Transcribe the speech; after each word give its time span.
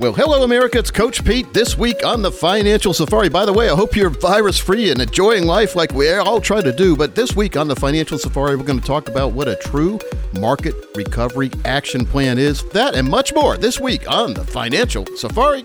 Well, 0.00 0.12
hello, 0.12 0.44
America. 0.44 0.78
It's 0.78 0.92
Coach 0.92 1.24
Pete 1.24 1.52
this 1.52 1.76
week 1.76 2.06
on 2.06 2.22
the 2.22 2.30
Financial 2.30 2.94
Safari. 2.94 3.28
By 3.28 3.44
the 3.44 3.52
way, 3.52 3.68
I 3.68 3.74
hope 3.74 3.96
you're 3.96 4.10
virus 4.10 4.56
free 4.56 4.92
and 4.92 5.00
enjoying 5.00 5.44
life 5.44 5.74
like 5.74 5.92
we 5.92 6.08
all 6.12 6.40
try 6.40 6.62
to 6.62 6.70
do. 6.70 6.96
But 6.96 7.16
this 7.16 7.34
week 7.34 7.56
on 7.56 7.66
the 7.66 7.74
Financial 7.74 8.16
Safari, 8.16 8.54
we're 8.54 8.62
going 8.62 8.78
to 8.78 8.86
talk 8.86 9.08
about 9.08 9.32
what 9.32 9.48
a 9.48 9.56
true 9.56 9.98
market 10.38 10.76
recovery 10.94 11.50
action 11.64 12.06
plan 12.06 12.38
is. 12.38 12.62
That 12.70 12.94
and 12.94 13.10
much 13.10 13.34
more 13.34 13.56
this 13.56 13.80
week 13.80 14.08
on 14.08 14.34
the 14.34 14.44
Financial 14.44 15.04
Safari. 15.16 15.64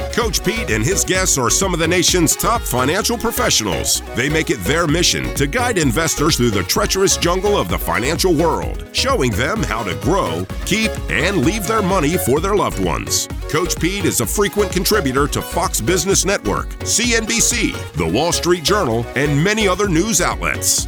Coach 0.13 0.43
Pete 0.43 0.69
and 0.69 0.83
his 0.83 1.05
guests 1.05 1.37
are 1.37 1.49
some 1.49 1.73
of 1.73 1.79
the 1.79 1.87
nation's 1.87 2.35
top 2.35 2.61
financial 2.61 3.17
professionals. 3.17 4.01
They 4.13 4.27
make 4.27 4.49
it 4.49 4.59
their 4.65 4.85
mission 4.85 5.33
to 5.35 5.47
guide 5.47 5.77
investors 5.77 6.35
through 6.35 6.51
the 6.51 6.63
treacherous 6.63 7.15
jungle 7.15 7.57
of 7.57 7.69
the 7.69 7.79
financial 7.79 8.33
world, 8.33 8.85
showing 8.91 9.31
them 9.31 9.63
how 9.63 9.83
to 9.83 9.95
grow, 9.95 10.45
keep, 10.65 10.91
and 11.09 11.45
leave 11.45 11.65
their 11.65 11.81
money 11.81 12.17
for 12.17 12.41
their 12.41 12.55
loved 12.55 12.83
ones. 12.83 13.29
Coach 13.49 13.79
Pete 13.79 14.03
is 14.03 14.19
a 14.19 14.25
frequent 14.25 14.71
contributor 14.73 15.27
to 15.27 15.41
Fox 15.41 15.79
Business 15.79 16.25
Network, 16.25 16.67
CNBC, 16.79 17.93
The 17.93 18.07
Wall 18.07 18.33
Street 18.33 18.63
Journal, 18.63 19.05
and 19.15 19.41
many 19.41 19.65
other 19.65 19.87
news 19.87 20.19
outlets. 20.19 20.87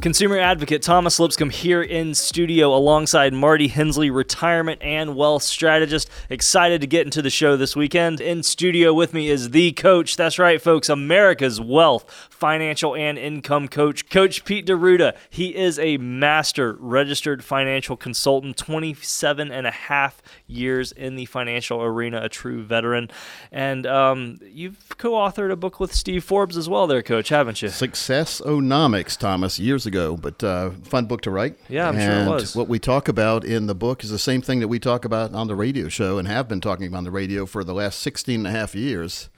Consumer 0.00 0.38
advocate 0.38 0.80
Thomas 0.82 1.18
Lipscomb 1.18 1.50
here 1.50 1.82
in 1.82 2.14
studio 2.14 2.72
alongside 2.72 3.32
Marty 3.32 3.66
Hensley, 3.66 4.10
retirement 4.10 4.80
and 4.80 5.16
wealth 5.16 5.42
strategist. 5.42 6.08
Excited 6.30 6.80
to 6.82 6.86
get 6.86 7.04
into 7.04 7.20
the 7.20 7.30
show 7.30 7.56
this 7.56 7.74
weekend. 7.74 8.20
In 8.20 8.44
studio 8.44 8.94
with 8.94 9.12
me 9.12 9.28
is 9.28 9.50
the 9.50 9.72
coach. 9.72 10.16
That's 10.16 10.38
right, 10.38 10.62
folks, 10.62 10.88
America's 10.88 11.60
wealth, 11.60 12.28
financial, 12.30 12.94
and 12.94 13.18
income 13.18 13.66
coach, 13.66 14.08
Coach 14.08 14.44
Pete 14.44 14.66
D'Arruda. 14.66 15.16
He 15.30 15.56
is 15.56 15.80
a 15.80 15.96
master 15.96 16.76
registered 16.78 17.42
financial 17.42 17.96
consultant, 17.96 18.56
27 18.56 19.50
and 19.50 19.66
a 19.66 19.72
half 19.72 20.22
years 20.46 20.92
in 20.92 21.16
the 21.16 21.24
financial 21.24 21.82
arena, 21.82 22.22
a 22.22 22.28
true 22.28 22.62
veteran. 22.62 23.10
And 23.50 23.84
um, 23.84 24.38
you've 24.44 24.96
co 24.96 25.12
authored 25.12 25.50
a 25.50 25.56
book 25.56 25.80
with 25.80 25.92
Steve 25.92 26.22
Forbes 26.22 26.56
as 26.56 26.68
well, 26.68 26.86
there, 26.86 27.02
coach, 27.02 27.30
haven't 27.30 27.62
you? 27.62 27.68
Success-onomics, 27.68 29.18
Thomas, 29.18 29.58
years 29.58 29.87
ago, 29.88 30.16
but 30.16 30.44
uh, 30.44 30.70
fun 30.84 31.06
book 31.06 31.22
to 31.22 31.32
write. 31.32 31.56
Yeah, 31.68 31.88
I'm 31.88 31.98
sure 31.98 32.20
it 32.20 32.28
was. 32.28 32.54
What 32.54 32.68
we 32.68 32.78
talk 32.78 33.08
about 33.08 33.44
in 33.44 33.66
the 33.66 33.74
book 33.74 34.04
is 34.04 34.10
the 34.10 34.18
same 34.18 34.40
thing 34.40 34.60
that 34.60 34.68
we 34.68 34.78
talk 34.78 35.04
about 35.04 35.34
on 35.34 35.48
the 35.48 35.56
radio 35.56 35.88
show 35.88 36.18
and 36.18 36.28
have 36.28 36.46
been 36.46 36.60
talking 36.60 36.86
about 36.86 36.98
on 36.98 37.04
the 37.04 37.10
radio 37.10 37.44
for 37.44 37.64
the 37.64 37.74
last 37.74 37.98
16 37.98 38.36
and 38.36 38.46
a 38.46 38.50
half 38.50 38.76
years. 38.76 39.28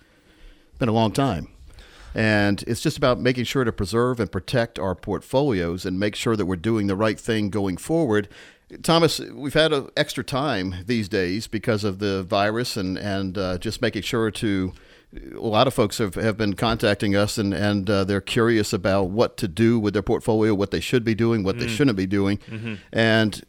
Been 0.78 0.90
a 0.90 0.92
long 0.92 1.12
time. 1.12 1.48
And 2.14 2.62
it's 2.66 2.80
just 2.80 2.96
about 2.98 3.20
making 3.20 3.44
sure 3.44 3.64
to 3.64 3.72
preserve 3.72 4.20
and 4.20 4.30
protect 4.30 4.78
our 4.78 4.94
portfolios 4.94 5.86
and 5.86 5.98
make 5.98 6.16
sure 6.16 6.36
that 6.36 6.46
we're 6.46 6.56
doing 6.56 6.86
the 6.86 6.96
right 6.96 7.18
thing 7.18 7.50
going 7.50 7.76
forward. 7.76 8.28
Thomas, 8.82 9.20
we've 9.20 9.54
had 9.54 9.72
a 9.72 9.88
extra 9.96 10.24
time 10.24 10.74
these 10.86 11.08
days 11.08 11.46
because 11.46 11.84
of 11.84 11.98
the 11.98 12.22
virus 12.22 12.76
and, 12.76 12.98
and 12.98 13.38
uh, 13.38 13.58
just 13.58 13.80
making 13.80 14.02
sure 14.02 14.30
to 14.30 14.72
a 15.12 15.40
lot 15.40 15.66
of 15.66 15.74
folks 15.74 15.98
have, 15.98 16.14
have 16.14 16.36
been 16.36 16.54
contacting 16.54 17.16
us 17.16 17.36
and, 17.36 17.52
and 17.52 17.90
uh, 17.90 18.04
they're 18.04 18.20
curious 18.20 18.72
about 18.72 19.10
what 19.10 19.36
to 19.38 19.48
do 19.48 19.78
with 19.78 19.92
their 19.92 20.02
portfolio, 20.02 20.54
what 20.54 20.70
they 20.70 20.80
should 20.80 21.04
be 21.04 21.14
doing, 21.14 21.42
what 21.42 21.58
they 21.58 21.66
shouldn't 21.68 21.96
be 21.96 22.06
doing. 22.06 22.38
And 22.92 23.44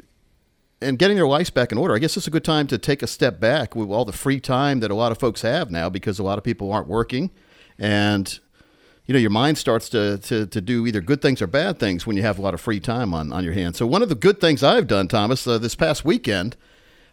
and 0.83 0.97
getting 0.97 1.15
their 1.15 1.27
lives 1.27 1.51
back 1.51 1.71
in 1.71 1.77
order. 1.77 1.93
I 1.93 1.99
guess 1.99 2.17
it's 2.17 2.25
a 2.25 2.31
good 2.31 2.43
time 2.43 2.65
to 2.65 2.79
take 2.79 3.03
a 3.03 3.07
step 3.07 3.39
back 3.39 3.75
with 3.75 3.89
all 3.89 4.03
the 4.03 4.11
free 4.11 4.39
time 4.39 4.79
that 4.79 4.89
a 4.89 4.95
lot 4.95 5.11
of 5.11 5.19
folks 5.19 5.43
have 5.43 5.69
now 5.69 5.89
because 5.89 6.17
a 6.17 6.23
lot 6.23 6.39
of 6.39 6.43
people 6.43 6.71
aren't 6.71 6.87
working. 6.87 7.29
And 7.77 8.39
you 9.05 9.13
know, 9.13 9.19
your 9.19 9.29
mind 9.29 9.57
starts 9.57 9.89
to, 9.89 10.17
to, 10.19 10.47
to 10.47 10.61
do 10.61 10.87
either 10.87 11.01
good 11.01 11.21
things 11.21 11.41
or 11.41 11.47
bad 11.47 11.79
things 11.79 12.07
when 12.07 12.15
you 12.15 12.23
have 12.23 12.39
a 12.39 12.41
lot 12.41 12.53
of 12.53 12.61
free 12.61 12.79
time 12.79 13.13
on, 13.13 13.31
on 13.31 13.43
your 13.43 13.53
hands. 13.53 13.77
So 13.77 13.85
one 13.85 14.01
of 14.01 14.09
the 14.09 14.15
good 14.15 14.39
things 14.39 14.63
I've 14.63 14.87
done, 14.87 15.07
Thomas, 15.07 15.45
uh, 15.45 15.57
this 15.57 15.75
past 15.75 16.05
weekend, 16.05 16.55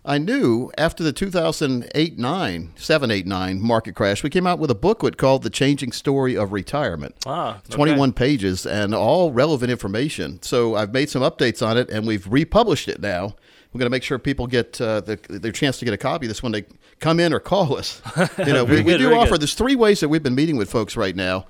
I 0.05 0.19
knew 0.19 0.71
after 0.79 1.03
the 1.03 1.13
2008 1.13 2.19
9, 2.19 2.73
7, 2.77 3.11
8, 3.11 3.27
9 3.27 3.61
market 3.61 3.95
crash, 3.95 4.23
we 4.23 4.31
came 4.31 4.47
out 4.47 4.59
with 4.59 4.71
a 4.71 4.75
booklet 4.75 5.17
called 5.17 5.43
The 5.43 5.51
Changing 5.51 5.93
Story 5.93 6.37
of 6.37 6.53
Retirement. 6.53 7.15
Ah, 7.27 7.59
okay. 7.59 7.75
21 7.75 8.13
pages 8.13 8.65
and 8.65 8.95
all 8.95 9.33
relevant 9.33 9.71
information. 9.71 10.41
So 10.43 10.77
I've 10.77 10.93
made 10.93 11.11
some 11.11 11.23
updates 11.23 11.67
on 11.67 11.77
it 11.77 11.91
and 11.91 12.07
we've 12.07 12.27
republished 12.27 12.89
it 12.89 13.01
now. 13.01 13.35
We're 13.73 13.81
going 13.81 13.87
to 13.87 13.91
make 13.91 14.03
sure 14.03 14.19
people 14.19 14.47
get 14.47 14.81
uh, 14.81 15.03
the, 15.03 15.17
their 15.29 15.53
chance 15.53 15.79
to 15.79 15.85
get 15.85 15.93
a 15.93 15.99
copy 15.99 16.25
of 16.27 16.29
this 16.29 16.43
when 16.43 16.53
they 16.53 16.65
come 17.01 17.21
in 17.21 17.35
or 17.35 17.41
call 17.41 17.77
us. 17.77 18.01
You 18.39 18.53
know, 18.53 18.65
we, 18.65 18.83
we 18.83 18.97
do 18.97 19.15
offer, 19.15 19.33
good. 19.33 19.43
there's 19.43 19.55
three 19.55 19.77
ways 19.77 20.01
that 20.01 20.09
we've 20.09 20.23
been 20.23 20.35
meeting 20.35 20.57
with 20.57 20.71
folks 20.71 20.97
right 20.97 21.15
now. 21.15 21.47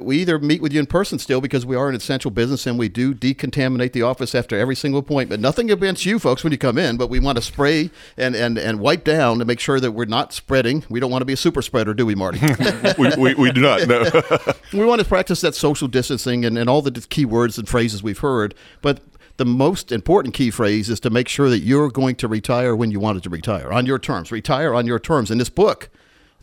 We 0.00 0.18
either 0.18 0.38
meet 0.38 0.60
with 0.60 0.72
you 0.72 0.80
in 0.80 0.86
person 0.86 1.18
still 1.18 1.40
because 1.40 1.64
we 1.64 1.76
are 1.76 1.88
an 1.88 1.94
essential 1.94 2.30
business 2.30 2.66
and 2.66 2.78
we 2.78 2.88
do 2.88 3.14
decontaminate 3.14 3.92
the 3.92 4.02
office 4.02 4.34
after 4.34 4.58
every 4.58 4.76
single 4.76 5.00
appointment. 5.00 5.40
Nothing 5.40 5.70
against 5.70 6.06
you 6.06 6.18
folks 6.18 6.42
when 6.42 6.52
you 6.52 6.58
come 6.58 6.78
in, 6.78 6.96
but 6.96 7.08
we 7.08 7.20
want 7.20 7.36
to 7.36 7.42
spray 7.42 7.90
and, 8.16 8.34
and, 8.34 8.58
and 8.58 8.80
wipe 8.80 9.04
down 9.04 9.38
to 9.38 9.44
make 9.44 9.60
sure 9.60 9.80
that 9.80 9.92
we're 9.92 10.04
not 10.04 10.32
spreading. 10.32 10.84
We 10.88 11.00
don't 11.00 11.10
want 11.10 11.22
to 11.22 11.26
be 11.26 11.32
a 11.32 11.36
super 11.36 11.62
spreader, 11.62 11.94
do 11.94 12.06
we, 12.06 12.14
Marty? 12.14 12.40
we, 12.98 13.10
we, 13.16 13.34
we 13.34 13.52
do 13.52 13.60
not 13.60 13.86
know. 13.86 14.04
we 14.72 14.84
want 14.84 15.00
to 15.00 15.06
practice 15.06 15.40
that 15.42 15.54
social 15.54 15.88
distancing 15.88 16.44
and, 16.44 16.58
and 16.58 16.68
all 16.68 16.82
the 16.82 16.92
key 17.08 17.24
words 17.24 17.58
and 17.58 17.68
phrases 17.68 18.02
we've 18.02 18.18
heard. 18.18 18.54
But 18.82 19.00
the 19.36 19.44
most 19.44 19.90
important 19.90 20.34
key 20.34 20.50
phrase 20.50 20.88
is 20.88 21.00
to 21.00 21.10
make 21.10 21.28
sure 21.28 21.50
that 21.50 21.58
you're 21.58 21.90
going 21.90 22.14
to 22.16 22.28
retire 22.28 22.76
when 22.76 22.90
you 22.90 23.00
wanted 23.00 23.22
to 23.24 23.30
retire 23.30 23.72
on 23.72 23.84
your 23.84 23.98
terms. 23.98 24.30
Retire 24.30 24.74
on 24.74 24.86
your 24.86 25.00
terms. 25.00 25.30
In 25.30 25.38
this 25.38 25.50
book, 25.50 25.90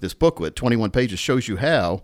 this 0.01 0.13
booklet, 0.13 0.55
21 0.55 0.91
pages, 0.91 1.19
shows 1.19 1.47
you 1.47 1.57
how. 1.57 2.01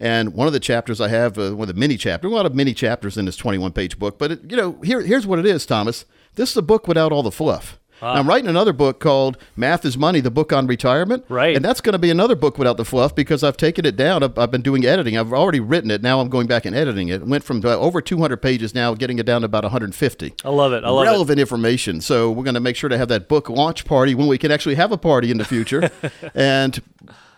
And 0.00 0.34
one 0.34 0.46
of 0.46 0.52
the 0.52 0.60
chapters 0.60 1.00
I 1.00 1.08
have, 1.08 1.38
uh, 1.38 1.54
one 1.54 1.68
of 1.68 1.74
the 1.74 1.80
mini 1.80 1.96
chapters, 1.96 2.30
a 2.30 2.34
lot 2.34 2.46
of 2.46 2.54
mini 2.54 2.74
chapters 2.74 3.16
in 3.16 3.24
this 3.24 3.36
21 3.36 3.72
page 3.72 3.98
book. 3.98 4.18
But, 4.18 4.32
it, 4.32 4.50
you 4.50 4.56
know, 4.56 4.80
here, 4.82 5.00
here's 5.00 5.26
what 5.26 5.38
it 5.38 5.46
is, 5.46 5.66
Thomas. 5.66 6.04
This 6.36 6.50
is 6.52 6.56
a 6.56 6.62
book 6.62 6.86
without 6.86 7.12
all 7.12 7.22
the 7.22 7.32
fluff. 7.32 7.78
Now, 8.00 8.12
I'm 8.12 8.28
writing 8.28 8.48
another 8.48 8.72
book 8.72 9.00
called 9.00 9.36
Math 9.56 9.84
is 9.84 9.98
Money, 9.98 10.20
the 10.20 10.30
book 10.30 10.52
on 10.52 10.66
retirement. 10.66 11.24
Right. 11.28 11.56
And 11.56 11.64
that's 11.64 11.80
going 11.80 11.94
to 11.94 11.98
be 11.98 12.10
another 12.10 12.36
book 12.36 12.58
without 12.58 12.76
the 12.76 12.84
fluff 12.84 13.14
because 13.14 13.42
I've 13.42 13.56
taken 13.56 13.84
it 13.84 13.96
down. 13.96 14.22
I've, 14.22 14.38
I've 14.38 14.50
been 14.50 14.62
doing 14.62 14.84
editing. 14.84 15.18
I've 15.18 15.32
already 15.32 15.60
written 15.60 15.90
it. 15.90 16.02
Now 16.02 16.20
I'm 16.20 16.28
going 16.28 16.46
back 16.46 16.64
and 16.64 16.76
editing 16.76 17.08
it. 17.08 17.22
It 17.22 17.26
went 17.26 17.44
from 17.44 17.64
uh, 17.64 17.76
over 17.76 18.00
200 18.00 18.36
pages 18.36 18.74
now, 18.74 18.94
getting 18.94 19.18
it 19.18 19.26
down 19.26 19.40
to 19.40 19.46
about 19.46 19.64
150. 19.64 20.34
I 20.44 20.48
love 20.48 20.72
it. 20.72 20.84
I 20.84 20.90
love 20.90 21.06
it. 21.06 21.10
Relevant 21.10 21.40
information. 21.40 22.00
So 22.00 22.30
we're 22.30 22.44
going 22.44 22.54
to 22.54 22.60
make 22.60 22.76
sure 22.76 22.88
to 22.88 22.98
have 22.98 23.08
that 23.08 23.28
book 23.28 23.48
launch 23.48 23.84
party 23.84 24.14
when 24.14 24.28
we 24.28 24.38
can 24.38 24.52
actually 24.52 24.76
have 24.76 24.92
a 24.92 24.98
party 24.98 25.30
in 25.30 25.38
the 25.38 25.44
future. 25.44 25.90
and 26.34 26.80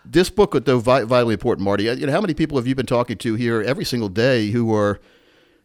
this 0.05 0.29
book, 0.29 0.55
though, 0.65 0.79
vitally 0.79 1.33
important, 1.33 1.63
Marty. 1.65 1.89
Uh, 1.89 1.95
You 1.95 2.05
know, 2.05 2.11
how 2.11 2.21
many 2.21 2.33
people 2.33 2.57
have 2.57 2.67
you 2.67 2.75
been 2.75 2.85
talking 2.85 3.17
to 3.17 3.35
here 3.35 3.61
every 3.61 3.85
single 3.85 4.09
day 4.09 4.51
who 4.51 4.73
are 4.73 4.99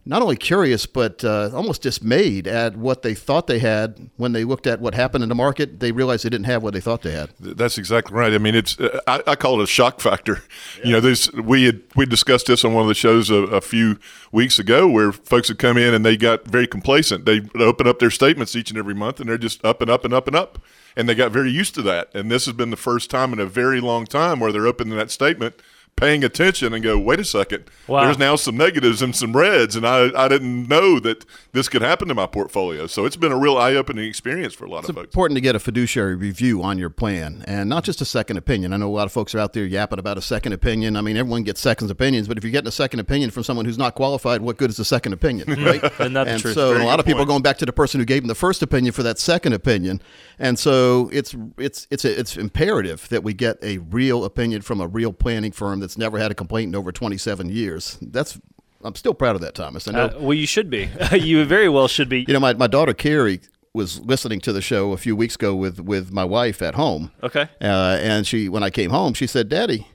not 0.09 0.23
only 0.23 0.37
curious 0.37 0.87
but 0.87 1.25
uh, 1.25 1.51
almost 1.53 1.83
dismayed 1.83 2.47
at 2.47 2.77
what 2.77 3.03
they 3.03 3.13
thought 3.13 3.49
they 3.49 3.59
had 3.59 4.09
when 4.17 4.33
they 4.33 4.45
looked 4.45 4.67
at 4.69 4.81
what 4.81 4.95
happened 4.95 5.25
in 5.25 5.29
the 5.29 5.35
market. 5.35 5.81
They 5.81 5.91
realized 5.91 6.25
they 6.25 6.29
didn't 6.31 6.47
have 6.47 6.63
what 6.63 6.75
they 6.75 6.81
thought 6.81 7.03
they 7.03 7.11
had. 7.11 7.31
That's 7.41 7.77
exactly 7.77 8.17
right. 8.17 8.33
I 8.33 8.39
mean, 8.39 8.55
it's 8.55 8.79
uh, 8.79 9.01
I, 9.09 9.23
I 9.27 9.35
call 9.37 9.61
it 9.61 9.65
a 9.65 9.67
shock 9.67 10.01
factor. 10.01 10.43
You 10.85 10.93
know, 10.93 11.01
this 11.01 11.33
we 11.33 11.65
had 11.65 11.83
we 11.97 12.07
discussed 12.07 12.47
this 12.47 12.65
on 12.65 12.73
one 12.75 12.83
of 12.83 12.89
the 12.89 12.95
shows 12.95 13.31
a, 13.31 13.35
a 13.35 13.61
few 13.61 13.99
weeks 14.31 14.59
ago, 14.59 14.87
where 14.87 15.11
folks 15.11 15.49
had 15.49 15.59
come 15.59 15.77
in 15.77 15.95
and 15.95 16.05
they 16.05 16.17
got 16.17 16.47
very 16.47 16.67
complacent. 16.67 17.25
They 17.25 17.41
open 17.59 17.89
up 17.89 17.99
their 17.99 18.11
statements 18.11 18.55
each 18.55 18.71
and 18.71 18.79
every 18.79 18.95
month, 18.95 19.19
and 19.19 19.29
they're 19.29 19.39
just 19.39 19.65
up 19.65 19.81
and 19.81 19.91
up 19.91 20.05
and 20.05 20.13
up 20.15 20.29
and 20.29 20.37
up, 20.37 20.59
and 20.97 21.09
they 21.09 21.15
got 21.15 21.31
very 21.31 21.51
used 21.51 21.75
to 21.75 21.83
that. 21.83 22.09
And 22.15 22.31
this 22.31 22.47
has 22.47 22.55
been 22.55 22.71
the 22.71 22.77
first 22.77 23.11
time 23.11 23.33
in 23.33 23.39
a 23.39 23.47
very 23.47 23.81
long 23.81 24.07
time 24.07 24.41
where 24.41 24.51
they're 24.51 24.67
open 24.67 24.89
opening 24.89 24.99
that 24.99 25.11
statement 25.11 25.61
paying 25.97 26.23
attention 26.23 26.75
and 26.75 26.85
go, 26.85 26.99
wait 26.99 27.19
a 27.19 27.25
second, 27.25 27.65
Wow. 27.89 28.05
there's 28.05 28.19
now 28.19 28.37
some 28.37 28.57
negatives 28.57 29.01
and 29.01 29.17
some 29.17 29.35
reds, 29.35 29.75
and 29.75 29.87
I, 29.87 30.11
I 30.15 30.29
didn't 30.29 30.69
know 30.69 31.01
that 31.01 31.25
this 31.53 31.71
could 31.71 31.81
happen 31.81 32.07
to 32.09 32.15
my 32.15 32.27
portfolio. 32.27 32.87
So 32.87 33.07
it's 33.07 33.17
been 33.17 33.33
a 33.33 33.39
real 33.39 33.57
eye 33.57 33.75
opening 33.75 34.07
experience 34.07 34.53
for 34.53 34.67
a 34.67 34.69
lot 34.69 34.81
It's 34.81 34.91
of 34.91 34.97
folks. 34.97 35.07
It's 35.07 35.15
important 35.15 35.37
to 35.39 35.41
get 35.41 35.57
a 35.57 35.59
fiduciary 35.59 36.15
review 36.15 36.63
on 36.63 36.77
your 36.77 36.91
plan 36.91 37.43
and 37.47 37.69
not 37.71 37.83
just 37.83 38.03
a 38.03 38.05
second 38.05 38.37
opinion. 38.37 38.75
I 38.75 38.77
know 38.77 38.89
a 38.89 38.93
lot 38.93 39.07
of 39.07 39.13
folks 39.13 39.35
are 39.35 39.39
out 39.39 39.55
there 39.55 39.65
yapping 39.65 39.99
about 39.99 40.19
a 40.19 40.23
second 40.23 40.53
opinion. 40.53 40.97
I 40.97 41.01
mean, 41.01 41.17
everyone 41.17 41.45
gets 41.45 41.61
second 41.61 41.91
opinions, 41.91 42.29
but 42.29 42.37
if 42.37 42.45
you're 42.45 42.53
getting 42.53 42.69
a 42.69 42.73
second 42.73 43.01
opinion 43.01 43.31
from 43.31 43.43
someone 43.45 43.65
who's 43.65 43.79
not 43.79 43.95
qualified, 43.95 44.43
what 44.43 44.59
good 44.59 44.69
is 44.69 44.79
a 44.79 44.85
second 44.85 45.15
opinion, 45.15 45.49
hmm. 45.55 45.65
right? 45.65 45.85
Isn't 46.01 46.17
and 46.17 46.41
truth? 46.41 46.55
so 46.55 46.73
Very 46.73 46.85
a 46.85 46.87
lot 46.87 47.01
of 47.01 47.07
people 47.07 47.21
point. 47.21 47.29
are 47.29 47.33
going 47.33 47.43
back 47.43 47.57
to 47.59 47.67
the 47.67 47.73
person 47.73 48.01
who 48.01 48.05
gave 48.05 48.21
them 48.23 48.29
the 48.29 48.35
first 48.35 48.63
opinion 48.63 48.93
for 48.93 49.03
that 49.03 49.19
second 49.19 49.55
opinion. 49.55 50.03
And 50.39 50.59
so 50.59 51.09
it's 51.13 51.35
it's 51.57 51.87
it's 51.91 52.05
it's 52.05 52.37
imperative 52.37 53.09
that 53.09 53.23
we 53.23 53.33
get 53.33 53.57
a 53.63 53.79
real 53.79 54.25
opinion 54.25 54.61
from 54.61 54.83
a 54.83 54.87
real 54.87 55.13
planning 55.15 55.53
firm 55.53 55.81
that's 55.87 55.97
never 55.97 56.19
had 56.19 56.33
a 56.33 56.35
complaint 56.35 56.71
in 56.71 56.75
over 56.75 56.91
27 56.91 57.49
years. 57.49 57.97
That's 58.03 58.39
I'm 58.83 58.95
still 58.97 59.15
proud 59.15 59.37
of 59.37 59.41
that, 59.43 59.55
Thomas. 59.55 59.87
I 59.89 59.93
know 59.93 60.05
Uh, 60.07 60.19
well, 60.19 60.35
you 60.35 60.47
should 60.47 60.69
be. 60.69 60.91
you 61.13 61.45
very 61.45 61.69
well 61.69 61.87
should 61.89 62.09
be. 62.09 62.25
you 62.27 62.35
know, 62.35 62.41
my, 62.41 62.55
my 62.55 62.67
daughter 62.67 62.93
Carrie 62.93 63.41
was 63.73 64.01
listening 64.01 64.41
to 64.41 64.53
the 64.53 64.61
show 64.61 64.93
a 64.93 64.97
few 64.97 65.15
weeks 65.15 65.35
ago 65.37 65.55
with, 65.55 65.81
with 65.81 66.11
my 66.13 66.25
wife 66.25 66.61
at 66.63 66.75
home. 66.75 67.11
Okay. 67.23 67.49
Uh, 67.61 67.99
and 68.01 68.27
she, 68.27 68.49
when 68.49 68.63
I 68.63 68.71
came 68.71 68.91
home, 68.91 69.15
she 69.15 69.27
said, 69.27 69.49
Daddy, 69.49 69.87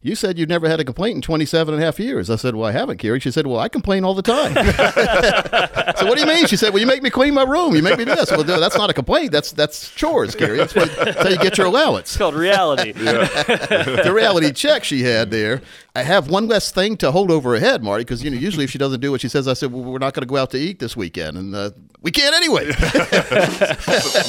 you 0.00 0.14
said 0.14 0.38
you've 0.38 0.48
never 0.48 0.68
had 0.68 0.78
a 0.78 0.84
complaint 0.84 1.16
in 1.16 1.22
27 1.22 1.74
and 1.74 1.82
a 1.82 1.84
half 1.84 1.98
years. 1.98 2.30
I 2.30 2.36
said, 2.36 2.54
Well, 2.54 2.68
I 2.68 2.72
haven't, 2.72 2.98
Carrie. 2.98 3.18
She 3.18 3.32
said, 3.32 3.48
Well, 3.48 3.58
I 3.58 3.68
complain 3.68 4.04
all 4.04 4.14
the 4.14 4.22
time. 4.22 4.54
so 5.96 6.06
what 6.06 6.14
do 6.14 6.20
you 6.20 6.26
mean? 6.26 6.46
She 6.46 6.56
said, 6.56 6.72
Well, 6.72 6.80
you 6.80 6.86
make 6.86 7.02
me 7.02 7.10
clean 7.10 7.34
my 7.34 7.42
room. 7.42 7.74
You 7.74 7.82
make 7.82 7.98
me 7.98 8.04
do 8.04 8.14
this. 8.14 8.30
Well, 8.30 8.44
no, 8.44 8.60
that's 8.60 8.78
not 8.78 8.90
a 8.90 8.92
complaint. 8.92 9.32
That's 9.32 9.50
that's 9.50 9.92
chores, 9.96 10.36
Carrie. 10.36 10.56
That's, 10.56 10.74
what, 10.74 10.94
that's 10.94 11.20
how 11.20 11.28
you 11.28 11.38
get 11.38 11.58
your 11.58 11.66
allowance 11.66 12.10
It's 12.10 12.16
called 12.16 12.36
reality. 12.36 12.92
the 12.92 14.12
reality 14.14 14.52
check 14.52 14.84
she 14.84 15.02
had 15.02 15.32
there. 15.32 15.62
I 15.96 16.02
have 16.02 16.30
one 16.30 16.46
less 16.46 16.70
thing 16.70 16.96
to 16.98 17.10
hold 17.10 17.32
over 17.32 17.54
her 17.54 17.58
head, 17.58 17.82
Marty, 17.82 18.04
because 18.04 18.22
you 18.22 18.30
know 18.30 18.36
usually 18.36 18.62
if 18.62 18.70
she 18.70 18.78
doesn't 18.78 19.00
do 19.00 19.10
what 19.10 19.20
she 19.20 19.28
says, 19.28 19.48
I 19.48 19.54
said, 19.54 19.72
"Well, 19.72 19.82
we're 19.82 19.98
not 19.98 20.14
going 20.14 20.22
to 20.22 20.28
go 20.28 20.36
out 20.36 20.50
to 20.52 20.58
eat 20.58 20.78
this 20.78 20.96
weekend," 20.96 21.36
and 21.36 21.52
uh, 21.56 21.70
we 22.00 22.12
can't 22.12 22.36
anyway. 22.36 22.66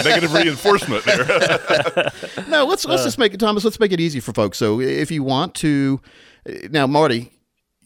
Negative 0.03 0.33
reinforcement 0.33 1.05
there. 1.05 2.11
no, 2.47 2.65
let's 2.65 2.85
let's 2.85 3.03
just 3.03 3.19
make 3.19 3.35
it, 3.35 3.39
Thomas. 3.39 3.63
Let's 3.63 3.79
make 3.79 3.91
it 3.91 3.99
easy 3.99 4.19
for 4.19 4.33
folks. 4.33 4.57
So 4.57 4.81
if 4.81 5.11
you 5.11 5.21
want 5.21 5.53
to, 5.59 6.01
now, 6.69 6.87
Marty. 6.87 7.31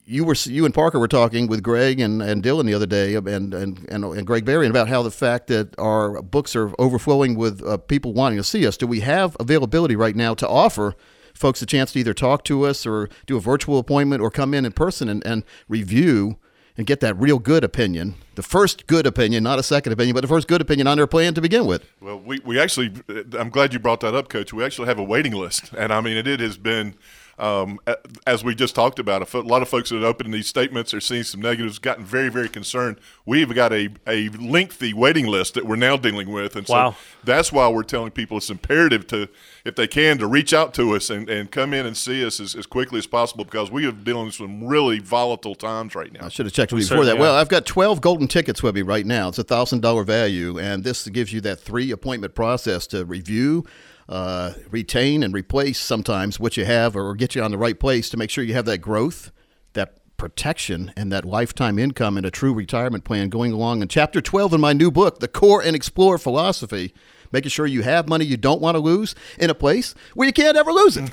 You 0.05 0.25
were 0.25 0.35
you 0.43 0.65
and 0.65 0.73
Parker 0.73 0.99
were 0.99 1.07
talking 1.07 1.47
with 1.47 1.63
Greg 1.63 2.01
and, 2.01 2.21
and 2.21 2.43
Dylan 2.43 2.65
the 2.65 2.73
other 2.73 2.85
day, 2.85 3.15
and, 3.15 3.25
and 3.53 3.53
and 3.53 4.03
and 4.03 4.27
Greg 4.27 4.43
Berrien 4.43 4.69
about 4.69 4.89
how 4.89 5.01
the 5.01 5.09
fact 5.09 5.47
that 5.47 5.73
our 5.79 6.21
books 6.21 6.57
are 6.57 6.73
overflowing 6.77 7.37
with 7.37 7.63
uh, 7.63 7.77
people 7.77 8.11
wanting 8.11 8.37
to 8.37 8.43
see 8.43 8.67
us. 8.67 8.75
Do 8.75 8.85
we 8.85 8.99
have 8.99 9.37
availability 9.39 9.95
right 9.95 10.13
now 10.13 10.33
to 10.33 10.45
offer 10.45 10.93
folks 11.33 11.61
a 11.61 11.65
chance 11.65 11.93
to 11.93 11.99
either 11.99 12.13
talk 12.13 12.43
to 12.43 12.65
us 12.65 12.85
or 12.85 13.07
do 13.27 13.37
a 13.37 13.39
virtual 13.39 13.79
appointment 13.79 14.21
or 14.21 14.29
come 14.29 14.53
in 14.53 14.65
in 14.65 14.73
person 14.73 15.07
and, 15.07 15.25
and 15.25 15.45
review 15.69 16.37
and 16.77 16.85
get 16.85 16.99
that 16.99 17.17
real 17.17 17.39
good 17.39 17.63
opinion, 17.63 18.15
the 18.35 18.43
first 18.43 18.87
good 18.87 19.07
opinion, 19.07 19.41
not 19.41 19.57
a 19.57 19.63
second 19.63 19.93
opinion, 19.93 20.13
but 20.13 20.21
the 20.21 20.27
first 20.27 20.49
good 20.49 20.59
opinion 20.59 20.85
on 20.85 20.97
their 20.97 21.07
plan 21.07 21.33
to 21.33 21.39
begin 21.39 21.65
with? 21.65 21.85
Well, 22.01 22.19
we, 22.19 22.41
we 22.43 22.59
actually, 22.59 22.91
I'm 23.39 23.49
glad 23.49 23.71
you 23.71 23.79
brought 23.79 24.01
that 24.01 24.15
up, 24.15 24.27
Coach. 24.27 24.51
We 24.51 24.65
actually 24.65 24.87
have 24.87 24.99
a 24.99 25.03
waiting 25.03 25.33
list. 25.33 25.71
And 25.77 25.93
I 25.93 26.01
mean, 26.01 26.17
it, 26.17 26.27
it 26.27 26.41
has 26.41 26.57
been, 26.57 26.95
um, 27.39 27.79
as 28.27 28.43
we 28.43 28.53
just 28.55 28.75
talked 28.75 28.99
about, 28.99 29.33
a 29.33 29.39
lot 29.41 29.61
of 29.61 29.69
folks 29.69 29.89
that 29.89 30.03
are 30.03 30.05
opening 30.05 30.31
these 30.31 30.47
statements 30.47 30.93
are 30.93 30.99
seeing 30.99 31.23
some 31.23 31.41
negatives, 31.41 31.79
gotten 31.79 32.05
very, 32.05 32.29
very 32.29 32.47
concerned. 32.49 32.99
We've 33.25 33.53
got 33.53 33.73
a, 33.73 33.89
a 34.05 34.29
lengthy 34.29 34.93
waiting 34.93 35.25
list 35.25 35.55
that 35.55 35.65
we're 35.65 35.75
now 35.75 35.97
dealing 35.97 36.31
with. 36.31 36.55
And 36.55 36.67
so 36.67 36.73
Wow. 36.73 36.95
that's 37.23 37.51
why 37.51 37.67
we're 37.69 37.83
telling 37.83 38.11
people 38.11 38.37
it's 38.37 38.49
imperative 38.49 39.07
to, 39.07 39.29
if 39.65 39.75
they 39.75 39.87
can, 39.87 40.17
to 40.19 40.27
reach 40.27 40.53
out 40.53 40.73
to 40.75 40.95
us 40.95 41.09
and, 41.09 41.29
and 41.29 41.49
come 41.51 41.73
in 41.73 41.85
and 41.85 41.97
see 41.97 42.23
us 42.25 42.39
as, 42.39 42.55
as 42.55 42.65
quickly 42.65 42.99
as 42.99 43.07
possible 43.07 43.45
because 43.45 43.71
we 43.71 43.85
are 43.87 43.91
dealing 43.91 44.25
with 44.25 44.35
some 44.35 44.63
really 44.63 44.99
volatile 44.99 45.55
times 45.55 45.95
right 45.95 46.11
now. 46.13 46.25
I 46.25 46.29
should 46.29 46.45
have 46.45 46.53
checked 46.53 46.71
with 46.71 46.83
you 46.83 46.85
before 46.89 47.03
certainly 47.03 47.17
that. 47.17 47.21
Well. 47.21 47.35
I've 47.35 47.49
got 47.49 47.65
12 47.65 47.99
golden 48.01 48.27
tickets 48.27 48.61
with 48.61 48.75
me 48.75 48.83
right 48.83 49.05
now. 49.05 49.29
It's 49.29 49.39
a 49.39 49.43
$1,000 49.43 50.05
value, 50.05 50.59
and 50.59 50.83
this 50.83 51.07
gives 51.07 51.33
you 51.33 51.41
that 51.41 51.59
three 51.59 51.91
appointment 51.91 52.35
process 52.35 52.85
to 52.87 53.05
review, 53.05 53.65
uh, 54.13 54.53
retain, 54.69 55.23
and 55.23 55.33
replace 55.33 55.79
sometimes 55.79 56.39
what 56.39 56.55
you 56.55 56.65
have 56.65 56.95
or 56.95 57.15
get 57.15 57.33
you 57.33 57.41
on 57.41 57.49
the 57.49 57.57
right 57.57 57.79
place 57.79 58.11
to 58.11 58.17
make 58.17 58.29
sure 58.29 58.43
you 58.43 58.53
have 58.53 58.65
that 58.65 58.77
growth, 58.77 59.31
that 59.73 59.97
protection, 60.17 60.93
and 60.95 61.11
that 61.11 61.25
lifetime 61.25 61.79
income 61.79 62.15
in 62.15 62.23
a 62.23 62.29
true 62.29 62.53
retirement 62.53 63.03
plan 63.05 63.29
going 63.29 63.51
along. 63.51 63.81
In 63.81 63.87
chapter 63.87 64.21
12 64.21 64.53
in 64.53 64.61
my 64.61 64.71
new 64.71 64.91
book, 64.91 65.19
The 65.19 65.27
Core 65.27 65.63
and 65.63 65.75
Explore 65.75 66.19
Philosophy, 66.19 66.93
making 67.31 67.49
sure 67.49 67.65
you 67.65 67.81
have 67.81 68.07
money 68.07 68.23
you 68.23 68.37
don't 68.37 68.61
want 68.61 68.75
to 68.75 68.79
lose 68.79 69.15
in 69.39 69.49
a 69.49 69.55
place 69.55 69.95
where 70.13 70.27
you 70.27 70.33
can't 70.33 70.55
ever 70.55 70.71
lose 70.71 70.95
it. 70.95 71.09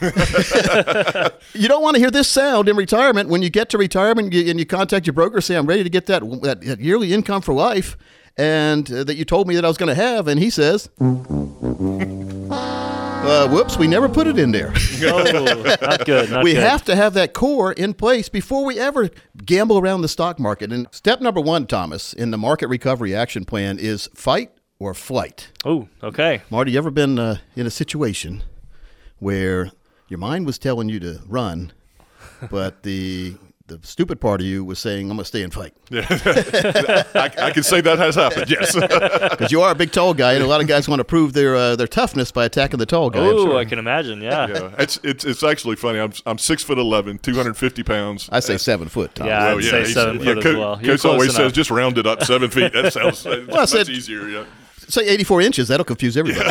you 1.55 1.69
don't 1.69 1.83
want 1.83 1.95
to 1.95 2.01
hear 2.01 2.11
this 2.11 2.29
sound 2.29 2.69
in 2.69 2.77
retirement 2.77 3.31
when 3.31 3.41
you 3.41 3.49
get 3.49 3.71
to 3.71 3.79
retirement 3.79 4.35
and 4.35 4.59
you 4.59 4.67
contact 4.67 5.07
your 5.07 5.15
broker 5.15 5.41
say 5.41 5.57
i'm 5.57 5.65
ready 5.65 5.83
to 5.83 5.89
get 5.89 6.05
that, 6.05 6.21
that, 6.43 6.61
that 6.61 6.81
yearly 6.81 7.15
income 7.15 7.41
for 7.41 7.55
life 7.55 7.97
and 8.37 8.93
uh, 8.93 9.03
that 9.05 9.17
you 9.17 9.25
told 9.25 9.49
me 9.49 9.55
that 9.55 9.65
i 9.65 9.69
was 9.69 9.79
going 9.79 9.89
to 9.89 9.95
have 9.95 10.29
and 10.29 10.39
he 10.39 10.51
says 10.51 10.91
uh, 13.23 13.49
whoops 13.49 13.77
we 13.77 13.87
never 13.87 14.09
put 14.09 14.27
it 14.27 14.39
in 14.39 14.51
there 14.51 14.73
Oh, 15.03 15.65
not 15.83 16.05
good. 16.05 16.31
Not 16.31 16.45
we 16.45 16.53
good. 16.55 16.63
have 16.63 16.85
to 16.85 16.97
have 16.97 17.15
that 17.15 17.33
core 17.33 17.73
in 17.73 17.95
place 17.95 18.29
before 18.29 18.65
we 18.65 18.79
ever 18.79 19.11
gamble 19.45 19.79
around 19.79 20.03
the 20.03 20.09
stock 20.09 20.39
market 20.39 20.73
and 20.73 20.87
step 20.91 21.21
number 21.21 21.41
one 21.41 21.67
thomas 21.67 22.13
in 22.13 22.31
the 22.31 22.39
market 22.39 22.69
recovery 22.69 23.15
action 23.15 23.45
plan 23.45 23.79
is 23.79 24.09
fight 24.15 24.51
or 24.79 24.95
flight 24.95 25.49
Oh, 25.65 25.89
okay. 26.03 26.41
Marty, 26.51 26.73
you 26.73 26.79
ever 26.79 26.91
been 26.91 27.19
uh, 27.19 27.37
in 27.55 27.67
a 27.67 27.71
situation 27.71 28.43
where 29.19 29.71
your 30.09 30.19
mind 30.19 30.47
was 30.47 30.59
telling 30.59 30.89
you 30.89 30.99
to 31.01 31.21
run, 31.27 31.73
but 32.51 32.83
the 32.83 33.37
the 33.71 33.87
stupid 33.87 34.21
part 34.21 34.41
of 34.41 34.47
you 34.47 34.65
was 34.65 34.79
saying, 34.79 35.11
"I'm 35.11 35.17
going 35.17 35.21
to 35.21 35.25
stay 35.25 35.43
and 35.43 35.53
fight," 35.53 35.73
I, 35.93 37.31
I 37.39 37.51
can 37.53 37.63
say 37.63 37.81
that 37.81 37.99
has 37.99 38.15
happened, 38.15 38.51
yes. 38.51 38.75
because 39.31 39.51
you 39.53 39.61
are 39.63 39.71
a 39.73 39.75
big, 39.75 39.93
tall 39.93 40.15
guy, 40.15 40.35
and 40.35 40.43
a 40.43 40.47
lot 40.47 40.61
of 40.61 40.67
guys 40.67 40.89
want 40.89 41.01
to 41.01 41.05
prove 41.05 41.33
their 41.33 41.57
uh, 41.57 41.77
their 41.77 41.87
toughness 41.87 42.31
by 42.33 42.45
attacking 42.45 42.79
the 42.79 42.87
tall 42.87 43.11
guy. 43.11 43.21
I'm 43.21 43.27
Oh, 43.35 43.47
sure. 43.47 43.57
I 43.59 43.65
can 43.65 43.79
imagine. 43.79 44.21
Yeah. 44.21 44.49
Yeah, 44.49 44.71
it's 44.79 44.99
it's 45.03 45.25
it's 45.25 45.43
actually 45.43 45.77
funny. 45.77 45.99
I'm 46.01 46.13
I'm 46.27 46.39
six 46.39 46.63
foot 46.63 46.79
eleven, 46.79 47.19
two 47.19 47.35
hundred 47.35 47.57
fifty 47.57 47.83
pounds. 47.83 48.29
I 48.33 48.41
say 48.41 48.57
seven 48.59 48.89
foot. 48.89 49.15
Tom. 49.15 49.27
Yeah. 49.27 49.45
I'd 49.47 49.53
Oh, 49.55 49.61
say 49.61 49.85
seven 49.85 50.19
foot 50.19 50.39
as 50.39 50.45
Coach, 50.45 50.57
well. 50.57 50.79
You're 50.83 50.93
Coach 50.95 51.01
close 51.03 51.05
always 51.13 51.29
enough. 51.31 51.47
says 51.49 51.53
just 51.53 51.71
round 51.71 51.99
it 51.99 52.07
up 52.07 52.23
seven 52.25 52.51
feet. 52.51 52.73
That 52.73 52.93
sounds 52.93 53.27
I 53.29 53.41
much 53.41 53.69
said- 53.71 53.89
easier. 53.89 54.29
Yeah. 54.29 54.45
Say 54.89 55.07
84 55.07 55.43
inches. 55.43 55.69
That'll 55.69 55.85
confuse 55.85 56.17
everybody. 56.17 56.49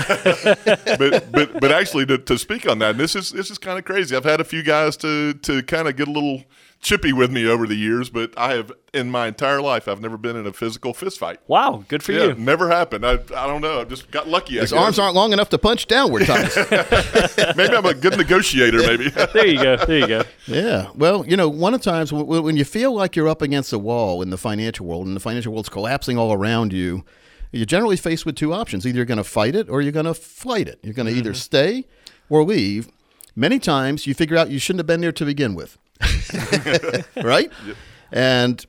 but 0.98 1.29
but 1.29 1.60
but 1.60 1.72
actually 1.74 2.05
to, 2.05 2.17
to 2.20 2.38
speak 2.38 2.70
on 2.70 2.79
that, 2.79 2.91
and 2.91 3.00
this 3.00 3.13
is 3.13 3.32
this 3.32 3.51
is 3.51 3.58
kind 3.58 3.77
of 3.77 3.84
crazy. 3.84 4.15
I've 4.15 4.24
had 4.24 4.39
a 4.39 4.46
few 4.46 4.63
guys 4.63 4.96
to 4.98 5.34
to 5.34 5.62
kind 5.63 5.89
of 5.89 5.98
get 5.98 6.08
a 6.08 6.12
little 6.12 6.46
chippy 6.81 7.12
with 7.12 7.31
me 7.31 7.45
over 7.45 7.67
the 7.67 7.75
years, 7.75 8.09
but 8.09 8.33
I 8.38 8.53
have 8.53 8.71
in 8.93 9.12
my 9.12 9.27
entire 9.27 9.62
life 9.62 9.88
I've 9.88 10.01
never 10.01 10.17
been 10.17 10.36
in 10.36 10.48
a 10.48 10.53
physical 10.53 10.93
fist 10.93 11.19
fight. 11.19 11.39
Wow. 11.48 11.83
Good 11.88 12.01
for 12.01 12.13
Yeah, 12.13 12.27
you. 12.27 12.36
never 12.36 12.69
happened. 12.69 13.05
I, 13.05 13.13
I 13.13 13.48
don't 13.48 13.62
know. 13.62 13.81
I 13.81 13.83
just 13.83 14.09
got 14.12 14.27
lucky. 14.27 14.57
I 14.57 14.62
His 14.62 14.71
guess. 14.71 14.79
arms 14.79 15.00
aren't 15.00 15.15
long 15.15 15.33
enough 15.33 15.50
to 15.50 15.57
punch 15.57 15.88
downward, 15.88 16.25
Thomas. 16.25 16.55
Maybe 17.55 17.75
I'm 17.75 17.86
a 17.86 17.93
good 17.93 18.17
negotiator. 18.17 18.77
Maybe. 18.79 19.09
There 19.09 19.45
you 19.45 19.62
go. 19.62 19.75
There 19.77 20.00
you 20.00 20.07
go. 20.07 20.24
Yeah. 20.48 20.89
Well, 20.95 21.25
you 21.25 21.36
know, 21.36 21.50
one 21.50 21.74
of 21.74 21.81
the 21.81 21.89
times 21.91 22.13
when, 22.13 22.25
when 22.43 22.57
you 22.57 22.65
feel 22.65 22.93
like 22.93 23.15
you're 23.15 23.29
up 23.29 23.41
against 23.41 23.74
a 23.74 23.79
wall 23.79 24.21
in 24.21 24.29
the 24.29 24.38
financial 24.38 24.86
world 24.86 25.05
and 25.05 25.15
the 25.15 25.21
financial 25.21 25.53
world's 25.53 25.69
collapsing 25.69 26.17
all 26.17 26.31
around 26.33 26.71
you, 26.71 27.03
you're 27.51 27.65
generally 27.65 27.98
faced 27.98 28.25
with 28.25 28.36
two 28.36 28.53
options. 28.53 28.86
Either 28.86 28.98
you're 28.98 29.05
going 29.05 29.17
to 29.17 29.24
fight 29.24 29.55
it 29.55 29.69
or 29.69 29.81
you're 29.81 29.91
going 29.91 30.05
to 30.05 30.13
flight 30.13 30.67
it. 30.67 30.79
You're 30.81 30.93
going 30.93 31.07
to 31.07 31.13
either 31.13 31.31
mm-hmm. 31.31 31.36
stay 31.36 31.86
or 32.29 32.43
leave. 32.43 32.89
Many 33.36 33.59
times 33.59 34.07
you 34.07 34.13
figure 34.13 34.38
out 34.38 34.50
you 34.50 34.59
shouldn't 34.59 34.79
have 34.79 34.88
been 34.88 35.01
there 35.01 35.12
to 35.12 35.25
begin 35.25 35.55
with. 35.55 35.77
right? 37.24 37.51
And 38.12 38.65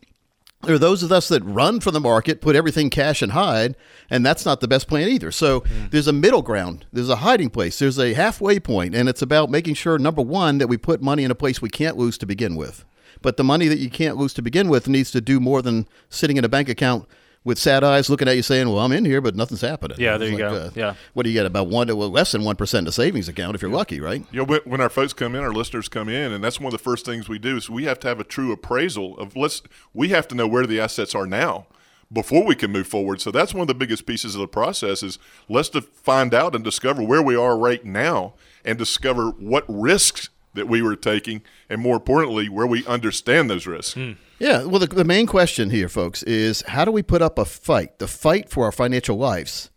there 0.62 0.74
are 0.74 0.78
those 0.78 1.02
of 1.02 1.10
us 1.10 1.28
that 1.28 1.42
run 1.42 1.80
from 1.80 1.94
the 1.94 2.00
market, 2.00 2.40
put 2.40 2.54
everything 2.54 2.90
cash 2.90 3.22
and 3.22 3.32
hide, 3.32 3.76
and 4.10 4.24
that's 4.26 4.44
not 4.44 4.60
the 4.60 4.68
best 4.68 4.88
plan 4.88 5.08
either. 5.08 5.32
So 5.32 5.60
hmm. 5.60 5.86
there's 5.90 6.06
a 6.06 6.12
middle 6.12 6.42
ground, 6.42 6.84
there's 6.92 7.08
a 7.08 7.16
hiding 7.16 7.50
place, 7.50 7.78
there's 7.78 7.98
a 7.98 8.12
halfway 8.12 8.60
point, 8.60 8.94
and 8.94 9.08
it's 9.08 9.22
about 9.22 9.50
making 9.50 9.74
sure 9.74 9.98
number 9.98 10.22
one 10.22 10.58
that 10.58 10.68
we 10.68 10.76
put 10.76 11.00
money 11.00 11.24
in 11.24 11.30
a 11.30 11.34
place 11.34 11.62
we 11.62 11.70
can't 11.70 11.96
lose 11.96 12.18
to 12.18 12.26
begin 12.26 12.56
with. 12.56 12.84
But 13.22 13.36
the 13.36 13.44
money 13.44 13.68
that 13.68 13.78
you 13.78 13.90
can't 13.90 14.16
lose 14.16 14.34
to 14.34 14.42
begin 14.42 14.68
with 14.68 14.88
needs 14.88 15.10
to 15.12 15.20
do 15.20 15.40
more 15.40 15.62
than 15.62 15.86
sitting 16.08 16.36
in 16.36 16.44
a 16.44 16.48
bank 16.48 16.68
account 16.68 17.06
with 17.44 17.58
sad 17.58 17.82
eyes 17.82 18.10
looking 18.10 18.28
at 18.28 18.36
you 18.36 18.42
saying, 18.42 18.68
"Well, 18.68 18.78
I'm 18.80 18.92
in 18.92 19.04
here, 19.04 19.20
but 19.20 19.34
nothing's 19.34 19.60
happening." 19.62 19.96
Yeah, 20.00 20.16
there 20.18 20.28
It's 20.28 20.38
you 20.38 20.44
like, 20.44 20.52
go. 20.54 20.60
uh, 20.66 20.70
Yeah. 20.74 20.94
What 21.14 21.22
do 21.24 21.30
you 21.30 21.34
get? 21.34 21.46
About 21.46 21.68
one, 21.68 21.88
well, 21.96 22.10
less 22.10 22.32
than 22.32 22.44
one 22.44 22.56
percent 22.56 22.84
in 22.84 22.88
a 22.88 22.92
savings 22.92 23.28
account 23.28 23.54
if 23.54 23.62
you're 23.62 23.70
lucky, 23.70 24.00
right? 24.00 24.24
You 24.30 24.38
know, 24.40 24.44
when, 24.44 24.60
when 24.64 24.80
our 24.80 24.88
folks 24.90 25.12
come 25.12 25.34
in, 25.34 25.42
our 25.42 25.52
listeners 25.52 25.88
come 25.88 26.08
in, 26.08 26.32
and 26.32 26.42
that's 26.44 26.58
one 26.60 26.66
of 26.66 26.72
the 26.72 26.78
first 26.82 27.04
things 27.06 27.28
we 27.28 27.38
do 27.38 27.56
is 27.56 27.70
we 27.70 27.84
have 27.84 27.98
to 28.00 28.08
have 28.08 28.20
a 28.20 28.24
true 28.24 28.52
appraisal 28.52 29.16
of 29.18 29.36
let's. 29.36 29.62
We 29.94 30.08
have 30.10 30.28
to 30.28 30.34
know 30.34 30.46
where 30.46 30.66
the 30.66 30.80
assets 30.80 31.14
are 31.14 31.26
now 31.26 31.66
before 32.12 32.44
we 32.44 32.56
can 32.56 32.72
move 32.72 32.88
forward. 32.88 33.20
So 33.20 33.30
that's 33.30 33.54
one 33.54 33.62
of 33.62 33.68
the 33.68 33.74
biggest 33.74 34.04
pieces 34.04 34.34
of 34.34 34.40
the 34.40 34.48
process 34.48 35.02
is 35.02 35.18
let's 35.48 35.68
to 35.70 35.80
find 35.80 36.34
out 36.34 36.54
and 36.56 36.64
discover 36.64 37.02
where 37.02 37.22
we 37.22 37.36
are 37.36 37.56
right 37.56 37.84
now 37.84 38.34
and 38.64 38.76
discover 38.76 39.30
what 39.30 39.64
risks 39.68 40.28
that 40.52 40.66
we 40.66 40.82
were 40.82 40.96
taking, 40.96 41.42
and 41.68 41.80
more 41.80 41.94
importantly, 41.94 42.48
where 42.48 42.66
we 42.66 42.84
understand 42.86 43.48
those 43.48 43.64
risks. 43.68 43.96
Yeah. 44.40 44.64
Well, 44.64 44.80
the, 44.80 44.86
the 44.86 45.04
main 45.04 45.26
question 45.26 45.68
here, 45.68 45.88
folks, 45.88 46.22
is 46.22 46.62
how 46.62 46.86
do 46.86 46.90
we 46.90 47.02
put 47.02 47.20
up 47.20 47.38
a 47.38 47.44
fight, 47.44 47.98
the 47.98 48.08
fight 48.08 48.48
for 48.48 48.64
our 48.64 48.72
financial 48.72 49.18
lives, 49.18 49.70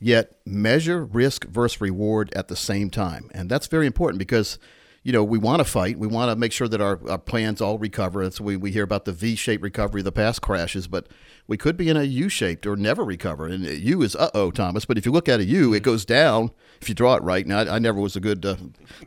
yet 0.00 0.32
measure 0.44 1.04
risk 1.04 1.46
versus 1.46 1.80
reward 1.80 2.32
at 2.34 2.48
the 2.48 2.56
same 2.56 2.90
time? 2.90 3.30
And 3.32 3.48
that's 3.48 3.68
very 3.68 3.86
important 3.86 4.18
because, 4.18 4.58
you 5.04 5.12
know, 5.12 5.22
we 5.22 5.38
want 5.38 5.60
to 5.60 5.64
fight. 5.64 6.00
We 6.00 6.08
want 6.08 6.32
to 6.32 6.36
make 6.36 6.50
sure 6.50 6.66
that 6.66 6.80
our, 6.80 7.00
our 7.08 7.18
plans 7.18 7.60
all 7.60 7.78
recover. 7.78 8.20
And 8.20 8.34
so 8.34 8.42
we, 8.42 8.56
we 8.56 8.72
hear 8.72 8.82
about 8.82 9.04
the 9.04 9.12
V 9.12 9.36
shaped 9.36 9.62
recovery 9.62 10.00
of 10.00 10.04
the 10.06 10.12
past 10.12 10.42
crashes, 10.42 10.88
but 10.88 11.06
we 11.48 11.56
could 11.56 11.76
be 11.78 11.88
in 11.88 11.96
a 11.96 12.04
U 12.04 12.28
shaped 12.28 12.66
or 12.66 12.76
never 12.76 13.02
recover. 13.02 13.46
And 13.46 13.64
U 13.64 14.02
is 14.02 14.14
uh 14.14 14.30
oh, 14.34 14.50
Thomas. 14.52 14.84
But 14.84 14.98
if 14.98 15.06
you 15.06 15.10
look 15.12 15.28
at 15.28 15.40
a 15.40 15.44
U, 15.44 15.74
it 15.74 15.82
goes 15.82 16.04
down 16.04 16.50
if 16.80 16.88
you 16.88 16.94
draw 16.94 17.14
it 17.16 17.22
right. 17.22 17.44
Now, 17.46 17.60
I, 17.60 17.76
I 17.76 17.78
never 17.78 17.98
was 17.98 18.14
a 18.14 18.20
good 18.20 18.44
uh, 18.46 18.56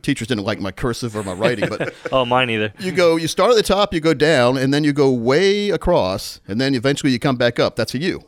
teachers 0.01 0.27
didn't 0.27 0.43
like 0.43 0.59
my 0.59 0.71
cursive 0.71 1.15
or 1.15 1.23
my 1.23 1.33
writing, 1.33 1.69
but 1.69 1.93
Oh, 2.11 2.25
mine 2.25 2.49
either. 2.49 2.73
you 2.79 2.91
go 2.91 3.15
you 3.15 3.27
start 3.27 3.51
at 3.51 3.55
the 3.57 3.63
top 3.63 3.93
you 3.93 3.99
go 4.01 4.13
down 4.15 4.57
and 4.57 4.73
then 4.73 4.83
you 4.83 4.91
go 4.91 5.09
way 5.11 5.69
across 5.69 6.41
and 6.47 6.59
then 6.59 6.75
eventually 6.75 7.11
you 7.13 7.19
come 7.19 7.35
back 7.37 7.59
up 7.59 7.75
that's 7.75 7.93
a 7.93 7.99
u 7.99 8.23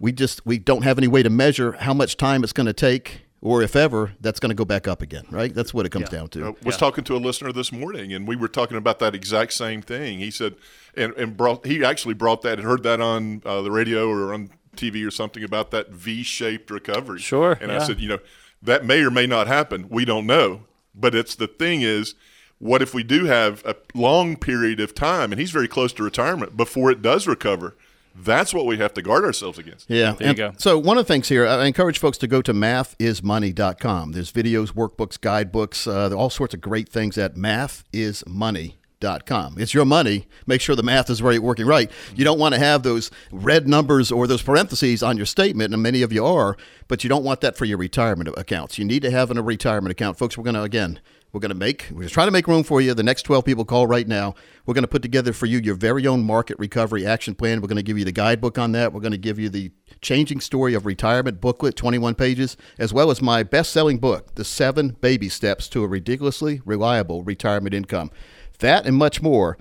we 0.00 0.10
just 0.12 0.44
we 0.44 0.58
don't 0.58 0.82
have 0.82 0.98
any 0.98 1.06
way 1.08 1.22
to 1.22 1.30
measure 1.30 1.72
how 1.72 1.94
much 1.94 2.16
time 2.16 2.42
it's 2.42 2.52
going 2.52 2.66
to 2.66 2.72
take 2.72 3.22
or 3.42 3.60
if 3.60 3.76
ever 3.76 4.12
that's 4.20 4.40
going 4.40 4.48
to 4.48 4.54
go 4.54 4.64
back 4.64 4.88
up 4.88 5.02
again 5.02 5.24
right 5.30 5.54
that's 5.54 5.74
what 5.74 5.84
it 5.84 5.90
comes 5.90 6.08
down 6.08 6.28
to 6.28 6.46
I 6.46 6.54
was 6.64 6.76
talking 6.76 7.04
to 7.04 7.16
a 7.16 7.18
listener 7.18 7.52
this 7.52 7.72
morning, 7.72 8.12
and 8.12 8.26
we 8.26 8.36
were 8.36 8.48
talking 8.48 8.76
about 8.76 8.98
that 9.00 9.14
exact 9.14 9.52
same 9.52 9.82
thing. 9.82 10.18
He 10.18 10.30
said, 10.30 10.54
and, 10.96 11.12
and 11.14 11.36
brought 11.36 11.66
he 11.66 11.84
actually 11.84 12.14
brought 12.14 12.42
that 12.42 12.58
and 12.58 12.66
heard 12.66 12.82
that 12.84 13.00
on 13.00 13.42
uh, 13.44 13.62
the 13.62 13.70
radio 13.70 14.08
or 14.08 14.32
on 14.32 14.50
TV 14.76 15.06
or 15.06 15.10
something 15.10 15.42
about 15.44 15.70
that 15.72 15.90
V-shaped 15.90 16.70
recovery. 16.70 17.18
Sure, 17.18 17.58
And 17.60 17.70
yeah. 17.70 17.80
I 17.80 17.86
said, 17.86 18.00
you 18.00 18.08
know, 18.08 18.18
that 18.62 18.84
may 18.84 19.02
or 19.02 19.10
may 19.10 19.26
not 19.26 19.46
happen. 19.46 19.88
We 19.90 20.04
don't 20.04 20.26
know, 20.26 20.62
but 20.94 21.14
it's 21.14 21.34
the 21.34 21.48
thing 21.48 21.82
is. 21.82 22.14
What 22.58 22.80
if 22.80 22.94
we 22.94 23.02
do 23.02 23.24
have 23.24 23.64
a 23.66 23.74
long 23.92 24.36
period 24.36 24.78
of 24.78 24.94
time, 24.94 25.32
and 25.32 25.40
he's 25.40 25.50
very 25.50 25.66
close 25.66 25.92
to 25.94 26.04
retirement 26.04 26.56
before 26.56 26.92
it 26.92 27.02
does 27.02 27.26
recover? 27.26 27.74
That's 28.14 28.52
what 28.52 28.66
we 28.66 28.78
have 28.78 28.94
to 28.94 29.02
guard 29.02 29.24
ourselves 29.24 29.58
against. 29.58 29.90
Yeah. 29.90 30.12
There 30.12 30.28
you 30.28 30.34
go. 30.34 30.52
So 30.58 30.78
one 30.78 30.98
of 30.98 31.06
the 31.06 31.12
things 31.12 31.28
here, 31.28 31.46
I 31.46 31.66
encourage 31.66 31.98
folks 31.98 32.18
to 32.18 32.26
go 32.26 32.42
to 32.42 32.52
mathismoney.com. 32.52 34.12
There's 34.12 34.30
videos, 34.30 34.72
workbooks, 34.72 35.20
guidebooks, 35.20 35.86
uh, 35.86 36.14
all 36.14 36.30
sorts 36.30 36.54
of 36.54 36.60
great 36.60 36.88
things 36.88 37.16
at 37.16 37.36
mathismoney.com. 37.36 39.58
It's 39.58 39.74
your 39.74 39.84
money. 39.84 40.26
Make 40.46 40.60
sure 40.60 40.76
the 40.76 40.82
math 40.82 41.10
is 41.10 41.22
right, 41.22 41.40
working 41.40 41.66
right. 41.66 41.90
You 42.14 42.24
don't 42.24 42.38
want 42.38 42.54
to 42.54 42.60
have 42.60 42.84
those 42.84 43.10
red 43.32 43.66
numbers 43.66 44.12
or 44.12 44.26
those 44.26 44.42
parentheses 44.42 45.02
on 45.02 45.16
your 45.16 45.26
statement, 45.26 45.74
and 45.74 45.82
many 45.82 46.02
of 46.02 46.12
you 46.12 46.24
are, 46.24 46.56
but 46.86 47.02
you 47.02 47.08
don't 47.08 47.24
want 47.24 47.40
that 47.40 47.56
for 47.56 47.64
your 47.64 47.78
retirement 47.78 48.30
accounts. 48.36 48.78
You 48.78 48.84
need 48.84 49.02
to 49.02 49.10
have 49.10 49.30
in 49.30 49.38
a 49.38 49.42
retirement 49.42 49.90
account. 49.90 50.18
Folks, 50.18 50.38
we're 50.38 50.44
going 50.44 50.54
to, 50.54 50.62
again, 50.62 51.00
we're 51.32 51.40
going 51.40 51.50
to 51.50 51.54
make, 51.54 51.88
we're 51.90 52.02
just 52.02 52.12
trying 52.12 52.26
to 52.26 52.32
make 52.32 52.46
room 52.46 52.62
for 52.62 52.82
you. 52.82 52.92
The 52.92 53.02
next 53.02 53.22
12 53.22 53.44
people 53.46 53.64
call 53.64 53.86
right 53.86 54.06
now. 54.06 54.34
We're 54.66 54.74
going 54.74 54.84
to 54.84 54.88
put 54.88 55.00
together 55.00 55.32
for 55.32 55.46
you 55.46 55.58
your 55.58 55.74
very 55.74 56.06
own 56.06 56.24
market 56.24 56.58
recovery 56.58 57.06
action 57.06 57.34
plan. 57.34 57.62
We're 57.62 57.68
going 57.68 57.76
to 57.76 57.82
give 57.82 57.98
you 57.98 58.04
the 58.04 58.12
guidebook 58.12 58.58
on 58.58 58.72
that. 58.72 58.92
We're 58.92 59.00
going 59.00 59.12
to 59.12 59.18
give 59.18 59.38
you 59.38 59.48
the 59.48 59.70
Changing 60.02 60.40
Story 60.40 60.74
of 60.74 60.84
Retirement 60.84 61.40
booklet, 61.40 61.74
21 61.74 62.16
pages, 62.16 62.58
as 62.78 62.92
well 62.92 63.10
as 63.10 63.22
my 63.22 63.42
best 63.42 63.72
selling 63.72 63.98
book, 63.98 64.34
The 64.34 64.44
Seven 64.44 64.90
Baby 65.00 65.30
Steps 65.30 65.68
to 65.70 65.82
a 65.82 65.88
Ridiculously 65.88 66.60
Reliable 66.66 67.24
Retirement 67.24 67.74
Income. 67.74 68.10
That 68.58 68.84
and 68.84 68.96
much 68.96 69.22
more. 69.22 69.56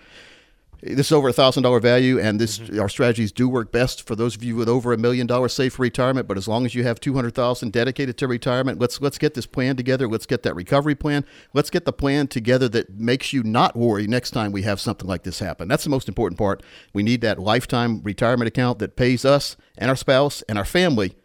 This 0.84 1.08
is 1.08 1.12
over 1.12 1.30
a 1.30 1.34
thousand 1.34 1.64
dollar 1.64 1.80
value, 1.80 2.20
and 2.20 2.40
this 2.40 2.58
mm-hmm. 2.58 2.80
our 2.80 2.90
strategies 2.90 3.32
do 3.32 3.48
work 3.48 3.72
best 3.72 4.06
for 4.08 4.16
those 4.16 4.36
of 4.36 4.44
you 4.44 4.56
with 4.56 4.68
over 4.68 4.92
a 4.94 4.98
million 4.98 5.28
dollars 5.28 5.54
saved 5.54 5.76
for 5.76 5.84
retirement. 5.84 6.28
But 6.28 6.38
as 6.38 6.48
long 6.48 6.66
as 6.66 6.74
you 6.74 6.84
have 6.84 7.00
two 7.00 7.14
hundred 7.14 7.36
thousand 7.36 7.72
dedicated 7.72 8.18
to 8.18 8.28
retirement, 8.28 8.80
let's 8.80 9.00
let's 9.00 9.20
get 9.20 9.36
this 9.36 9.46
plan 9.46 9.76
together. 9.76 10.08
Let's 10.08 10.26
get 10.26 10.42
that 10.44 10.56
recovery 10.56 10.96
plan. 10.96 11.24
Let's 11.54 11.70
get 11.70 11.86
the 11.86 11.94
plan 11.94 12.28
together 12.28 12.68
that 12.70 12.90
makes 12.98 13.32
you 13.32 13.44
not 13.44 13.76
worry 13.76 14.08
next 14.08 14.32
time 14.32 14.52
we 14.52 14.64
have 14.64 14.80
something 14.80 15.08
like 15.08 15.24
this 15.24 15.40
happen. 15.40 15.68
That's 15.68 15.84
the 15.84 15.92
most 15.92 16.08
important 16.08 16.40
part. 16.40 16.64
We 16.94 17.04
need 17.04 17.22
that 17.22 17.38
lifetime 17.38 18.02
retirement 18.02 18.48
account 18.48 18.80
that 18.80 18.96
pays 18.96 19.24
us 19.24 19.56
and 19.78 19.90
our 19.90 19.96
spouse 19.96 20.42
and 20.50 20.58
our 20.58 20.66
family 20.66 21.16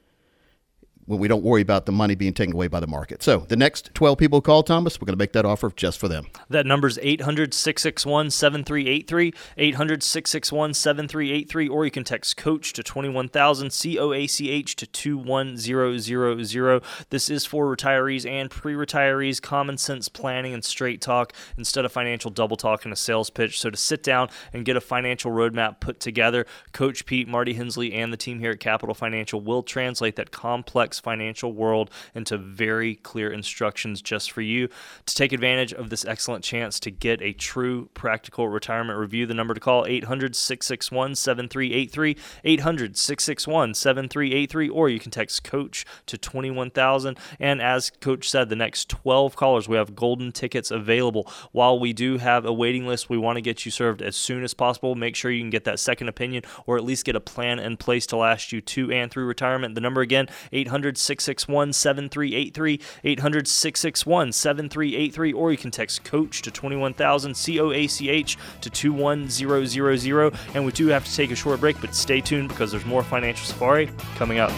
when 1.06 1.18
we 1.18 1.28
don't 1.28 1.42
worry 1.42 1.62
about 1.62 1.86
the 1.86 1.92
money 1.92 2.14
being 2.14 2.34
taken 2.34 2.54
away 2.54 2.68
by 2.68 2.80
the 2.80 2.86
market. 2.86 3.22
So 3.22 3.38
the 3.38 3.56
next 3.56 3.94
12 3.94 4.18
people 4.18 4.40
call 4.40 4.62
Thomas, 4.62 5.00
we're 5.00 5.06
going 5.06 5.16
to 5.16 5.22
make 5.22 5.32
that 5.32 5.44
offer 5.44 5.70
just 5.74 5.98
for 5.98 6.08
them. 6.08 6.26
That 6.50 6.66
number's 6.66 6.98
800 7.00 7.54
661 7.54 8.30
7383, 8.30 9.32
800 9.56 10.02
661 10.02 10.74
7383, 10.74 11.68
or 11.68 11.84
you 11.84 11.90
can 11.90 12.04
text 12.04 12.36
coach 12.36 12.72
to 12.74 12.82
21000, 12.82 13.72
C 13.72 13.98
O 13.98 14.12
A 14.12 14.26
C 14.26 14.50
H 14.50 14.76
to 14.76 14.86
21000. 14.86 16.82
This 17.10 17.30
is 17.30 17.46
for 17.46 17.74
retirees 17.74 18.28
and 18.28 18.50
pre 18.50 18.74
retirees, 18.74 19.40
common 19.40 19.78
sense 19.78 20.08
planning 20.08 20.52
and 20.52 20.64
straight 20.64 21.00
talk 21.00 21.32
instead 21.56 21.84
of 21.84 21.92
financial 21.92 22.30
double 22.30 22.56
talk 22.56 22.84
and 22.84 22.92
a 22.92 22.96
sales 22.96 23.30
pitch. 23.30 23.60
So 23.60 23.70
to 23.70 23.76
sit 23.76 24.02
down 24.02 24.28
and 24.52 24.64
get 24.64 24.76
a 24.76 24.80
financial 24.80 25.30
roadmap 25.30 25.80
put 25.80 26.00
together, 26.00 26.46
Coach 26.72 27.06
Pete, 27.06 27.28
Marty 27.28 27.54
Hensley, 27.54 27.92
and 27.92 28.12
the 28.12 28.16
team 28.16 28.40
here 28.40 28.50
at 28.50 28.60
Capital 28.60 28.94
Financial 28.94 29.40
will 29.40 29.62
translate 29.62 30.16
that 30.16 30.30
complex 30.30 30.95
financial 31.00 31.52
world 31.52 31.90
into 32.14 32.38
very 32.38 32.94
clear 32.96 33.30
instructions 33.30 34.02
just 34.02 34.30
for 34.30 34.42
you 34.42 34.68
to 35.06 35.14
take 35.14 35.32
advantage 35.32 35.72
of 35.72 35.88
this 35.90 36.04
excellent 36.04 36.44
chance 36.44 36.78
to 36.80 36.90
get 36.90 37.22
a 37.22 37.32
true 37.32 37.88
practical 37.94 38.48
retirement 38.48 38.98
review. 38.98 39.24
The 39.26 39.34
number 39.34 39.54
to 39.54 39.60
call 39.60 39.84
800-661-7383, 39.84 42.16
800-661-7383 42.44 44.70
or 44.72 44.88
you 44.88 45.00
can 45.00 45.10
text 45.10 45.44
coach 45.44 45.84
to 46.06 46.16
21000 46.16 47.18
and 47.40 47.60
as 47.60 47.90
coach 48.00 48.30
said 48.30 48.48
the 48.48 48.56
next 48.56 48.88
12 48.88 49.36
callers 49.36 49.68
we 49.68 49.76
have 49.76 49.96
golden 49.96 50.32
tickets 50.32 50.70
available. 50.70 51.30
While 51.52 51.78
we 51.78 51.92
do 51.92 52.16
have 52.18 52.44
a 52.44 52.52
waiting 52.52 52.86
list, 52.86 53.10
we 53.10 53.18
want 53.18 53.36
to 53.36 53.42
get 53.42 53.64
you 53.64 53.70
served 53.70 54.02
as 54.02 54.16
soon 54.16 54.42
as 54.44 54.54
possible. 54.54 54.94
Make 54.94 55.16
sure 55.16 55.30
you 55.30 55.42
can 55.42 55.50
get 55.50 55.64
that 55.64 55.80
second 55.80 56.08
opinion 56.08 56.44
or 56.66 56.76
at 56.76 56.84
least 56.84 57.04
get 57.04 57.16
a 57.16 57.20
plan 57.20 57.58
in 57.58 57.76
place 57.76 58.06
to 58.06 58.16
last 58.16 58.52
you 58.52 58.60
to 58.60 58.92
and 58.92 59.10
through 59.10 59.26
retirement. 59.26 59.74
The 59.74 59.80
number 59.80 60.00
again 60.00 60.28
800 60.52 60.85
661 60.94 61.72
7383, 61.72 62.80
800 63.04 63.48
661 63.48 64.32
7383, 64.32 65.32
or 65.32 65.50
you 65.50 65.58
can 65.58 65.70
text 65.70 66.04
coach 66.04 66.42
to 66.42 66.50
21000, 66.50 67.34
C 67.34 67.58
O 67.60 67.72
A 67.72 67.86
C 67.86 68.08
H 68.08 68.36
to 68.60 68.70
21000. 68.70 70.32
And 70.54 70.64
we 70.66 70.72
do 70.72 70.88
have 70.88 71.04
to 71.04 71.14
take 71.14 71.30
a 71.30 71.36
short 71.36 71.60
break, 71.60 71.80
but 71.80 71.94
stay 71.94 72.20
tuned 72.20 72.48
because 72.48 72.70
there's 72.70 72.86
more 72.86 73.02
Financial 73.02 73.46
Safari 73.46 73.90
coming 74.16 74.38
up. 74.38 74.52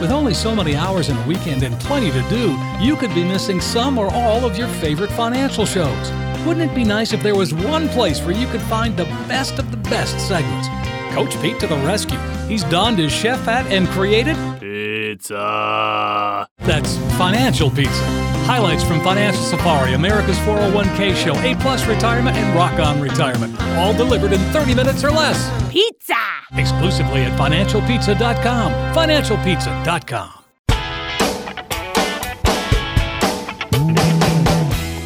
With 0.00 0.12
only 0.12 0.32
so 0.32 0.56
many 0.56 0.76
hours 0.76 1.10
in 1.10 1.16
a 1.18 1.26
weekend 1.26 1.62
and 1.62 1.78
plenty 1.78 2.10
to 2.10 2.22
do, 2.30 2.58
you 2.80 2.96
could 2.96 3.14
be 3.14 3.22
missing 3.22 3.60
some 3.60 3.98
or 3.98 4.10
all 4.14 4.46
of 4.46 4.56
your 4.56 4.68
favorite 4.68 5.12
financial 5.12 5.66
shows. 5.66 6.29
Wouldn't 6.46 6.70
it 6.70 6.74
be 6.74 6.84
nice 6.84 7.12
if 7.12 7.22
there 7.22 7.36
was 7.36 7.52
one 7.52 7.88
place 7.90 8.20
where 8.22 8.34
you 8.34 8.46
could 8.46 8.62
find 8.62 8.96
the 8.96 9.04
best 9.28 9.58
of 9.58 9.70
the 9.70 9.76
best 9.76 10.18
segments? 10.26 10.68
Coach 11.14 11.40
Pete 11.42 11.60
to 11.60 11.66
the 11.66 11.76
rescue. 11.78 12.18
He's 12.48 12.64
donned 12.64 12.98
his 12.98 13.12
chef 13.12 13.40
hat 13.44 13.66
and 13.66 13.86
created 13.88 14.36
Pizza. 14.58 16.46
that's 16.58 16.96
Financial 17.18 17.70
Pizza. 17.70 18.04
Highlights 18.44 18.82
from 18.82 19.00
Financial 19.02 19.42
Safari, 19.42 19.92
America's 19.92 20.38
401k 20.38 21.14
show, 21.14 21.36
A 21.40 21.54
Plus 21.56 21.86
Retirement, 21.86 22.36
and 22.36 22.56
Rock 22.56 22.78
On 22.80 23.00
Retirement. 23.00 23.54
All 23.76 23.92
delivered 23.92 24.32
in 24.32 24.40
30 24.52 24.74
minutes 24.74 25.04
or 25.04 25.10
less. 25.10 25.38
Pizza! 25.70 26.14
Exclusively 26.54 27.22
at 27.22 27.38
financialpizza.com. 27.38 28.72
Financialpizza.com. 28.94 30.39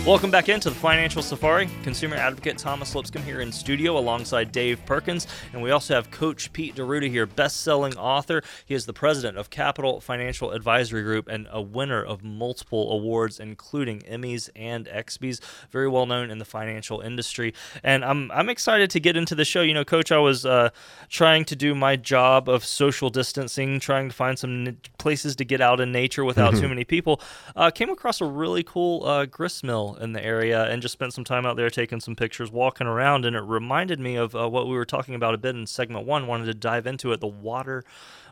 Welcome 0.06 0.30
back 0.30 0.50
into 0.50 0.68
the 0.68 0.76
Financial 0.76 1.22
Safari. 1.22 1.66
Consumer 1.82 2.16
advocate 2.16 2.58
Thomas 2.58 2.94
Lipscomb 2.94 3.22
here 3.22 3.40
in 3.40 3.50
studio 3.50 3.96
alongside 3.96 4.52
Dave 4.52 4.84
Perkins. 4.84 5.26
And 5.54 5.62
we 5.62 5.70
also 5.70 5.94
have 5.94 6.10
Coach 6.10 6.52
Pete 6.52 6.74
D'Arruda 6.74 7.08
here, 7.08 7.24
best 7.24 7.62
selling 7.62 7.96
author. 7.96 8.42
He 8.66 8.74
is 8.74 8.84
the 8.84 8.92
president 8.92 9.38
of 9.38 9.48
Capital 9.48 10.02
Financial 10.02 10.50
Advisory 10.50 11.02
Group 11.02 11.26
and 11.26 11.48
a 11.50 11.62
winner 11.62 12.04
of 12.04 12.22
multiple 12.22 12.92
awards, 12.92 13.40
including 13.40 14.00
Emmys 14.00 14.50
and 14.54 14.84
XBs. 14.88 15.40
Very 15.70 15.88
well 15.88 16.04
known 16.04 16.30
in 16.30 16.36
the 16.36 16.44
financial 16.44 17.00
industry. 17.00 17.54
And 17.82 18.04
I'm, 18.04 18.30
I'm 18.30 18.50
excited 18.50 18.90
to 18.90 19.00
get 19.00 19.16
into 19.16 19.34
the 19.34 19.46
show. 19.46 19.62
You 19.62 19.72
know, 19.72 19.86
Coach, 19.86 20.12
I 20.12 20.18
was 20.18 20.44
uh, 20.44 20.68
trying 21.08 21.46
to 21.46 21.56
do 21.56 21.74
my 21.74 21.96
job 21.96 22.46
of 22.50 22.66
social 22.66 23.08
distancing, 23.08 23.80
trying 23.80 24.10
to 24.10 24.14
find 24.14 24.38
some 24.38 24.66
n- 24.66 24.78
places 24.98 25.34
to 25.36 25.46
get 25.46 25.62
out 25.62 25.80
in 25.80 25.92
nature 25.92 26.26
without 26.26 26.54
too 26.56 26.68
many 26.68 26.84
people. 26.84 27.22
Uh, 27.56 27.70
came 27.70 27.88
across 27.88 28.20
a 28.20 28.26
really 28.26 28.62
cool 28.62 29.06
uh, 29.06 29.24
grist 29.24 29.64
mill 29.64 29.93
Mill 29.94 30.02
in 30.02 30.12
the 30.12 30.24
area 30.24 30.64
and 30.64 30.82
just 30.82 30.92
spent 30.92 31.12
some 31.12 31.24
time 31.24 31.46
out 31.46 31.56
there 31.56 31.70
taking 31.70 32.00
some 32.00 32.16
pictures, 32.16 32.50
walking 32.50 32.86
around, 32.86 33.24
and 33.24 33.36
it 33.36 33.42
reminded 33.42 34.00
me 34.00 34.16
of 34.16 34.34
uh, 34.34 34.48
what 34.48 34.66
we 34.66 34.74
were 34.74 34.84
talking 34.84 35.14
about 35.14 35.34
a 35.34 35.38
bit 35.38 35.54
in 35.56 35.66
segment 35.66 36.06
one. 36.06 36.26
Wanted 36.26 36.46
to 36.46 36.54
dive 36.54 36.86
into 36.86 37.12
it, 37.12 37.20
the 37.20 37.26
water 37.26 37.84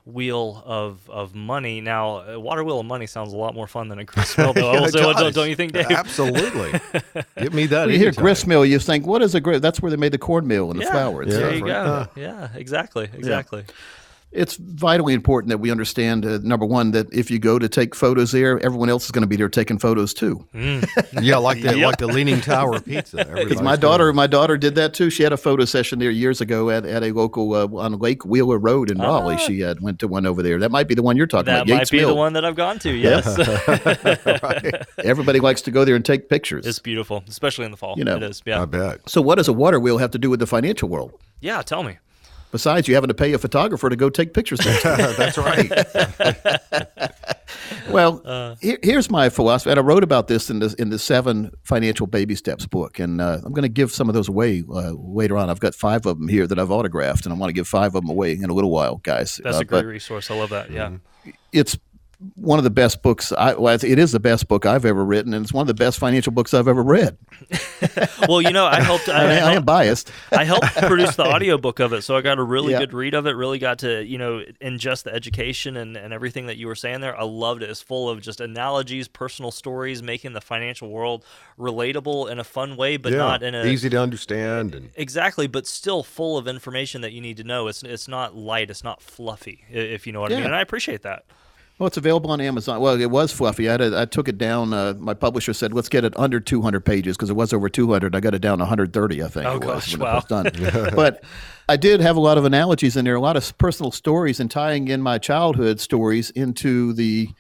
wheel 0.05 0.63
of, 0.67 1.09
of 1.09 1.35
money. 1.35 1.81
Now, 1.81 2.19
a 2.23 2.41
water 2.41 2.65
wheel 2.65 2.81
of 2.81 2.87
money 2.87 3.07
sounds 3.07 3.33
a 3.33 3.37
lot 3.37 3.55
more 3.55 3.69
fun 3.69 3.89
than 3.89 3.99
a 4.01 4.05
grist 4.05 4.37
mill, 4.37 4.53
though. 4.53 4.63
Yeah, 4.73 4.79
I 4.79 4.81
will 4.81 4.87
it 4.89 4.93
don't, 4.93 5.17
does. 5.17 5.35
don't 5.35 5.49
you 5.49 5.55
think, 5.55 5.73
Dave? 5.73 5.87
Absolutely. 5.91 6.73
Give 7.39 7.55
me 7.55 7.67
that. 7.67 7.83
When 7.87 7.91
you 7.93 7.99
hear 7.99 8.09
anytime. 8.09 8.23
grist 8.25 8.47
mill, 8.49 8.67
you 8.67 8.79
think, 8.81 9.07
what 9.07 9.23
is 9.23 9.35
a 9.35 9.41
grist? 9.41 9.63
That's 9.63 9.81
where 9.81 9.91
they 9.91 9.97
made 9.97 10.13
the 10.13 10.19
cornmeal 10.19 10.71
and 10.73 10.81
the 10.81 10.87
flour. 10.87 11.23
and 11.23 11.31
Yeah. 11.31 11.39
There 11.39 11.55
you 11.55 11.65
right? 11.65 11.69
go. 11.69 12.09
Yeah, 12.17 12.49
exactly, 12.55 13.09
exactly. 13.13 13.65
It's 14.33 14.57
vitally 14.57 15.13
important 15.13 15.51
that 15.51 15.59
we 15.59 15.71
understand, 15.71 16.25
uh, 16.25 16.39
number 16.43 16.65
one, 16.65 16.93
that 16.93 17.13
if 17.13 17.31
you 17.31 17.39
go 17.39 17.59
to 17.59 17.69
take 17.69 17.95
photos 17.95 18.33
there, 18.33 18.59
everyone 18.65 18.89
else 18.89 19.05
is 19.05 19.11
going 19.11 19.21
to 19.23 19.27
be 19.29 19.37
there 19.37 19.51
taking 19.51 19.79
photos 19.79 20.15
too. 20.15 20.47
Yeah, 21.21 21.37
like 21.37 21.61
the 21.61 21.77
Yep. 21.77 21.87
like 21.87 21.97
the 21.99 22.07
Leaning 22.07 22.41
Tower 22.41 22.77
of 22.77 22.85
pizza. 22.87 23.27
Because 23.35 23.61
my 23.61 23.77
daughter, 23.77 24.09
it. 24.09 24.15
my 24.15 24.27
daughter 24.27 24.57
did 24.57 24.75
that 24.77 24.95
too. 24.95 25.11
She 25.11 25.23
had 25.23 25.33
a 25.33 25.37
photo 25.37 25.65
session 25.67 25.99
there 25.99 26.11
years 26.11 26.41
ago 26.41 26.71
at, 26.71 26.87
at 26.87 27.03
a 27.03 27.13
local 27.13 27.53
uh, 27.55 27.67
on 27.79 27.99
Lake 27.99 28.25
Wheeler 28.25 28.59
Road 28.59 28.91
in 28.91 28.99
Raleigh. 28.99 29.37
She 29.39 29.61
had 29.61 29.81
went 29.83 29.99
to 30.01 30.09
one 30.09 30.25
over 30.25 30.43
there. 30.43 30.59
That 30.59 30.71
might 30.71 30.89
be 30.89 30.95
the 30.95 31.03
one 31.03 31.17
you're 31.19 31.27
talking 31.27 31.47
That 31.47 31.63
about. 31.63 31.67
That 31.67 31.73
might 31.75 31.79
Yates 31.81 31.91
be 31.91 32.01
the 32.01 32.15
one 32.15 32.33
that 32.33 32.45
I've 32.45 32.57
gone 32.57 32.79
to. 32.81 32.91
Yes, 32.91 33.27
Everybody 35.05 35.41
likes 35.41 35.63
to 35.63 35.71
go 35.71 35.85
there 35.85 35.97
and 35.97 36.05
take 36.05 36.29
pictures. 36.29 36.67
it's 36.67 36.79
beautiful, 36.79 37.25
especially 37.29 37.65
in 37.65 37.71
the 37.71 37.77
fall. 37.77 37.95
You 37.99 38.05
know, 38.05 38.17
it 38.17 38.23
is. 38.23 38.43
Yeah, 38.45 38.63
I 38.63 38.65
bet. 38.65 39.09
so, 39.09 39.21
what 39.21 39.37
does 39.37 39.49
a 39.49 39.53
water 39.53 39.79
wheel 39.81 39.99
have 39.99 40.11
to 40.13 40.19
do 40.19 40.31
with 40.31 40.41
the 40.41 40.47
financial 40.47 40.89
world? 40.89 41.13
yeah. 41.41 41.61
Tell 41.63 41.83
me. 41.83 41.99
Besides, 42.53 42.87
you 42.87 42.95
having 42.95 43.09
to 43.09 43.15
pay 43.15 43.33
a 43.33 43.39
photographer 43.39 43.89
to 43.91 43.97
go 43.97 44.09
take 44.11 44.33
pictures. 44.35 44.61
That's 44.85 45.39
right. 45.39 45.71
Well, 47.91 48.23
Uh. 48.25 48.55
here, 48.61 48.79
here's 48.83 49.11
my 49.11 49.29
philosophy, 49.29 49.71
and 49.71 49.79
I 49.79 49.83
wrote 49.83 50.03
about 50.05 50.27
this 50.29 50.49
in 50.49 50.61
the 50.61 50.75
in 50.79 50.89
the 50.91 50.99
Seven 50.99 51.51
Financial 51.65 52.07
Baby 52.07 52.35
Steps 52.35 52.65
book, 52.65 52.99
and 52.99 53.21
uh, 53.21 53.41
I'm 53.45 53.53
going 53.53 53.63
to 53.65 53.69
give 53.69 53.93
some 53.93 54.09
of 54.09 54.15
those 54.15 54.29
away 54.29 54.63
uh, 54.73 54.93
later 54.93 55.37
on. 55.37 55.51
I've 55.51 55.61
got 55.61 55.75
five 55.75 56.07
of 56.07 56.19
them 56.19 56.29
here 56.29 56.47
that 56.47 56.59
I've 56.59 56.71
autographed, 56.71 57.27
and 57.27 57.35
I 57.35 57.37
want 57.37 57.51
to 57.51 57.55
give 57.55 57.67
five 57.69 57.95
of 57.95 58.03
them 58.03 58.09
away 58.11 58.33
in 58.33 58.49
a 58.49 58.55
little 58.55 58.71
while, 58.71 58.97
guys. 59.03 59.41
That's 59.43 59.59
Uh, 59.59 59.61
a 59.61 59.65
great 59.65 59.85
resource. 59.87 60.31
I 60.31 60.35
love 60.39 60.51
that. 60.51 60.71
Yeah. 60.71 60.93
it's 61.53 61.77
one 62.35 62.59
of 62.59 62.65
the 62.65 62.71
best 62.71 63.03
books. 63.03 63.33
I, 63.33 63.55
well, 63.55 63.75
it 63.75 63.99
is 63.99 64.13
the 64.13 64.21
best 64.21 64.49
book 64.49 64.67
I've 64.67 64.85
ever 64.85 65.05
written, 65.05 65.35
and 65.35 65.45
it's 65.45 65.53
one 65.53 65.63
of 65.63 65.67
the 65.67 65.75
best 65.75 65.99
financial 65.99 66.33
books 66.33 66.55
I've 66.55 66.69
ever 66.69 66.83
read. 66.83 67.17
Well, 68.29 68.41
you 68.41 68.53
know, 68.53 68.67
I 68.67 68.81
helped. 68.81 69.09
I, 69.09 69.13
I, 69.25 69.35
mean, 69.35 69.43
I 69.43 69.55
am 69.55 69.65
biased. 69.65 70.13
I 70.33 70.45
helped 70.45 70.77
produce 70.77 71.17
the 71.17 71.25
audiobook 71.25 71.81
of 71.81 71.93
it, 71.93 72.03
so 72.03 72.17
I 72.17 72.21
got 72.21 72.39
a 72.39 72.43
really 72.43 72.73
Yeah. 72.73 72.79
good 72.79 72.93
read 72.95 73.15
of 73.15 73.27
it. 73.27 73.33
Really 73.33 73.59
got 73.59 73.81
to 73.81 74.05
you 74.05 74.17
know 74.17 74.45
ingest 74.61 75.03
the 75.03 75.13
education 75.13 75.77
and, 75.77 75.97
and 75.97 76.15
everything 76.15 76.47
that 76.47 76.57
you 76.57 76.69
were 76.69 76.77
saying 76.77 77.01
there. 77.01 77.19
I 77.19 77.25
loved 77.25 77.65
it. 77.65 77.71
It's 77.71 77.83
full 77.83 78.09
of 78.09 78.21
just 78.21 78.41
analogies, 78.41 79.09
personal 79.09 79.51
stories, 79.51 80.05
making 80.05 80.35
the 80.35 80.41
financial 80.41 80.89
world 80.89 81.25
relatable 81.59 82.31
in 82.31 82.39
a 82.39 82.45
fun 82.45 82.77
way, 82.77 82.97
but 82.97 83.11
yeah. 83.11 83.19
not 83.19 83.43
in 83.43 83.57
a 83.57 83.65
easy 83.65 83.91
to 83.91 83.97
understand 83.97 84.75
and 84.77 84.91
Exactly, 84.95 85.49
but 85.49 85.67
still 85.67 86.05
full 86.05 86.39
of 86.39 86.47
information 86.47 87.01
that 87.01 87.13
you 87.13 87.21
need 87.21 87.37
to 87.39 87.45
know. 87.45 87.67
It's 87.67 87.83
it's 87.83 88.07
not 88.07 88.37
light, 88.37 88.71
it's 88.71 88.85
not 88.85 89.03
fluffy, 89.03 89.65
if 89.69 90.07
you 90.07 90.13
know 90.13 90.21
what 90.21 90.33
I 90.33 90.37
mean. 90.37 90.45
And 90.45 90.55
I 90.55 90.61
appreciate 90.61 91.03
that. 91.03 91.25
Well, 91.83 91.89
it's 91.89 91.97
available 91.97 92.31
on 92.31 92.41
Amazon. 92.41 92.81
Well, 92.81 93.01
it 93.01 93.11
was 93.11 93.33
fluffy. 93.33 93.69
I, 93.69 93.73
had 93.73 93.81
a, 93.81 94.01
I 94.03 94.05
took 94.05 94.29
it 94.29 94.39
down. 94.39 94.73
Uh, 94.73 94.95
my 95.01 95.15
publisher 95.15 95.53
said, 95.53 95.75
"Let's 95.75 95.89
get 95.89 96.05
it 96.05 96.17
under 96.17 96.39
200 96.39 96.85
pages," 96.85 97.17
because 97.17 97.29
it 97.29 97.33
was 97.33 97.53
over 97.53 97.69
200. 97.69 98.15
I 98.15 98.21
got 98.21 98.35
it 98.35 98.39
down 98.39 98.61
130, 98.61 99.21
I 99.21 99.27
think. 99.27 99.47
Oh, 99.47 99.57
it 99.57 99.65
was 99.65 99.97
gosh, 99.97 99.97
wow. 99.97 100.11
it 100.19 100.31
was 100.31 100.53
done. 100.53 100.91
but 100.95 101.25
I 101.69 101.77
did 101.77 102.01
have 102.01 102.15
a 102.15 102.21
lot 102.21 102.39
of 102.39 102.45
analogies 102.45 102.97
in 102.97 103.05
there, 103.05 103.17
a 103.17 103.21
lot 103.21 103.37
of 103.37 103.59
personal 103.59 103.91
stories, 103.91 104.39
and 104.39 104.49
tying 104.49 104.87
in 104.87 105.03
my 105.03 105.19
childhood 105.19 105.81
stories 105.81 106.31
into 106.31 106.93
the 106.93 107.31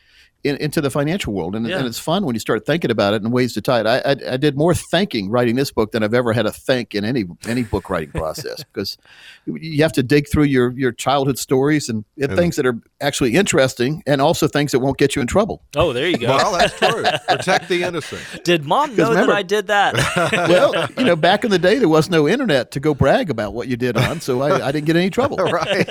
in, 0.44 0.56
into 0.56 0.80
the 0.80 0.90
financial 0.90 1.32
world. 1.32 1.54
And, 1.54 1.66
Yeah. 1.66 1.78
and 1.78 1.86
it's 1.86 1.98
fun 1.98 2.24
when 2.26 2.34
you 2.34 2.40
start 2.40 2.66
thinking 2.66 2.90
about 2.90 3.14
it 3.14 3.22
and 3.22 3.32
ways 3.32 3.52
to 3.54 3.60
tie 3.60 3.80
it. 3.80 3.86
I, 3.86 3.98
I, 3.98 4.32
I 4.34 4.36
did 4.36 4.56
more 4.56 4.74
thanking 4.74 5.30
writing 5.30 5.54
this 5.56 5.70
book 5.70 5.92
than 5.92 6.02
I've 6.02 6.14
ever 6.14 6.32
had 6.32 6.46
a 6.46 6.50
thank 6.52 6.94
in 6.94 7.04
any 7.04 7.24
any 7.46 7.62
book 7.62 7.88
writing 7.90 8.10
process 8.20 8.64
because 8.64 8.98
you 9.46 9.82
have 9.82 9.92
to 9.92 10.02
dig 10.02 10.28
through 10.28 10.44
your 10.44 10.72
your 10.72 10.92
childhood 10.92 11.38
stories 11.38 11.88
and, 11.88 12.04
and 12.20 12.34
things 12.36 12.56
that 12.56 12.66
are 12.66 12.78
actually 13.00 13.34
interesting 13.34 14.02
and 14.06 14.20
also 14.20 14.48
things 14.48 14.72
that 14.72 14.80
won't 14.80 14.98
get 14.98 15.14
you 15.16 15.22
in 15.22 15.28
trouble. 15.28 15.62
Oh, 15.76 15.92
there 15.92 16.08
you 16.08 16.18
go. 16.18 16.28
well, 16.28 16.52
that's 16.52 16.76
true. 16.78 17.04
Protect 17.28 17.68
the 17.68 17.82
innocent. 17.84 18.20
Did 18.44 18.64
mom 18.64 18.94
know 18.96 19.10
remember- 19.10 19.32
that 19.32 19.36
I 19.38 19.42
did 19.42 19.66
that? 19.68 19.94
well, 20.48 20.88
you 20.98 21.04
know, 21.04 21.16
back 21.16 21.44
in 21.44 21.50
the 21.50 21.58
day, 21.58 21.78
there 21.78 21.88
was 21.88 22.10
no 22.10 22.28
internet 22.28 22.70
to 22.72 22.80
go 22.80 22.94
brag 22.94 23.30
about 23.30 23.54
what 23.54 23.68
you 23.68 23.76
did 23.76 23.96
on, 23.96 24.20
so 24.20 24.42
I, 24.42 24.68
I 24.68 24.72
didn't 24.72 24.86
get 24.86 24.96
any 24.96 25.10
trouble. 25.10 25.36
right. 25.38 25.88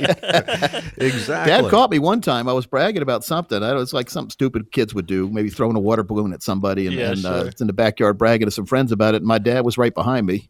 exactly. 0.97 1.51
Dad 1.51 1.69
caught 1.69 1.91
me 1.91 1.99
one 1.99 2.21
time. 2.21 2.47
I 2.47 2.53
was 2.53 2.65
bragging 2.65 3.01
about 3.01 3.23
something. 3.23 3.61
I 3.63 3.73
was 3.73 3.93
like 3.93 4.09
something 4.09 4.29
stupid 4.41 4.71
kids 4.71 4.91
would 4.95 5.05
do, 5.05 5.29
maybe 5.29 5.49
throwing 5.51 5.75
a 5.75 5.79
water 5.79 6.01
balloon 6.01 6.33
at 6.33 6.41
somebody, 6.41 6.87
and, 6.87 6.95
Yeah, 6.95 7.11
and 7.11 7.23
uh, 7.25 7.39
sure. 7.41 7.47
it's 7.49 7.61
in 7.61 7.67
the 7.67 7.73
backyard 7.73 8.17
bragging 8.17 8.47
to 8.47 8.51
some 8.51 8.65
friends 8.65 8.91
about 8.91 9.13
it. 9.13 9.17
And 9.17 9.27
my 9.27 9.37
dad 9.37 9.63
was 9.63 9.77
right 9.77 9.93
behind 9.93 10.25
me. 10.25 10.49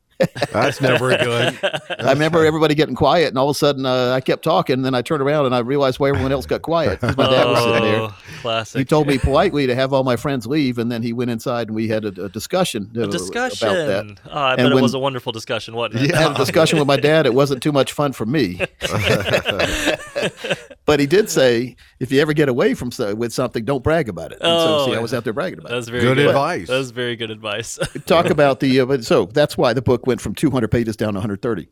That's 0.53 0.79
never 0.79 1.09
good. 1.17 1.59
I 1.99 2.13
remember 2.13 2.45
everybody 2.45 2.73
getting 2.75 2.93
quiet, 2.95 3.27
and 3.29 3.37
all 3.39 3.49
of 3.49 3.55
a 3.55 3.57
sudden, 3.57 3.85
uh, 3.87 4.11
I 4.11 4.21
kept 4.21 4.43
talking. 4.43 4.75
And 4.75 4.85
then 4.85 4.93
I 4.93 5.01
turned 5.01 5.21
around 5.23 5.47
and 5.47 5.53
I 5.55 5.59
realized 5.59 5.99
why 5.99 6.09
everyone 6.09 6.31
else 6.31 6.45
got 6.45 6.61
quiet. 6.61 6.99
'cause 7.01 7.17
my 7.17 7.27
dad 7.27 7.45
was 7.47 7.63
sitting 7.63 7.81
there. 7.91 8.01
Oh, 8.01 8.15
classic. 8.41 8.77
He 8.79 8.85
told 8.85 9.07
me 9.07 9.17
politely 9.17 9.65
to 9.67 9.73
have 9.75 9.91
all 9.93 10.03
my 10.03 10.15
friends 10.15 10.45
leave, 10.47 10.77
and 10.77 10.89
then 10.91 11.01
he 11.03 11.11
went 11.11 11.31
inside 11.31 11.67
and 11.69 11.75
we 11.75 11.87
had 11.89 12.05
a, 12.05 12.25
a 12.25 12.29
discussion, 12.29 12.91
uh, 12.95 13.01
a 13.01 13.07
discussion. 13.07 13.67
about 13.67 13.87
that. 13.87 14.19
Oh, 14.31 14.37
I 14.39 14.51
And 14.53 14.69
bet 14.69 14.77
it 14.77 14.81
was 14.81 14.93
a 14.93 14.99
wonderful 14.99 15.31
discussion, 15.33 15.73
wasn't 15.73 16.03
it? 16.03 16.13
I 16.13 16.21
had 16.21 16.31
a 16.31 16.35
discussion 16.35 16.77
with 16.79 16.87
my 16.87 16.97
dad. 16.97 17.25
It 17.25 17.33
wasn't 17.33 17.61
too 17.63 17.71
much 17.73 17.91
fun 17.91 18.13
for 18.13 18.25
me. 18.27 18.61
but 20.85 20.99
he 20.99 21.07
did 21.07 21.29
say, 21.39 21.75
if 21.99 22.11
you 22.11 22.21
ever 22.21 22.33
get 22.33 22.49
away 22.49 22.73
from 22.73 22.91
so, 22.91 23.13
with 23.15 23.33
something, 23.33 23.65
don't 23.65 23.83
brag 23.83 24.09
about 24.09 24.31
it. 24.31 24.39
And 24.41 24.61
so, 24.61 24.77
Oh, 24.77 24.85
see, 24.87 24.95
I 24.95 24.99
was 24.99 25.13
out 25.13 25.23
there 25.23 25.33
bragging 25.33 25.59
about 25.59 25.71
That's 25.71 25.87
it. 25.87 25.91
very 25.91 26.03
Good 26.03 26.17
good, 26.17 26.27
advice. 26.27 26.67
That's 26.67 26.91
very 26.91 27.15
good 27.15 27.31
advice. 27.31 27.79
Talk 28.05 28.25
about 28.29 28.59
the, 28.59 28.81
uh, 28.81 28.85
but 28.85 29.05
so 29.05 29.25
that's 29.25 29.57
why 29.57 29.73
the 29.73 29.81
book 29.81 30.05
went 30.07 30.21
from 30.21 30.35
200 30.35 30.69
pages 30.69 30.95
down 30.95 31.13
to 31.13 31.19
130. 31.19 31.67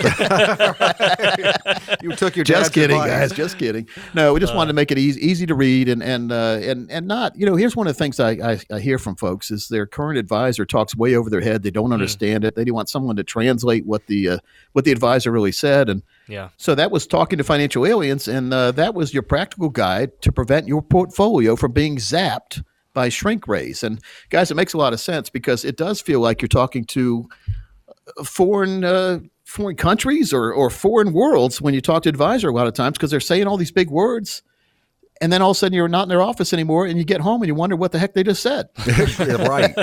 You 2.02 2.14
took 2.16 2.36
your 2.36 2.44
just 2.44 2.72
kidding, 2.72 2.96
advice. 2.96 3.10
guys. 3.30 3.32
Just 3.32 3.58
kidding. 3.58 3.88
No, 4.14 4.32
we 4.32 4.40
just 4.40 4.54
wanted 4.54 4.68
to 4.68 4.74
make 4.74 4.90
it 4.90 4.98
easy, 4.98 5.20
easy 5.26 5.46
to 5.46 5.54
read 5.54 5.88
and 5.88 6.02
and 6.02 6.32
uh, 6.32 6.58
and 6.62 6.90
and 6.90 7.06
not. 7.06 7.36
You 7.36 7.46
know, 7.46 7.56
here's 7.56 7.76
one 7.76 7.86
of 7.86 7.94
the 7.94 7.98
things 7.98 8.18
I, 8.20 8.30
I 8.30 8.60
I 8.72 8.78
hear 8.80 8.98
from 8.98 9.16
folks 9.16 9.50
is 9.50 9.68
their 9.68 9.86
current 9.86 10.18
advisor 10.18 10.64
talks 10.64 10.96
way 10.96 11.14
over 11.14 11.28
their 11.28 11.40
head. 11.40 11.62
They 11.62 11.70
don't 11.70 11.92
understand 11.92 12.44
it. 12.44 12.54
They 12.54 12.70
want 12.70 12.88
someone 12.88 13.16
to 13.16 13.24
translate 13.24 13.84
what 13.84 14.06
the 14.06 14.28
uh, 14.30 14.38
what 14.72 14.84
the 14.84 14.92
advisor 14.92 15.30
really 15.30 15.52
said 15.52 15.88
and. 15.88 16.02
Yeah. 16.30 16.50
So 16.56 16.74
that 16.74 16.90
was 16.90 17.06
talking 17.06 17.38
to 17.38 17.44
financial 17.44 17.86
aliens, 17.86 18.28
and 18.28 18.52
uh, 18.54 18.72
that 18.72 18.94
was 18.94 19.12
your 19.12 19.22
practical 19.22 19.68
guide 19.68 20.20
to 20.22 20.32
prevent 20.32 20.68
your 20.68 20.82
portfolio 20.82 21.56
from 21.56 21.72
being 21.72 21.96
zapped 21.96 22.62
by 22.94 23.08
shrink 23.08 23.46
rays. 23.46 23.82
And 23.82 24.00
guys, 24.30 24.50
it 24.50 24.54
makes 24.54 24.72
a 24.72 24.78
lot 24.78 24.92
of 24.92 25.00
sense 25.00 25.30
because 25.30 25.64
it 25.64 25.76
does 25.76 26.00
feel 26.00 26.20
like 26.20 26.40
you're 26.40 26.48
talking 26.48 26.84
to 26.86 27.28
uh, 28.16 28.24
foreign 28.24 28.84
uh, 28.84 29.20
foreign 29.44 29.76
countries 29.76 30.32
or 30.32 30.52
or 30.52 30.70
foreign 30.70 31.12
worlds 31.12 31.60
when 31.60 31.74
you 31.74 31.80
talk 31.80 32.04
to 32.04 32.08
advisor 32.08 32.48
a 32.48 32.54
lot 32.54 32.66
of 32.66 32.74
times 32.74 32.96
because 32.96 33.10
they're 33.10 33.20
saying 33.20 33.46
all 33.46 33.56
these 33.56 33.72
big 33.72 33.90
words. 33.90 34.42
And 35.22 35.30
then 35.30 35.42
all 35.42 35.50
of 35.50 35.56
a 35.56 35.58
sudden 35.58 35.74
you're 35.74 35.88
not 35.88 36.04
in 36.04 36.08
their 36.08 36.22
office 36.22 36.54
anymore, 36.54 36.86
and 36.86 36.96
you 36.96 37.04
get 37.04 37.20
home 37.20 37.42
and 37.42 37.48
you 37.48 37.54
wonder 37.54 37.76
what 37.76 37.92
the 37.92 37.98
heck 37.98 38.14
they 38.14 38.22
just 38.22 38.42
said. 38.42 38.68
Yeah, 39.20 39.46
right. 39.46 39.74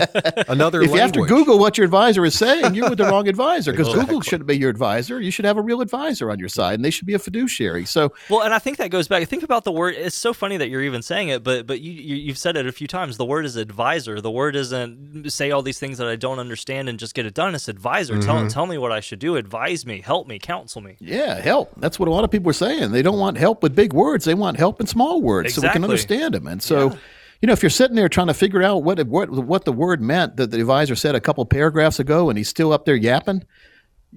Another 0.50 0.82
if 0.82 0.92
you 0.92 0.98
have 0.98 1.12
to. 1.12 1.26
Google 1.26 1.60
what 1.60 1.78
your 1.78 1.86
advisor 1.86 2.26
is 2.26 2.36
saying, 2.36 2.74
you're 2.74 2.90
with 2.90 2.98
the 2.98 3.06
wrong 3.06 3.28
advisor 3.28 3.72
because 3.74 3.88
Exactly. 3.88 4.06
Google 4.06 4.22
shouldn't 4.22 4.48
be 4.48 4.58
your 4.58 4.70
advisor. 4.70 5.22
You 5.22 5.32
should 5.32 5.46
have 5.46 5.58
a 5.58 5.62
real 5.62 5.82
advisor 5.82 6.32
on 6.32 6.40
your 6.40 6.50
side, 6.50 6.76
and 6.76 6.86
they 6.86 6.90
should 6.90 7.06
be 7.06 7.14
a 7.14 7.20
fiduciary. 7.20 7.86
So 7.86 8.14
Well, 8.30 8.42
and 8.42 8.54
I 8.54 8.60
think 8.60 8.78
that 8.78 8.90
goes 8.90 9.08
back. 9.08 9.28
Think 9.28 9.44
about 9.44 9.64
the 9.64 9.72
word. 9.72 9.96
It's 9.96 10.16
so 10.16 10.34
funny 10.34 10.58
that 10.58 10.70
you're 10.70 10.82
even 10.82 11.02
saying 11.02 11.30
it, 11.30 11.44
but 11.44 11.68
but 11.68 11.82
you, 11.82 11.92
you 11.92 12.16
you've 12.16 12.38
said 12.38 12.58
it 12.58 12.66
a 12.66 12.72
few 12.72 12.88
times. 12.88 13.18
The 13.18 13.26
word 13.26 13.46
is 13.46 13.56
advisor. 13.56 14.20
The 14.22 14.32
word 14.32 14.56
isn't 14.56 15.32
say 15.32 15.52
all 15.52 15.62
these 15.62 15.80
things 15.80 15.98
that 16.00 16.08
I 16.08 16.16
don't 16.16 16.40
understand 16.40 16.90
and 16.90 16.98
just 16.98 17.14
get 17.14 17.26
it 17.26 17.34
done. 17.34 17.54
It's 17.54 17.68
advisor. 17.68 18.20
Tell 18.20 18.38
mm-hmm. 18.38 18.48
tell 18.48 18.66
me 18.66 18.78
what 18.78 18.92
I 18.92 19.02
should 19.02 19.20
do. 19.20 19.36
Advise 19.36 19.86
me. 19.86 20.02
Help 20.02 20.28
me. 20.28 20.40
Counsel 20.40 20.82
me. 20.82 20.96
Yeah, 21.00 21.40
help. 21.40 21.72
That's 21.78 22.00
what 22.00 22.08
a 22.08 22.12
lot 22.12 22.24
of 22.24 22.32
people 22.32 22.50
are 22.50 22.54
saying. 22.54 22.92
They 22.92 23.02
don't 23.02 23.20
want 23.20 23.38
help 23.38 23.62
with 23.62 23.76
big 23.76 23.94
words. 23.94 24.26
They 24.26 24.34
want 24.34 24.58
help 24.58 24.82
in 24.82 24.88
small 24.88 25.22
words 25.22 25.27
so 25.52 25.62
we 25.62 25.68
can 25.74 25.84
understand 25.84 26.34
them. 26.34 26.48
And 26.48 26.62
so, 26.62 26.98
you 27.42 27.48
know, 27.48 27.54
if 27.54 27.62
you're 27.62 27.70
sitting 27.70 27.96
there 27.96 28.10
trying 28.10 28.28
to 28.28 28.34
figure 28.34 28.64
out 28.64 28.84
what 28.84 29.02
what 29.08 29.30
what 29.30 29.66
the 29.66 29.74
word 29.74 30.02
meant 30.02 30.38
that 30.38 30.52
the 30.52 30.60
advisor 30.60 30.96
said 30.96 31.16
a 31.16 31.20
couple 31.22 31.46
paragraphs 31.46 32.00
ago, 32.00 32.30
and 32.30 32.38
he's 32.38 32.50
still 32.50 32.74
up 32.74 32.86
there 32.86 32.96
yapping, 32.96 33.44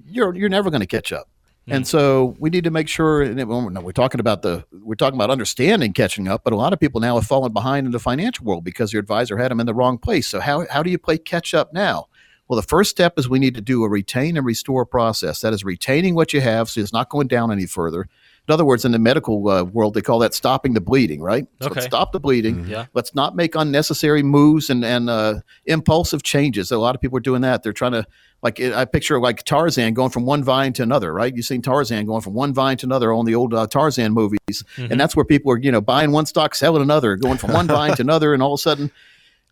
you're 0.05 0.35
you're 0.35 0.49
never 0.49 0.69
going 0.69 0.81
to 0.81 0.87
catch 0.87 1.11
up. 1.11 1.27
Hmm. 1.67 1.73
And 1.73 1.87
so 1.87 2.35
we 2.39 2.49
need 2.49 2.63
to 2.63 2.71
make 2.71 2.87
sure. 2.87 3.21
And 3.21 3.39
it- 3.39 3.47
well, 3.47 3.69
no, 3.69 3.81
we're 3.81 3.91
talking 3.91 4.19
about 4.19 4.41
the 4.41 4.65
we're 4.71 4.95
talking 4.95 5.15
about 5.17 5.29
understanding 5.29 5.93
catching 5.93 6.27
up, 6.27 6.43
but 6.43 6.53
a 6.53 6.55
lot 6.55 6.73
of 6.73 6.79
people 6.79 7.01
now 7.01 7.15
have 7.15 7.25
fallen 7.27 7.53
behind 7.53 7.85
in 7.85 7.91
the 7.91 7.99
financial 7.99 8.45
world 8.45 8.63
because 8.63 8.91
your 8.91 8.99
advisor 8.99 9.37
had 9.37 9.51
them 9.51 9.59
in 9.59 9.67
the 9.67 9.73
wrong 9.73 9.97
place. 9.97 10.27
So 10.27 10.39
how 10.39 10.65
how 10.69 10.81
do 10.81 10.89
you 10.89 10.97
play 10.97 11.17
catch 11.17 11.53
up 11.53 11.73
now? 11.73 12.07
Well, 12.47 12.59
the 12.59 12.67
first 12.67 12.89
step 12.89 13.17
is 13.17 13.29
we 13.29 13.39
need 13.39 13.55
to 13.55 13.61
do 13.61 13.83
a 13.85 13.89
retain 13.89 14.35
and 14.35 14.45
restore 14.45 14.85
process. 14.85 15.39
That 15.39 15.53
is 15.53 15.63
retaining 15.63 16.15
what 16.15 16.33
you 16.33 16.41
have 16.41 16.69
so 16.69 16.81
it's 16.81 16.91
not 16.91 17.09
going 17.09 17.27
down 17.27 17.49
any 17.49 17.65
further. 17.65 18.09
In 18.51 18.53
other 18.53 18.65
words, 18.65 18.83
in 18.83 18.91
the 18.91 18.99
medical 18.99 19.47
uh, 19.47 19.63
world, 19.63 19.93
they 19.93 20.01
call 20.01 20.19
that 20.19 20.33
stopping 20.33 20.73
the 20.73 20.81
bleeding, 20.81 21.21
right? 21.21 21.45
So 21.61 21.69
let's 21.69 21.77
Okay. 21.77 21.85
stop 21.85 22.11
the 22.11 22.19
bleeding. 22.19 22.67
Yeah. 22.67 22.87
Let's 22.93 23.15
not 23.15 23.33
make 23.33 23.55
unnecessary 23.55 24.23
moves 24.23 24.69
and, 24.69 24.83
and 24.83 25.09
uh, 25.09 25.35
impulsive 25.67 26.21
changes. 26.21 26.69
A 26.69 26.77
lot 26.77 26.93
of 26.93 26.99
people 26.99 27.17
are 27.17 27.21
doing 27.21 27.43
that. 27.43 27.63
They're 27.63 27.71
trying 27.71 27.93
to, 27.93 28.05
like, 28.43 28.59
I 28.59 28.83
picture 28.83 29.21
like 29.21 29.43
Tarzan 29.43 29.93
going 29.93 30.09
from 30.09 30.25
one 30.25 30.43
vine 30.43 30.73
to 30.73 30.83
another, 30.83 31.13
right? 31.13 31.33
You've 31.33 31.45
seen 31.45 31.61
Tarzan 31.61 32.05
going 32.05 32.19
from 32.19 32.33
one 32.33 32.53
vine 32.53 32.75
to 32.77 32.85
another 32.87 33.13
on 33.13 33.23
the 33.23 33.35
old 33.35 33.53
uh, 33.53 33.67
Tarzan 33.67 34.11
movies. 34.11 34.65
And 34.77 34.99
that's 34.99 35.15
where 35.15 35.23
people 35.23 35.53
are, 35.53 35.57
you 35.57 35.71
know, 35.71 35.79
buying 35.79 36.11
one 36.11 36.25
stock, 36.25 36.53
selling 36.53 36.81
another, 36.81 37.15
going 37.15 37.37
from 37.37 37.53
one 37.53 37.67
vine 37.67 37.95
to 37.95 38.01
another. 38.01 38.33
And 38.33 38.43
all 38.43 38.55
of 38.55 38.57
a 38.57 38.61
sudden, 38.61 38.91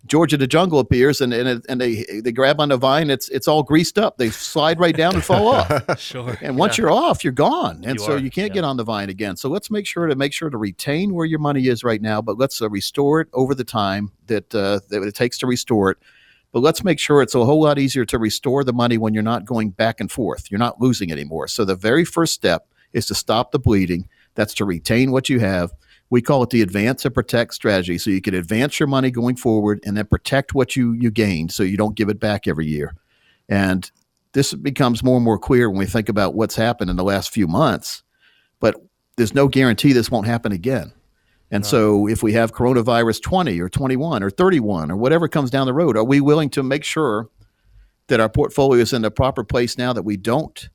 Georgia 0.06 0.38
the 0.38 0.48
jungle 0.48 0.80
appears 0.80 1.20
and 1.22 1.34
and, 1.34 1.64
and 1.68 1.82
they 1.82 2.06
they 2.24 2.32
grab 2.32 2.60
on 2.62 2.70
the 2.70 2.78
vine. 2.78 3.10
It's 3.10 3.28
it's 3.30 3.48
all 3.48 3.64
greased 3.64 4.00
up. 4.00 4.18
They 4.18 4.30
slide 4.30 4.80
right 4.80 4.96
down 4.96 5.14
and 5.16 5.24
fall 5.24 5.48
off. 5.50 5.70
Sure. 6.00 6.38
And 6.42 6.58
once 6.58 6.78
Yeah. 6.78 6.84
you're 6.84 6.92
off, 6.92 7.24
you're 7.24 7.34
gone, 7.34 7.84
and 7.86 8.00
You 8.00 8.06
so 8.06 8.14
are, 8.14 8.18
you 8.18 8.30
can't 8.32 8.50
yeah. 8.50 8.56
get 8.56 8.64
on 8.64 8.78
the 8.78 8.84
vine 8.86 9.10
again. 9.10 9.36
So 9.36 9.50
let's 9.50 9.70
make 9.70 9.86
sure 9.86 10.08
to 10.08 10.16
make 10.16 10.32
sure 10.34 10.50
to 10.50 10.58
retain 10.58 11.14
where 11.14 11.26
your 11.26 11.40
money 11.40 11.68
is 11.68 11.84
right 11.84 12.02
now, 12.02 12.22
but 12.22 12.38
let's 12.38 12.62
uh, 12.62 12.70
restore 12.70 13.20
it 13.22 13.28
over 13.34 13.54
the 13.54 13.66
time 13.66 14.12
that 14.28 14.56
uh, 14.56 14.80
that 14.90 15.04
it 15.04 15.16
takes 15.16 15.38
to 15.40 15.48
restore 15.48 15.92
it. 15.92 15.98
But 16.52 16.62
let's 16.62 16.84
make 16.84 16.98
sure 16.98 17.22
it's 17.22 17.36
a 17.36 17.46
whole 17.46 17.62
lot 17.62 17.78
easier 17.78 18.06
to 18.06 18.18
restore 18.18 18.64
the 18.64 18.74
money 18.74 18.98
when 18.98 19.14
you're 19.14 19.22
not 19.22 19.46
going 19.46 19.70
back 19.72 20.00
and 20.00 20.10
forth. 20.10 20.50
You're 20.50 20.58
not 20.60 20.82
losing 20.82 21.12
anymore. 21.12 21.48
So 21.48 21.66
the 21.66 21.76
very 21.76 22.06
first 22.06 22.34
step 22.34 22.68
is 22.94 23.06
to 23.08 23.16
stop 23.16 23.52
the 23.52 23.60
bleeding. 23.60 24.08
That's 24.36 24.54
to 24.56 24.66
retain 24.66 25.12
what 25.12 25.30
you 25.30 25.40
have. 25.42 25.72
We 26.10 26.22
call 26.22 26.42
it 26.44 26.50
the 26.50 26.62
advance 26.62 27.06
and 27.06 27.14
protect 27.14 27.54
strategy. 27.54 27.98
So 27.98 28.10
you 28.10 28.22
can 28.22 28.34
advance 28.34 28.80
your 28.80 28.88
money 28.88 29.12
going 29.12 29.36
forward 29.36 29.80
and 29.86 29.96
then 29.96 30.06
protect 30.06 30.54
what 30.54 30.76
you 30.76 30.94
you 30.94 31.12
gained 31.12 31.52
so 31.52 31.64
you 31.64 31.78
don't 31.78 31.96
give 31.96 32.10
it 32.10 32.20
back 32.20 32.48
every 32.48 32.66
year. 32.66 32.96
And 33.48 33.90
this 34.34 34.54
becomes 34.54 35.04
more 35.04 35.18
and 35.18 35.26
more 35.26 35.40
clear 35.40 35.70
when 35.70 35.80
we 35.80 35.86
think 35.86 36.10
about 36.10 36.36
what's 36.36 36.56
happened 36.56 36.90
in 36.90 36.96
the 36.96 37.04
last 37.04 37.32
few 37.32 37.48
months. 37.48 38.04
But 38.60 38.76
there's 39.18 39.34
no 39.34 39.48
guarantee 39.48 39.94
this 39.94 40.12
won't 40.12 40.28
happen 40.28 40.52
again. 40.52 40.94
And 41.52 41.66
so 41.66 42.08
if 42.08 42.22
we 42.22 42.34
have 42.34 42.54
coronavirus 42.54 43.24
20 43.24 43.60
or 43.60 43.70
21 43.70 44.22
or 44.22 44.30
31 44.30 44.92
or 44.92 44.98
whatever 44.98 45.28
comes 45.28 45.50
down 45.50 45.66
the 45.66 45.74
road, 45.74 45.98
are 45.98 46.04
we 46.04 46.22
willing 46.22 46.52
to 46.52 46.62
make 46.62 46.84
sure 46.84 47.28
that 48.08 48.20
our 48.20 48.30
portfolio 48.30 48.82
is 48.82 48.94
in 48.94 49.02
the 49.02 49.10
proper 49.10 49.44
place 49.44 49.78
now 49.78 49.92
that 49.94 50.04
we 50.04 50.16
don't 50.16 50.70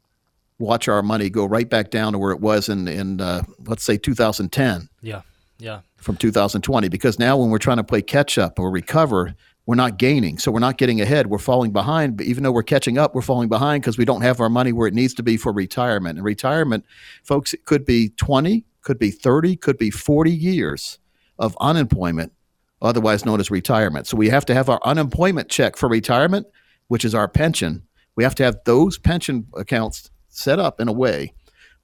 watch 0.59 0.89
our 0.89 1.03
money 1.03 1.31
go 1.31 1.45
right 1.45 1.69
back 1.69 1.91
down 1.91 2.13
to 2.13 2.19
where 2.19 2.31
it 2.33 2.41
was 2.41 2.69
in, 2.69 2.87
in 2.89 3.21
uh, 3.21 3.43
let's 3.67 3.83
say 3.83 3.97
2010 3.97 4.89
Yeah. 5.03 5.23
Yeah. 5.59 5.81
from 5.97 6.17
2020 6.17 6.89
because 6.89 7.19
now 7.19 7.37
when 7.37 7.51
we're 7.51 7.59
trying 7.59 7.77
to 7.79 7.85
play 7.85 8.03
catch 8.03 8.39
up 8.39 8.59
or 8.59 8.71
recover, 8.71 9.35
we're 9.67 9.75
not 9.77 9.97
gaining. 9.99 10.39
So 10.39 10.53
we're 10.53 10.59
not 10.61 10.77
getting 10.77 11.01
ahead. 11.01 11.29
We're 11.29 11.39
falling 11.39 11.73
behind. 11.73 12.19
But 12.19 12.27
even 12.27 12.43
though 12.43 12.53
we're 12.53 12.63
catching 12.63 12.99
up, 12.99 13.15
we're 13.15 13.23
falling 13.23 13.49
behind 13.49 13.83
because 13.83 13.97
we 13.97 14.05
don't 14.05 14.21
have 14.21 14.41
our 14.41 14.51
money 14.51 14.73
where 14.73 14.87
it 14.87 14.95
needs 14.95 15.15
to 15.15 15.23
be 15.23 15.37
for 15.39 15.53
retirement. 15.53 16.19
And 16.19 16.25
retirement, 16.25 16.85
folks, 17.23 17.55
it 17.55 17.65
could 17.65 17.85
be 17.87 18.11
20, 18.11 18.65
could 18.83 18.99
be 18.99 19.11
30, 19.11 19.57
could 19.57 19.79
be 19.79 19.91
40 19.91 20.31
years 20.31 20.99
of 21.39 21.57
unemployment, 21.61 22.33
otherwise 22.83 23.25
known 23.25 23.41
as 23.41 23.51
retirement. 23.51 24.07
So 24.07 24.17
we 24.19 24.29
have 24.29 24.45
to 24.47 24.55
have 24.55 24.69
our 24.69 24.81
unemployment 24.85 25.49
check 25.49 25.77
for 25.79 25.89
retirement, 25.89 26.47
which 26.89 27.05
is 27.05 27.15
our 27.15 27.27
pension. 27.27 27.85
We 28.17 28.23
have 28.25 28.35
to 28.37 28.45
have 28.45 28.59
those 28.67 28.99
pension 28.99 29.47
accounts 29.57 30.11
set 30.35 30.59
up 30.59 30.81
in 30.81 30.89
a 30.89 30.93
way 30.93 31.33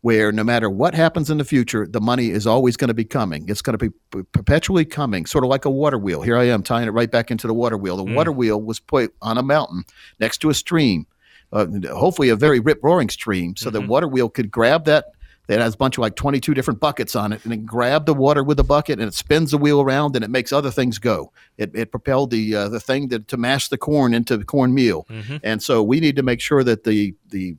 where 0.02 0.32
no 0.32 0.42
matter 0.42 0.70
what 0.70 0.94
happens 0.94 1.28
in 1.28 1.38
the 1.38 1.44
future, 1.44 1.86
the 1.86 2.00
money 2.00 2.30
is 2.30 2.46
always 2.46 2.76
going 2.76 2.88
to 2.88 2.94
be 2.94 3.04
coming. 3.04 3.46
It's 3.48 3.60
going 3.60 3.76
to 3.76 3.90
be 3.90 3.94
p- 4.10 4.22
perpetually 4.32 4.84
coming, 4.86 5.26
sort 5.26 5.44
of 5.44 5.50
like 5.50 5.66
a 5.66 5.70
water 5.70 5.98
wheel. 5.98 6.22
Here 6.22 6.38
I 6.38 6.44
am 6.44 6.62
tying 6.62 6.88
it 6.88 6.92
right 6.92 7.10
back 7.10 7.30
into 7.30 7.46
the 7.46 7.52
water 7.52 7.76
wheel. 7.76 7.98
The 7.98 8.04
water 8.14 8.32
wheel 8.32 8.60
was 8.60 8.80
put 8.80 9.14
on 9.20 9.36
a 9.36 9.42
mountain 9.42 9.84
next 10.18 10.38
to 10.38 10.48
a 10.48 10.54
stream, 10.54 11.06
uh, 11.52 11.66
hopefully 11.92 12.30
a 12.30 12.36
very 12.36 12.60
rip 12.60 12.80
roaring 12.82 13.10
stream, 13.10 13.56
so 13.56 13.68
the 13.68 13.80
water 13.88 14.08
wheel 14.08 14.30
could 14.30 14.50
grab 14.50 14.86
that. 14.86 15.06
It 15.48 15.58
has 15.58 15.74
a 15.74 15.76
bunch 15.76 15.98
of 15.98 16.02
like 16.02 16.14
22 16.14 16.54
different 16.54 16.78
buckets 16.78 17.16
on 17.16 17.32
it, 17.32 17.44
and 17.44 17.52
it 17.52 17.66
grab 17.66 18.06
the 18.06 18.14
water 18.14 18.44
with 18.44 18.56
the 18.56 18.64
bucket, 18.64 19.00
and 19.00 19.08
it 19.08 19.14
spins 19.14 19.50
the 19.50 19.58
wheel 19.58 19.80
around, 19.80 20.14
and 20.14 20.24
it 20.24 20.30
makes 20.30 20.52
other 20.52 20.70
things 20.70 20.98
go. 20.98 21.32
It, 21.58 21.72
it 21.74 21.90
propelled 21.90 22.30
the 22.30 22.54
uh, 22.54 22.68
the 22.68 22.78
thing 22.80 23.08
that, 23.08 23.26
to 23.28 23.36
mash 23.36 23.68
the 23.68 23.76
corn 23.76 24.14
into 24.14 24.38
cornmeal, 24.44 25.06
and 25.42 25.60
so 25.62 25.82
we 25.82 25.98
need 26.00 26.16
to 26.16 26.22
make 26.22 26.40
sure 26.40 26.62
that 26.64 26.84
the 26.84 27.14
the 27.28 27.56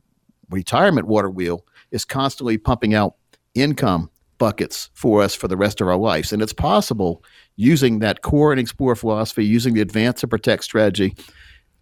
retirement 0.51 1.07
water 1.07 1.29
wheel 1.29 1.65
is 1.91 2.05
constantly 2.05 2.57
pumping 2.57 2.93
out 2.93 3.15
income 3.55 4.09
buckets 4.37 4.89
for 4.93 5.21
us 5.21 5.35
for 5.35 5.47
the 5.47 5.57
rest 5.57 5.81
of 5.81 5.87
our 5.87 5.97
lives. 5.97 6.33
And 6.33 6.41
it's 6.41 6.53
possible 6.53 7.23
using 7.57 7.99
that 7.99 8.21
core 8.21 8.51
and 8.51 8.59
explore 8.59 8.95
philosophy, 8.95 9.45
using 9.45 9.73
the 9.73 9.81
advance 9.81 10.23
and 10.23 10.29
protect 10.29 10.63
strategy, 10.63 11.15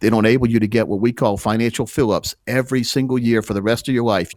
it'll 0.01 0.19
enable 0.19 0.49
you 0.49 0.60
to 0.60 0.67
get 0.67 0.88
what 0.88 0.99
we 0.99 1.13
call 1.13 1.38
financial 1.38 1.86
fill 1.86 2.12
ups 2.12 2.36
every 2.47 2.84
single 2.84 3.17
year 3.17 3.41
for 3.41 3.53
the 3.53 3.62
rest 3.62 3.88
of 3.88 3.93
your 3.93 4.03
life. 4.03 4.32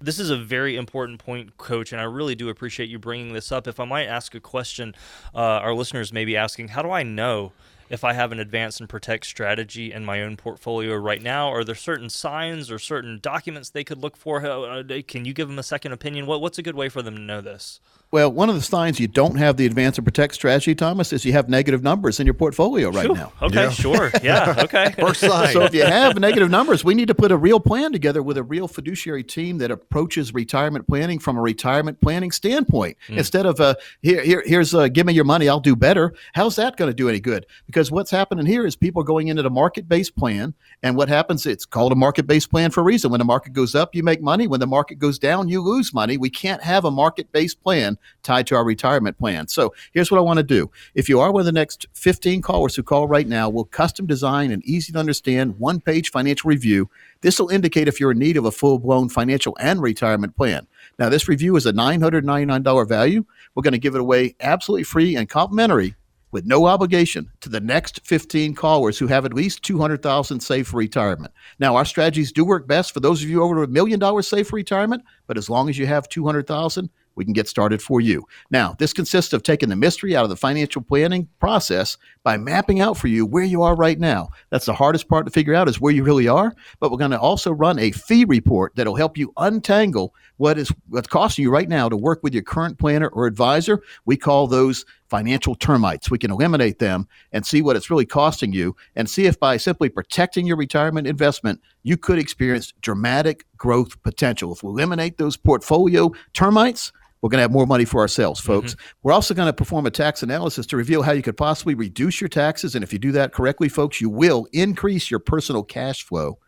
This 0.00 0.18
is 0.18 0.30
a 0.30 0.36
very 0.36 0.76
important 0.76 1.18
point, 1.20 1.58
Coach, 1.58 1.92
and 1.92 2.00
I 2.00 2.04
really 2.04 2.34
do 2.34 2.48
appreciate 2.48 2.88
you 2.88 2.98
bringing 2.98 3.34
this 3.34 3.52
up. 3.52 3.68
If 3.68 3.78
I 3.78 3.84
might 3.84 4.06
ask 4.06 4.34
a 4.34 4.40
question, 4.40 4.94
uh, 5.34 5.38
our 5.38 5.74
listeners 5.74 6.10
may 6.10 6.24
be 6.24 6.36
asking, 6.38 6.68
how 6.68 6.80
do 6.80 6.90
I 6.90 7.02
know 7.02 7.52
if 7.90 8.04
I 8.04 8.14
have 8.14 8.32
an 8.32 8.38
advance 8.38 8.80
and 8.80 8.88
protect 8.88 9.26
strategy 9.26 9.92
in 9.92 10.04
my 10.04 10.22
own 10.22 10.36
portfolio 10.36 10.94
right 10.96 11.20
now? 11.20 11.52
Are 11.52 11.64
there 11.64 11.74
certain 11.74 12.08
signs 12.08 12.70
or 12.70 12.78
certain 12.78 13.18
documents 13.20 13.68
they 13.68 13.84
could 13.84 13.98
look 13.98 14.16
for? 14.16 14.46
Uh, 14.46 14.82
Can 15.06 15.24
you 15.24 15.34
give 15.34 15.48
them 15.48 15.58
a 15.58 15.64
second 15.64 15.92
opinion? 15.92 16.26
What, 16.26 16.40
what's 16.40 16.58
a 16.58 16.62
good 16.62 16.76
way 16.76 16.88
for 16.88 17.02
them 17.02 17.16
to 17.16 17.20
know 17.20 17.40
this? 17.40 17.80
Well, 18.12 18.32
one 18.32 18.48
of 18.48 18.56
the 18.56 18.60
signs 18.60 18.98
you 18.98 19.06
don't 19.06 19.36
have 19.36 19.56
the 19.56 19.66
advance 19.66 19.96
and 19.96 20.04
protect 20.04 20.34
strategy, 20.34 20.74
Thomas, 20.74 21.12
is 21.12 21.24
you 21.24 21.32
have 21.32 21.48
negative 21.48 21.84
numbers 21.84 22.18
in 22.18 22.26
your 22.26 22.34
portfolio 22.34 22.90
right 22.90 23.06
Phew. 23.06 23.14
now. 23.14 23.32
Okay, 23.40 23.70
sure. 23.70 24.10
Yeah, 24.22 24.54
okay. 24.58 24.92
First 24.98 25.20
sign. 25.30 25.52
So 25.52 25.62
if 25.62 25.72
you 25.72 25.84
have 25.84 26.18
negative 26.18 26.50
numbers, 26.50 26.84
we 26.84 26.94
need 26.94 27.06
to 27.08 27.14
put 27.14 27.30
a 27.30 27.36
real 27.36 27.60
plan 27.60 27.92
together 27.92 28.22
with 28.22 28.36
a 28.36 28.42
real 28.42 28.66
fiduciary 28.66 29.22
team 29.22 29.58
that 29.58 29.70
approaches 29.70 30.34
retirement 30.34 30.86
planning 30.88 31.18
from 31.18 31.38
a 31.38 31.40
retirement 31.40 32.00
planning 32.00 32.32
standpoint 32.32 32.98
instead 33.08 33.46
of 33.46 33.60
uh, 33.60 33.76
here, 34.02 34.22
here 34.22 34.42
here's 34.44 34.74
uh, 34.74 34.88
give 34.88 35.06
me 35.06 35.12
your 35.12 35.24
money, 35.24 35.48
I'll 35.48 35.60
do 35.60 35.74
better. 35.74 36.12
How's 36.34 36.56
that 36.56 36.76
going 36.76 36.90
to 36.90 36.94
do 36.94 37.08
any 37.08 37.20
good? 37.20 37.46
Because 37.66 37.90
what's 37.90 38.10
happening 38.10 38.44
here 38.44 38.66
is 38.66 38.76
people 38.76 39.00
are 39.02 39.06
going 39.06 39.28
into 39.28 39.42
the 39.42 39.50
market 39.50 39.88
based 39.88 40.16
plan, 40.16 40.52
and 40.82 40.96
what 40.96 41.08
happens? 41.08 41.46
It's 41.46 41.64
called 41.64 41.92
a 41.92 41.96
market 41.96 42.26
based 42.26 42.50
plan 42.50 42.72
for 42.72 42.80
a 42.80 42.84
reason. 42.84 43.10
When 43.10 43.20
the 43.20 43.24
market 43.24 43.52
goes 43.52 43.74
up, 43.74 43.94
you 43.94 44.02
make 44.02 44.20
money. 44.20 44.48
When 44.48 44.60
the 44.60 44.66
market 44.66 44.98
goes 44.98 45.18
down, 45.18 45.48
you 45.48 45.62
lose 45.62 45.94
money. 45.94 46.18
We 46.18 46.30
can't 46.30 46.62
have 46.62 46.84
a 46.84 46.90
market 46.90 47.30
based 47.32 47.62
plan 47.62 47.96
tied 48.22 48.46
to 48.48 48.56
our 48.56 48.64
retirement 48.64 49.18
plan. 49.18 49.48
So 49.48 49.74
here's 49.92 50.10
what 50.10 50.18
I 50.18 50.22
want 50.22 50.38
to 50.38 50.42
do. 50.42 50.70
If 50.94 51.08
you 51.08 51.20
are 51.20 51.32
one 51.32 51.40
of 51.40 51.46
the 51.46 51.52
next 51.52 51.86
15 51.94 52.42
callers 52.42 52.74
who 52.76 52.82
call 52.82 53.08
right 53.08 53.26
now, 53.26 53.48
we'll 53.48 53.64
custom 53.64 54.06
design 54.06 54.50
an 54.50 54.62
easy 54.64 54.92
to 54.92 54.98
understand 54.98 55.58
one 55.58 55.80
page 55.80 56.10
financial 56.10 56.48
review. 56.48 56.90
This 57.20 57.38
will 57.38 57.50
indicate 57.50 57.88
if 57.88 58.00
you're 58.00 58.12
in 58.12 58.18
need 58.18 58.36
of 58.36 58.44
a 58.44 58.52
full 58.52 58.78
blown 58.78 59.08
financial 59.08 59.56
and 59.60 59.82
retirement 59.82 60.36
plan. 60.36 60.66
Now, 60.98 61.08
this 61.08 61.28
review 61.28 61.56
is 61.56 61.66
a 61.66 61.72
$999 61.72 62.88
value. 62.88 63.24
We're 63.54 63.62
going 63.62 63.72
to 63.72 63.78
give 63.78 63.94
it 63.94 64.00
away 64.00 64.34
absolutely 64.40 64.84
free 64.84 65.16
and 65.16 65.28
complimentary 65.28 65.94
with 66.32 66.46
no 66.46 66.66
obligation 66.66 67.30
to 67.40 67.48
the 67.48 67.60
next 67.60 68.00
15 68.06 68.54
callers 68.54 68.98
who 68.98 69.06
have 69.06 69.24
at 69.24 69.34
least 69.34 69.62
200,000 69.62 70.40
saved 70.40 70.68
for 70.68 70.76
retirement. 70.76 71.32
Now, 71.58 71.76
our 71.76 71.84
strategies 71.84 72.32
do 72.32 72.44
work 72.44 72.66
best 72.66 72.92
for 72.92 73.00
those 73.00 73.22
of 73.22 73.28
you 73.28 73.42
over 73.42 73.62
a 73.62 73.68
million 73.68 73.98
dollars 73.98 74.28
saved 74.28 74.48
for 74.48 74.56
retirement, 74.56 75.02
but 75.26 75.36
as 75.36 75.50
long 75.50 75.68
as 75.68 75.78
you 75.78 75.86
have 75.86 76.08
200,000, 76.08 76.88
we 77.14 77.24
can 77.24 77.32
get 77.32 77.48
started 77.48 77.82
for 77.82 78.00
you. 78.00 78.24
Now, 78.50 78.76
this 78.78 78.92
consists 78.92 79.32
of 79.32 79.42
taking 79.42 79.68
the 79.68 79.76
mystery 79.76 80.16
out 80.16 80.24
of 80.24 80.30
the 80.30 80.36
financial 80.36 80.82
planning 80.82 81.28
process 81.38 81.96
by 82.22 82.36
mapping 82.36 82.80
out 82.80 82.96
for 82.96 83.08
you 83.08 83.26
where 83.26 83.44
you 83.44 83.62
are 83.62 83.74
right 83.74 83.98
now. 83.98 84.30
That's 84.50 84.66
the 84.66 84.74
hardest 84.74 85.08
part 85.08 85.26
to 85.26 85.32
figure 85.32 85.54
out 85.54 85.68
is 85.68 85.80
where 85.80 85.92
you 85.92 86.04
really 86.04 86.28
are, 86.28 86.54
but 86.78 86.90
we're 86.90 86.98
going 86.98 87.10
to 87.10 87.20
also 87.20 87.52
run 87.52 87.78
a 87.78 87.92
fee 87.92 88.24
report 88.24 88.74
that'll 88.76 88.96
help 88.96 89.16
you 89.16 89.32
untangle 89.36 90.14
what 90.36 90.58
is 90.58 90.72
what's 90.88 91.08
costing 91.08 91.42
you 91.42 91.50
right 91.50 91.68
now 91.68 91.88
to 91.88 91.96
work 91.96 92.20
with 92.22 92.32
your 92.32 92.42
current 92.42 92.78
planner 92.78 93.08
or 93.08 93.26
advisor. 93.26 93.82
We 94.06 94.16
call 94.16 94.46
those 94.46 94.84
financial 95.10 95.54
termites. 95.54 96.10
We 96.10 96.18
can 96.18 96.30
eliminate 96.30 96.78
them 96.78 97.08
and 97.32 97.44
see 97.44 97.60
what 97.60 97.76
it's 97.76 97.90
really 97.90 98.06
costing 98.06 98.52
you 98.52 98.76
and 98.96 99.10
see 99.10 99.26
if 99.26 99.38
by 99.38 99.56
simply 99.56 99.88
protecting 99.88 100.46
your 100.46 100.56
retirement 100.56 101.06
investment, 101.06 101.60
you 101.82 101.96
could 101.96 102.18
experience 102.18 102.72
dramatic 102.80 103.44
growth 103.56 104.00
potential. 104.02 104.52
If 104.52 104.62
we 104.62 104.70
eliminate 104.70 105.18
those 105.18 105.36
portfolio 105.36 106.12
termites, 106.32 106.92
we're 107.20 107.28
going 107.28 107.38
to 107.38 107.42
have 107.42 107.50
more 107.50 107.66
money 107.66 107.84
for 107.84 108.00
ourselves, 108.00 108.40
folks. 108.40 108.74
Mm-hmm. 108.74 108.98
We're 109.02 109.12
also 109.12 109.34
going 109.34 109.48
to 109.48 109.52
perform 109.52 109.84
a 109.84 109.90
tax 109.90 110.22
analysis 110.22 110.64
to 110.66 110.76
reveal 110.76 111.02
how 111.02 111.12
you 111.12 111.22
could 111.22 111.36
possibly 111.36 111.74
reduce 111.74 112.20
your 112.20 112.28
taxes. 112.28 112.74
And 112.74 112.82
if 112.82 112.92
you 112.92 112.98
do 112.98 113.12
that 113.12 113.32
correctly, 113.32 113.68
folks, 113.68 114.00
you 114.00 114.08
will 114.08 114.46
increase 114.52 115.10
your 115.10 115.20
personal 115.20 115.62
cash 115.62 116.02
flow. 116.02 116.38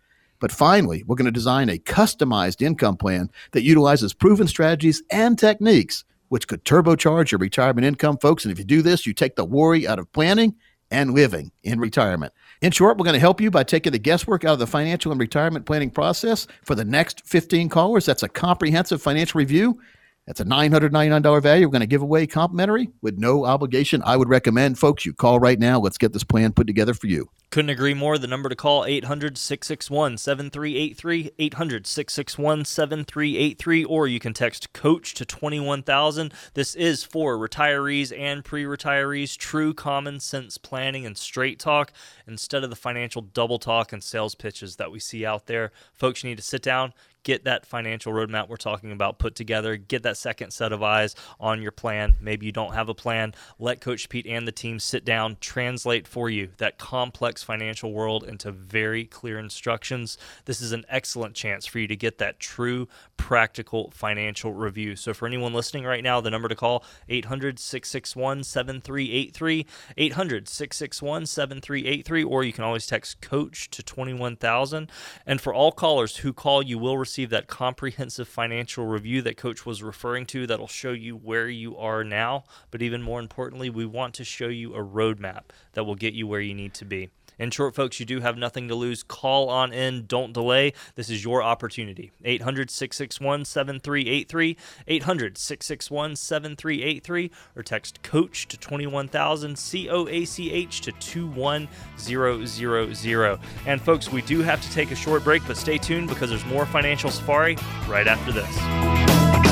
But 0.40 0.50
finally, 0.50 1.04
we're 1.06 1.16
going 1.16 1.26
to 1.26 1.30
design 1.30 1.68
a 1.68 1.78
customized 1.78 2.62
income 2.62 2.96
plan 2.96 3.30
that 3.52 3.62
utilizes 3.62 4.14
proven 4.14 4.48
strategies 4.48 5.02
and 5.10 5.38
techniques, 5.38 6.04
which 6.32 6.48
could 6.48 6.64
turbocharge 6.64 7.30
your 7.30 7.38
retirement 7.38 7.84
income, 7.84 8.16
folks. 8.16 8.46
And 8.46 8.52
if 8.52 8.58
you 8.58 8.64
do 8.64 8.80
this, 8.80 9.04
you 9.04 9.12
take 9.12 9.36
the 9.36 9.44
worry 9.44 9.86
out 9.86 9.98
of 9.98 10.10
planning 10.12 10.54
and 10.90 11.12
living 11.12 11.52
in 11.62 11.78
retirement. 11.78 12.32
In 12.62 12.72
short, 12.72 12.96
we're 12.96 13.04
going 13.04 13.12
to 13.12 13.20
help 13.20 13.38
you 13.38 13.50
by 13.50 13.64
taking 13.64 13.92
the 13.92 13.98
guesswork 13.98 14.42
out 14.42 14.54
of 14.54 14.58
the 14.58 14.66
financial 14.66 15.12
and 15.12 15.20
retirement 15.20 15.66
planning 15.66 15.90
process 15.90 16.46
for 16.64 16.74
the 16.74 16.86
next 16.86 17.26
15 17.26 17.68
callers. 17.68 18.06
That's 18.06 18.22
a 18.22 18.30
comprehensive 18.30 19.02
financial 19.02 19.40
review. 19.40 19.78
That's 20.26 20.38
a 20.38 20.44
$999 20.44 21.42
value. 21.42 21.66
We're 21.66 21.72
going 21.72 21.80
to 21.80 21.86
give 21.86 22.02
away 22.02 22.28
complimentary 22.28 22.90
with 23.00 23.18
no 23.18 23.44
obligation. 23.44 24.02
I 24.04 24.16
would 24.16 24.28
recommend, 24.28 24.78
folks, 24.78 25.04
you 25.04 25.12
call 25.12 25.40
right 25.40 25.58
now. 25.58 25.80
Let's 25.80 25.98
get 25.98 26.12
this 26.12 26.22
plan 26.22 26.52
put 26.52 26.68
together 26.68 26.94
for 26.94 27.08
you. 27.08 27.28
Couldn't 27.50 27.70
agree 27.70 27.92
more. 27.92 28.18
The 28.18 28.28
number 28.28 28.48
to 28.48 28.54
call 28.54 28.84
800-661-7383, 28.84 31.50
800-661-7383 31.50 33.84
or 33.88 34.06
you 34.06 34.20
can 34.20 34.32
text 34.32 34.72
coach 34.72 35.14
to 35.14 35.24
21000. 35.24 36.32
This 36.54 36.76
is 36.76 37.02
for 37.02 37.36
retirees 37.36 38.16
and 38.16 38.44
pre-retirees, 38.44 39.36
true 39.36 39.74
common 39.74 40.20
sense 40.20 40.56
planning 40.56 41.04
and 41.04 41.18
straight 41.18 41.58
talk 41.58 41.92
instead 42.28 42.62
of 42.62 42.70
the 42.70 42.76
financial 42.76 43.22
double 43.22 43.58
talk 43.58 43.92
and 43.92 44.04
sales 44.04 44.36
pitches 44.36 44.76
that 44.76 44.92
we 44.92 45.00
see 45.00 45.26
out 45.26 45.46
there. 45.46 45.72
Folks, 45.92 46.22
you 46.22 46.30
need 46.30 46.38
to 46.38 46.42
sit 46.42 46.62
down, 46.62 46.92
get 47.24 47.44
that 47.44 47.64
financial 47.64 48.12
roadmap 48.12 48.48
we're 48.48 48.56
talking 48.56 48.92
about 48.92 49.18
put 49.18 49.34
together, 49.34 49.76
get 49.76 50.02
that 50.02 50.16
second 50.16 50.52
set 50.52 50.72
of 50.72 50.82
eyes 50.82 51.14
on 51.38 51.62
your 51.62 51.72
plan. 51.72 52.14
Maybe 52.20 52.46
you 52.46 52.52
don't 52.52 52.74
have 52.74 52.88
a 52.88 52.94
plan. 52.94 53.34
Let 53.58 53.80
Coach 53.80 54.08
Pete 54.08 54.26
and 54.26 54.46
the 54.46 54.52
team 54.52 54.78
sit 54.78 55.04
down, 55.04 55.36
translate 55.40 56.06
for 56.06 56.30
you 56.30 56.50
that 56.58 56.78
complex 56.78 57.42
financial 57.42 57.92
world 57.92 58.24
into 58.24 58.50
very 58.50 59.04
clear 59.04 59.38
instructions. 59.38 60.18
This 60.44 60.60
is 60.60 60.72
an 60.72 60.84
excellent 60.88 61.34
chance 61.34 61.66
for 61.66 61.78
you 61.78 61.88
to 61.88 61.96
get 61.96 62.18
that 62.18 62.40
true 62.40 62.88
practical 63.16 63.90
financial 63.92 64.52
review. 64.52 64.96
So 64.96 65.14
for 65.14 65.26
anyone 65.26 65.54
listening 65.54 65.84
right 65.84 66.02
now, 66.02 66.20
the 66.20 66.30
number 66.30 66.48
to 66.48 66.56
call 66.56 66.84
800-661-7383, 67.08 69.66
800-661-7383 69.96 72.26
or 72.26 72.44
you 72.44 72.52
can 72.52 72.64
always 72.64 72.86
text 72.86 73.20
coach 73.20 73.70
to 73.70 73.82
21000. 73.82 74.90
And 75.26 75.40
for 75.40 75.54
all 75.54 75.72
callers 75.72 76.18
who 76.18 76.32
call, 76.32 76.62
you 76.62 76.78
will 76.78 76.98
receive 76.98 77.11
that 77.30 77.46
comprehensive 77.46 78.26
financial 78.26 78.86
review 78.86 79.22
that 79.22 79.36
coach 79.36 79.66
was 79.66 79.82
referring 79.82 80.26
to 80.26 80.46
that'll 80.46 80.66
show 80.66 80.92
you 80.92 81.16
where 81.16 81.48
you 81.48 81.76
are 81.76 82.02
now, 82.02 82.44
but 82.70 82.82
even 82.82 83.02
more 83.02 83.20
importantly, 83.20 83.70
we 83.70 83.84
want 83.84 84.14
to 84.14 84.24
show 84.24 84.48
you 84.48 84.74
a 84.74 84.82
roadmap 84.82 85.42
that 85.74 85.84
will 85.84 85.94
get 85.94 86.14
you 86.14 86.26
where 86.26 86.40
you 86.40 86.54
need 86.54 86.74
to 86.74 86.84
be. 86.84 87.10
In 87.42 87.50
short, 87.50 87.74
folks, 87.74 87.98
you 87.98 88.06
do 88.06 88.20
have 88.20 88.38
nothing 88.38 88.68
to 88.68 88.76
lose. 88.76 89.02
Call 89.02 89.48
on 89.48 89.72
in. 89.72 90.06
Don't 90.06 90.32
delay. 90.32 90.74
This 90.94 91.10
is 91.10 91.24
your 91.24 91.42
opportunity. 91.42 92.12
800 92.24 92.70
661 92.70 93.46
7383, 93.46 94.56
800 94.86 95.36
661 95.36 96.14
7383, 96.14 97.32
or 97.56 97.64
text 97.64 98.00
COACH 98.04 98.46
to 98.46 98.56
21000, 98.56 99.58
C 99.58 99.90
O 99.90 100.06
A 100.06 100.24
C 100.24 100.52
H 100.52 100.82
to 100.82 100.92
21000. 100.92 103.40
And, 103.66 103.82
folks, 103.82 104.12
we 104.12 104.22
do 104.22 104.42
have 104.42 104.62
to 104.62 104.70
take 104.70 104.92
a 104.92 104.96
short 104.96 105.24
break, 105.24 105.42
but 105.48 105.56
stay 105.56 105.78
tuned 105.78 106.08
because 106.08 106.30
there's 106.30 106.46
more 106.46 106.64
Financial 106.64 107.10
Safari 107.10 107.56
right 107.88 108.06
after 108.06 108.30
this. 108.30 109.51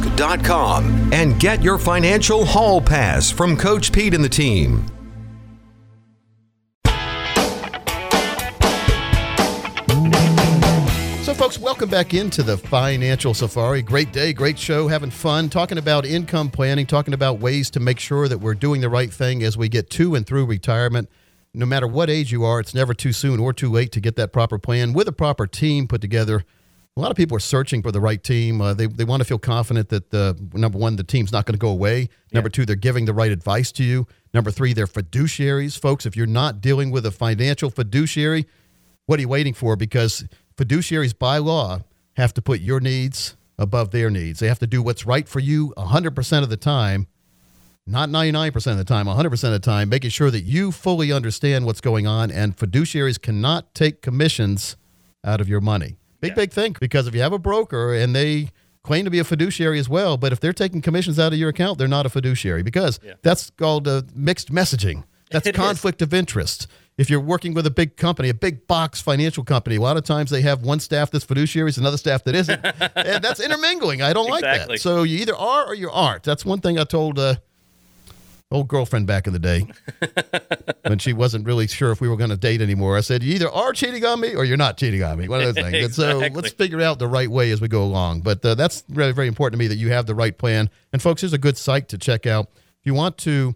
risk.com 0.00 1.12
and 1.12 1.38
get 1.38 1.62
your 1.62 1.78
financial 1.78 2.44
hall 2.44 2.80
pass 2.80 3.30
from 3.30 3.56
Coach 3.56 3.92
Pete 3.92 4.14
and 4.14 4.24
the 4.24 4.28
team. 4.28 4.86
So, 11.22 11.34
folks, 11.34 11.58
welcome 11.58 11.88
back 11.88 12.12
into 12.12 12.42
the 12.42 12.56
Financial 12.56 13.34
Safari. 13.34 13.82
Great 13.82 14.12
day, 14.12 14.32
great 14.32 14.58
show, 14.58 14.88
having 14.88 15.10
fun, 15.10 15.48
talking 15.48 15.78
about 15.78 16.04
income 16.04 16.50
planning, 16.50 16.86
talking 16.86 17.14
about 17.14 17.38
ways 17.38 17.70
to 17.70 17.80
make 17.80 18.00
sure 18.00 18.26
that 18.26 18.38
we're 18.38 18.54
doing 18.54 18.80
the 18.80 18.88
right 18.88 19.12
thing 19.12 19.42
as 19.42 19.56
we 19.56 19.68
get 19.68 19.90
to 19.90 20.14
and 20.14 20.26
through 20.26 20.46
retirement. 20.46 21.08
No 21.52 21.66
matter 21.66 21.86
what 21.86 22.10
age 22.10 22.32
you 22.32 22.44
are, 22.44 22.60
it's 22.60 22.74
never 22.74 22.94
too 22.94 23.12
soon 23.12 23.38
or 23.38 23.52
too 23.52 23.70
late 23.70 23.92
to 23.92 24.00
get 24.00 24.16
that 24.16 24.32
proper 24.32 24.58
plan 24.58 24.92
with 24.92 25.08
a 25.08 25.12
proper 25.12 25.46
team 25.46 25.86
put 25.86 26.00
together. 26.00 26.44
A 27.00 27.02
lot 27.02 27.10
of 27.10 27.16
people 27.16 27.34
are 27.34 27.40
searching 27.40 27.80
for 27.80 27.90
the 27.90 27.98
right 28.00 28.22
team. 28.22 28.60
Uh, 28.60 28.74
they, 28.74 28.84
they 28.84 29.04
want 29.04 29.22
to 29.22 29.24
feel 29.24 29.38
confident 29.38 29.88
that, 29.88 30.12
uh, 30.12 30.34
number 30.52 30.76
one, 30.76 30.96
the 30.96 31.02
team's 31.02 31.32
not 31.32 31.46
going 31.46 31.54
to 31.54 31.58
go 31.58 31.70
away. 31.70 32.10
Number 32.30 32.50
two, 32.50 32.66
they're 32.66 32.76
giving 32.76 33.06
the 33.06 33.14
right 33.14 33.32
advice 33.32 33.72
to 33.72 33.82
you. 33.82 34.06
Number 34.34 34.50
three, 34.50 34.74
they're 34.74 34.86
fiduciaries. 34.86 35.80
Folks, 35.80 36.04
if 36.04 36.14
you're 36.14 36.26
not 36.26 36.60
dealing 36.60 36.90
with 36.90 37.06
a 37.06 37.10
financial 37.10 37.70
fiduciary, 37.70 38.44
what 39.06 39.18
are 39.18 39.22
you 39.22 39.28
waiting 39.28 39.54
for? 39.54 39.76
Because 39.76 40.26
fiduciaries 40.58 41.18
by 41.18 41.38
law 41.38 41.78
have 42.18 42.34
to 42.34 42.42
put 42.42 42.60
your 42.60 42.80
needs 42.80 43.34
above 43.56 43.92
their 43.92 44.10
needs. 44.10 44.40
They 44.40 44.48
have 44.48 44.58
to 44.58 44.66
do 44.66 44.82
what's 44.82 45.06
right 45.06 45.26
for 45.26 45.40
you 45.40 45.72
100% 45.78 46.42
of 46.42 46.50
the 46.50 46.58
time, 46.58 47.06
not 47.86 48.10
99% 48.10 48.72
of 48.72 48.76
the 48.76 48.84
time, 48.84 49.06
100% 49.06 49.32
of 49.32 49.52
the 49.52 49.58
time, 49.58 49.88
making 49.88 50.10
sure 50.10 50.30
that 50.30 50.42
you 50.42 50.70
fully 50.70 51.12
understand 51.12 51.64
what's 51.64 51.80
going 51.80 52.06
on. 52.06 52.30
And 52.30 52.54
fiduciaries 52.54 53.18
cannot 53.18 53.74
take 53.74 54.02
commissions 54.02 54.76
out 55.24 55.40
of 55.40 55.48
your 55.48 55.62
money. 55.62 55.96
Big, 56.20 56.34
big 56.34 56.52
thing. 56.52 56.76
Because 56.78 57.06
if 57.06 57.14
you 57.14 57.20
have 57.22 57.32
a 57.32 57.38
broker 57.38 57.94
and 57.94 58.14
they 58.14 58.50
claim 58.82 59.04
to 59.04 59.10
be 59.10 59.18
a 59.18 59.24
fiduciary 59.24 59.78
as 59.78 59.88
well, 59.88 60.16
but 60.16 60.32
if 60.32 60.40
they're 60.40 60.52
taking 60.52 60.80
commissions 60.80 61.18
out 61.18 61.32
of 61.32 61.38
your 61.38 61.48
account, 61.50 61.78
they're 61.78 61.88
not 61.88 62.06
a 62.06 62.08
fiduciary 62.08 62.62
because 62.62 62.98
that's 63.22 63.50
called 63.50 63.86
uh, 63.88 64.02
mixed 64.14 64.50
messaging. 64.52 65.04
That's 65.30 65.46
It 65.46 65.54
is. 65.54 65.60
conflict 65.60 66.02
of 66.02 66.12
interest. 66.12 66.66
If 66.98 67.08
you're 67.08 67.20
working 67.20 67.54
with 67.54 67.66
a 67.66 67.70
big 67.70 67.96
company, 67.96 68.28
a 68.28 68.34
big 68.34 68.66
box 68.66 69.00
financial 69.00 69.42
company, 69.44 69.76
a 69.76 69.80
lot 69.80 69.96
of 69.96 70.04
times 70.04 70.28
they 70.30 70.42
have 70.42 70.62
one 70.62 70.80
staff 70.80 71.10
that's 71.10 71.24
fiduciaries, 71.24 71.78
another 71.78 71.96
staff 71.96 72.24
that 72.24 72.34
isn't, 72.34 72.60
and 72.96 73.24
that's 73.24 73.40
intermingling. 73.40 74.02
I 74.02 74.12
don't 74.12 74.28
like 74.28 74.42
that. 74.42 74.80
So 74.80 75.02
you 75.04 75.18
either 75.18 75.34
are 75.36 75.64
or 75.66 75.74
you 75.74 75.88
aren't. 75.90 76.24
That's 76.24 76.44
one 76.44 76.60
thing 76.60 76.78
I 76.78 76.84
told 76.84 77.18
uh, 77.18 77.36
old 78.50 78.68
girlfriend 78.68 79.06
back 79.06 79.26
in 79.26 79.32
the 79.32 79.38
day 79.38 79.66
when 80.86 80.98
she 80.98 81.12
wasn't 81.12 81.46
really 81.46 81.66
sure 81.66 81.92
if 81.92 82.00
we 82.00 82.08
were 82.08 82.16
going 82.16 82.30
to 82.30 82.36
date 82.36 82.60
anymore. 82.60 82.96
I 82.96 83.00
said, 83.00 83.22
"You 83.22 83.34
either 83.34 83.50
are 83.50 83.72
cheating 83.72 84.04
on 84.04 84.20
me 84.20 84.34
or 84.34 84.44
you're 84.44 84.56
not 84.56 84.76
cheating 84.76 85.02
on 85.02 85.18
me." 85.18 85.28
One 85.28 85.40
of 85.40 85.54
those 85.54 85.64
things. 85.64 85.84
And 85.84 85.94
so 85.94 86.18
let's 86.34 86.52
figure 86.52 86.80
out 86.80 86.98
the 86.98 87.06
right 87.06 87.30
way 87.30 87.50
as 87.50 87.60
we 87.60 87.68
go 87.68 87.82
along. 87.82 88.22
But 88.22 88.44
uh, 88.44 88.54
that's 88.54 88.84
really, 88.88 89.12
very 89.12 89.28
important 89.28 89.58
to 89.58 89.64
me 89.64 89.68
that 89.68 89.76
you 89.76 89.90
have 89.90 90.06
the 90.06 90.14
right 90.14 90.36
plan. 90.36 90.70
And 90.92 91.00
folks, 91.00 91.22
here's 91.22 91.32
a 91.32 91.38
good 91.38 91.56
site 91.56 91.88
to 91.90 91.98
check 91.98 92.26
out 92.26 92.50
if 92.54 92.86
you 92.86 92.94
want 92.94 93.18
to 93.18 93.54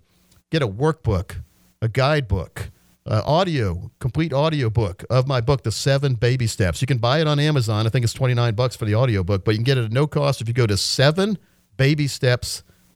get 0.50 0.62
a 0.62 0.68
workbook, 0.68 1.36
a 1.82 1.88
guidebook. 1.88 2.70
Uh, 3.06 3.20
audio, 3.26 3.90
complete 4.00 4.32
audio 4.32 4.70
book 4.70 5.04
of 5.10 5.28
my 5.28 5.38
book, 5.38 5.62
The 5.62 5.70
Seven 5.70 6.14
Baby 6.14 6.46
Steps. 6.46 6.80
You 6.80 6.86
can 6.86 6.96
buy 6.96 7.20
it 7.20 7.26
on 7.26 7.38
Amazon. 7.38 7.86
I 7.86 7.90
think 7.90 8.02
it's 8.02 8.14
29 8.14 8.54
bucks 8.54 8.76
for 8.76 8.86
the 8.86 8.94
audio 8.94 9.22
book, 9.22 9.44
but 9.44 9.50
you 9.50 9.58
can 9.58 9.64
get 9.64 9.76
it 9.76 9.84
at 9.84 9.92
no 9.92 10.06
cost 10.06 10.40
if 10.40 10.48
you 10.48 10.54
go 10.54 10.66
to 10.66 10.78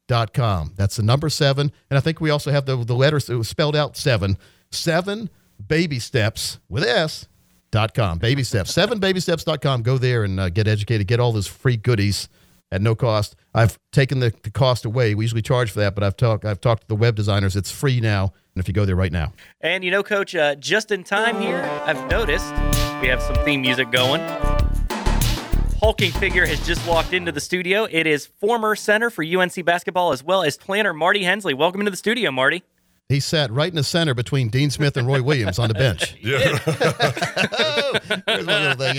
sevenbabysteps.com. 0.08 0.72
That's 0.76 0.96
the 0.96 1.02
number 1.02 1.28
seven. 1.28 1.72
And 1.90 1.98
I 1.98 2.00
think 2.00 2.20
we 2.20 2.30
also 2.30 2.50
have 2.50 2.66
the, 2.66 2.76
the 2.76 2.94
letters, 2.94 3.28
it 3.28 3.34
was 3.34 3.48
spelled 3.48 3.76
out 3.76 3.96
seven. 3.96 4.38
Seven 4.70 5.30
baby 5.66 5.98
steps 5.98 6.58
with 6.68 6.84
S 6.84 7.26
dot 7.70 7.94
com. 7.94 8.18
Baby 8.18 8.42
steps. 8.42 8.72
Sevenbabysteps.com. 8.72 9.82
Go 9.82 9.98
there 9.98 10.24
and 10.24 10.38
uh, 10.38 10.48
get 10.50 10.68
educated. 10.68 11.06
Get 11.06 11.20
all 11.20 11.32
those 11.32 11.46
free 11.46 11.76
goodies 11.76 12.28
at 12.70 12.82
no 12.82 12.94
cost. 12.94 13.34
I've 13.54 13.78
taken 13.92 14.20
the, 14.20 14.32
the 14.42 14.50
cost 14.50 14.84
away. 14.84 15.14
We 15.14 15.24
usually 15.24 15.42
charge 15.42 15.70
for 15.70 15.80
that, 15.80 15.94
but 15.94 16.04
I've 16.04 16.16
talked 16.16 16.44
I've 16.44 16.60
talked 16.60 16.82
to 16.82 16.88
the 16.88 16.96
web 16.96 17.14
designers. 17.14 17.56
It's 17.56 17.70
free 17.70 18.00
now. 18.00 18.32
And 18.54 18.62
if 18.62 18.68
you 18.68 18.74
go 18.74 18.84
there 18.84 18.96
right 18.96 19.12
now. 19.12 19.32
And 19.60 19.84
you 19.84 19.90
know, 19.90 20.02
Coach, 20.02 20.34
uh, 20.34 20.54
just 20.56 20.90
in 20.90 21.04
time 21.04 21.40
here, 21.40 21.62
I've 21.86 22.10
noticed 22.10 22.50
we 23.00 23.08
have 23.08 23.22
some 23.22 23.36
theme 23.44 23.62
music 23.62 23.90
going. 23.90 24.20
Hulking 25.88 26.12
figure 26.12 26.44
has 26.44 26.60
just 26.66 26.86
walked 26.86 27.14
into 27.14 27.32
the 27.32 27.40
studio. 27.40 27.84
It 27.90 28.06
is 28.06 28.26
former 28.26 28.76
center 28.76 29.08
for 29.08 29.24
UNC 29.24 29.64
basketball 29.64 30.12
as 30.12 30.22
well 30.22 30.42
as 30.42 30.58
planner 30.58 30.92
Marty 30.92 31.22
Hensley. 31.24 31.54
Welcome 31.54 31.80
into 31.80 31.90
the 31.90 31.96
studio, 31.96 32.30
Marty. 32.30 32.62
He 33.08 33.20
sat 33.20 33.50
right 33.50 33.70
in 33.70 33.74
the 33.74 33.82
center 33.82 34.12
between 34.12 34.50
Dean 34.50 34.68
Smith 34.68 34.98
and 34.98 35.06
Roy 35.06 35.22
Williams 35.22 35.58
on 35.58 35.68
the 35.68 35.74
bench. 35.86 36.14
Yeah. 36.22 36.58
Here's 38.26 38.46
one 38.46 38.62
little 38.62 38.76
thing. 38.76 38.98